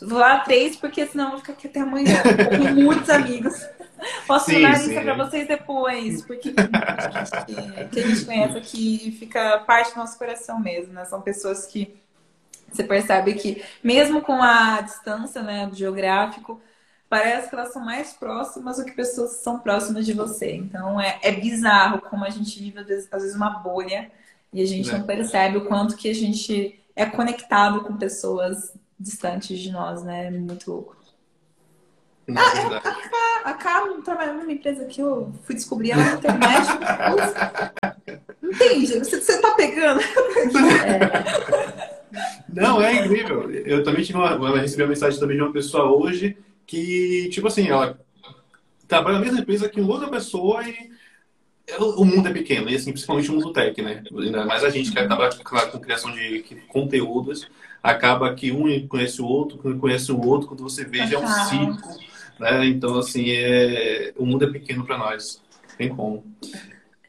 [0.00, 2.22] Vou falar três, porque senão eu vou ficar aqui até amanhã.
[2.50, 3.54] Tenho muitos amigos.
[4.26, 9.16] Posso Sim, mandar a lista pra vocês depois, porque que, que a gente conhece aqui
[9.18, 11.04] fica parte do nosso coração mesmo, né?
[11.06, 11.96] São pessoas que
[12.70, 16.60] você percebe que, mesmo com a distância, né, do geográfico,
[17.08, 20.52] parece que elas são mais próximas do que pessoas que são próximas de você.
[20.54, 24.10] Então é, é bizarro como a gente vive, às vezes, às vezes, uma bolha
[24.52, 24.98] e a gente Né.
[24.98, 30.26] não percebe o quanto que a gente é conectado com pessoas distantes de nós, né?
[30.26, 30.96] É muito louco.
[32.26, 32.82] Não, é.
[33.44, 36.66] A Carmen trabalhando numa empresa que eu fui descobrir ela na internet.
[38.42, 38.98] Entende?
[38.98, 40.00] Você, você tá pegando?
[42.52, 43.50] Não, é incrível.
[43.50, 46.36] Eu também tive uma, uma- recebi uma mensagem também de uma pessoa hoje
[46.68, 47.98] que, tipo assim, ela
[48.86, 50.90] trabalha na mesma empresa que outra pessoa e
[51.78, 54.02] o mundo é pequeno, e assim, principalmente o mundo tech, né?
[54.12, 57.48] Ainda mais a gente que trabalha com, criação de conteúdos,
[57.82, 61.26] acaba que um conhece o outro, conhece o outro, quando você vê, já é um
[61.26, 61.96] ciclo,
[62.38, 62.66] né?
[62.66, 64.12] Então, assim, é...
[64.16, 65.42] o mundo é pequeno para nós.
[65.76, 66.24] Tem como.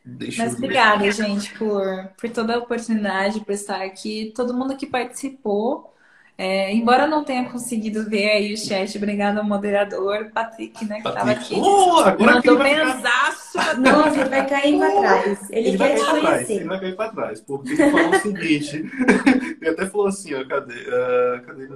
[0.05, 0.65] Deixa Mas eu ver.
[0.65, 4.31] obrigada, gente, por, por toda a oportunidade, por estar aqui.
[4.35, 5.93] Todo mundo que participou.
[6.41, 11.01] É, embora eu não tenha conseguido ver aí o chat, obrigada ao moderador, Patrick, né,
[11.01, 11.55] que estava aqui.
[11.57, 13.57] Oh, agora que Mandou ele vai benzaço.
[13.77, 15.49] Nossa, ele vai cair pra trás.
[15.49, 17.91] Ele, Ele vai quer cair te pra trás, ele vai cair pra trás, porque ele
[17.91, 18.85] falou o seguinte,
[19.59, 20.75] ele até falou assim, ó, cadê?
[20.87, 21.67] Ah, cadê?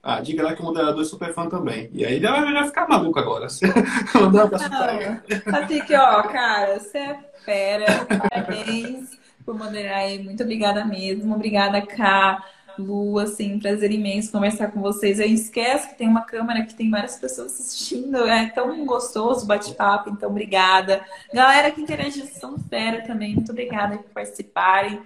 [0.00, 1.90] Ah, diga lá que o moderador é super fã também.
[1.92, 3.48] E aí ele vai vai ficar maluco agora.
[4.14, 5.40] Mandar um abraço pra ele.
[5.40, 8.06] Patrick, ó, cara, você é fera.
[8.06, 10.22] Parabéns por moderar aí.
[10.22, 11.34] Muito obrigada mesmo.
[11.34, 12.40] Obrigada, Ká,
[12.82, 15.20] Lu, assim, prazer imenso conversar com vocês.
[15.20, 18.26] Eu esqueço que tem uma câmera que tem várias pessoas assistindo.
[18.26, 21.02] É tão gostoso o bate-papo, então obrigada.
[21.32, 23.34] Galera que interage são fera também.
[23.34, 25.00] Muito obrigada por participarem.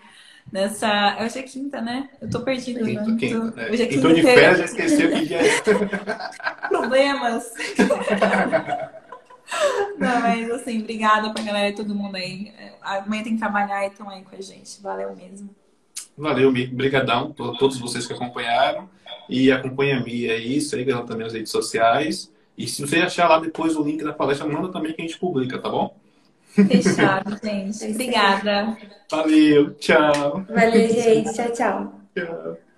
[0.50, 1.16] Nessa.
[1.20, 2.10] Hoje é quinta, né?
[2.20, 2.86] Eu tô perdida, né?
[2.86, 3.70] Quinto, quinto, Tô- né?
[3.70, 5.60] Hoje é Então de férias já esqueceu que dia é.
[6.68, 7.52] problemas.
[9.98, 12.52] Não, mas assim, obrigada pra galera, todo mundo aí.
[12.82, 14.82] Amanhã tem que trabalhar e estão aí com a gente.
[14.82, 15.54] Valeu mesmo.
[16.16, 16.66] Valeu, Mi.
[16.66, 18.88] Obrigadão a todos vocês que acompanharam.
[19.28, 22.32] E acompanha a Mi aí, segue ela também nas redes sociais.
[22.56, 25.18] E se você achar lá depois o link da palestra, manda também que a gente
[25.18, 25.96] publica, tá bom?
[26.54, 27.84] Fechado, gente.
[27.86, 28.76] Obrigada.
[29.10, 30.44] Valeu, tchau.
[30.48, 31.32] Valeu, gente.
[31.32, 32.02] Tchau, tchau.
[32.14, 32.71] Tchau.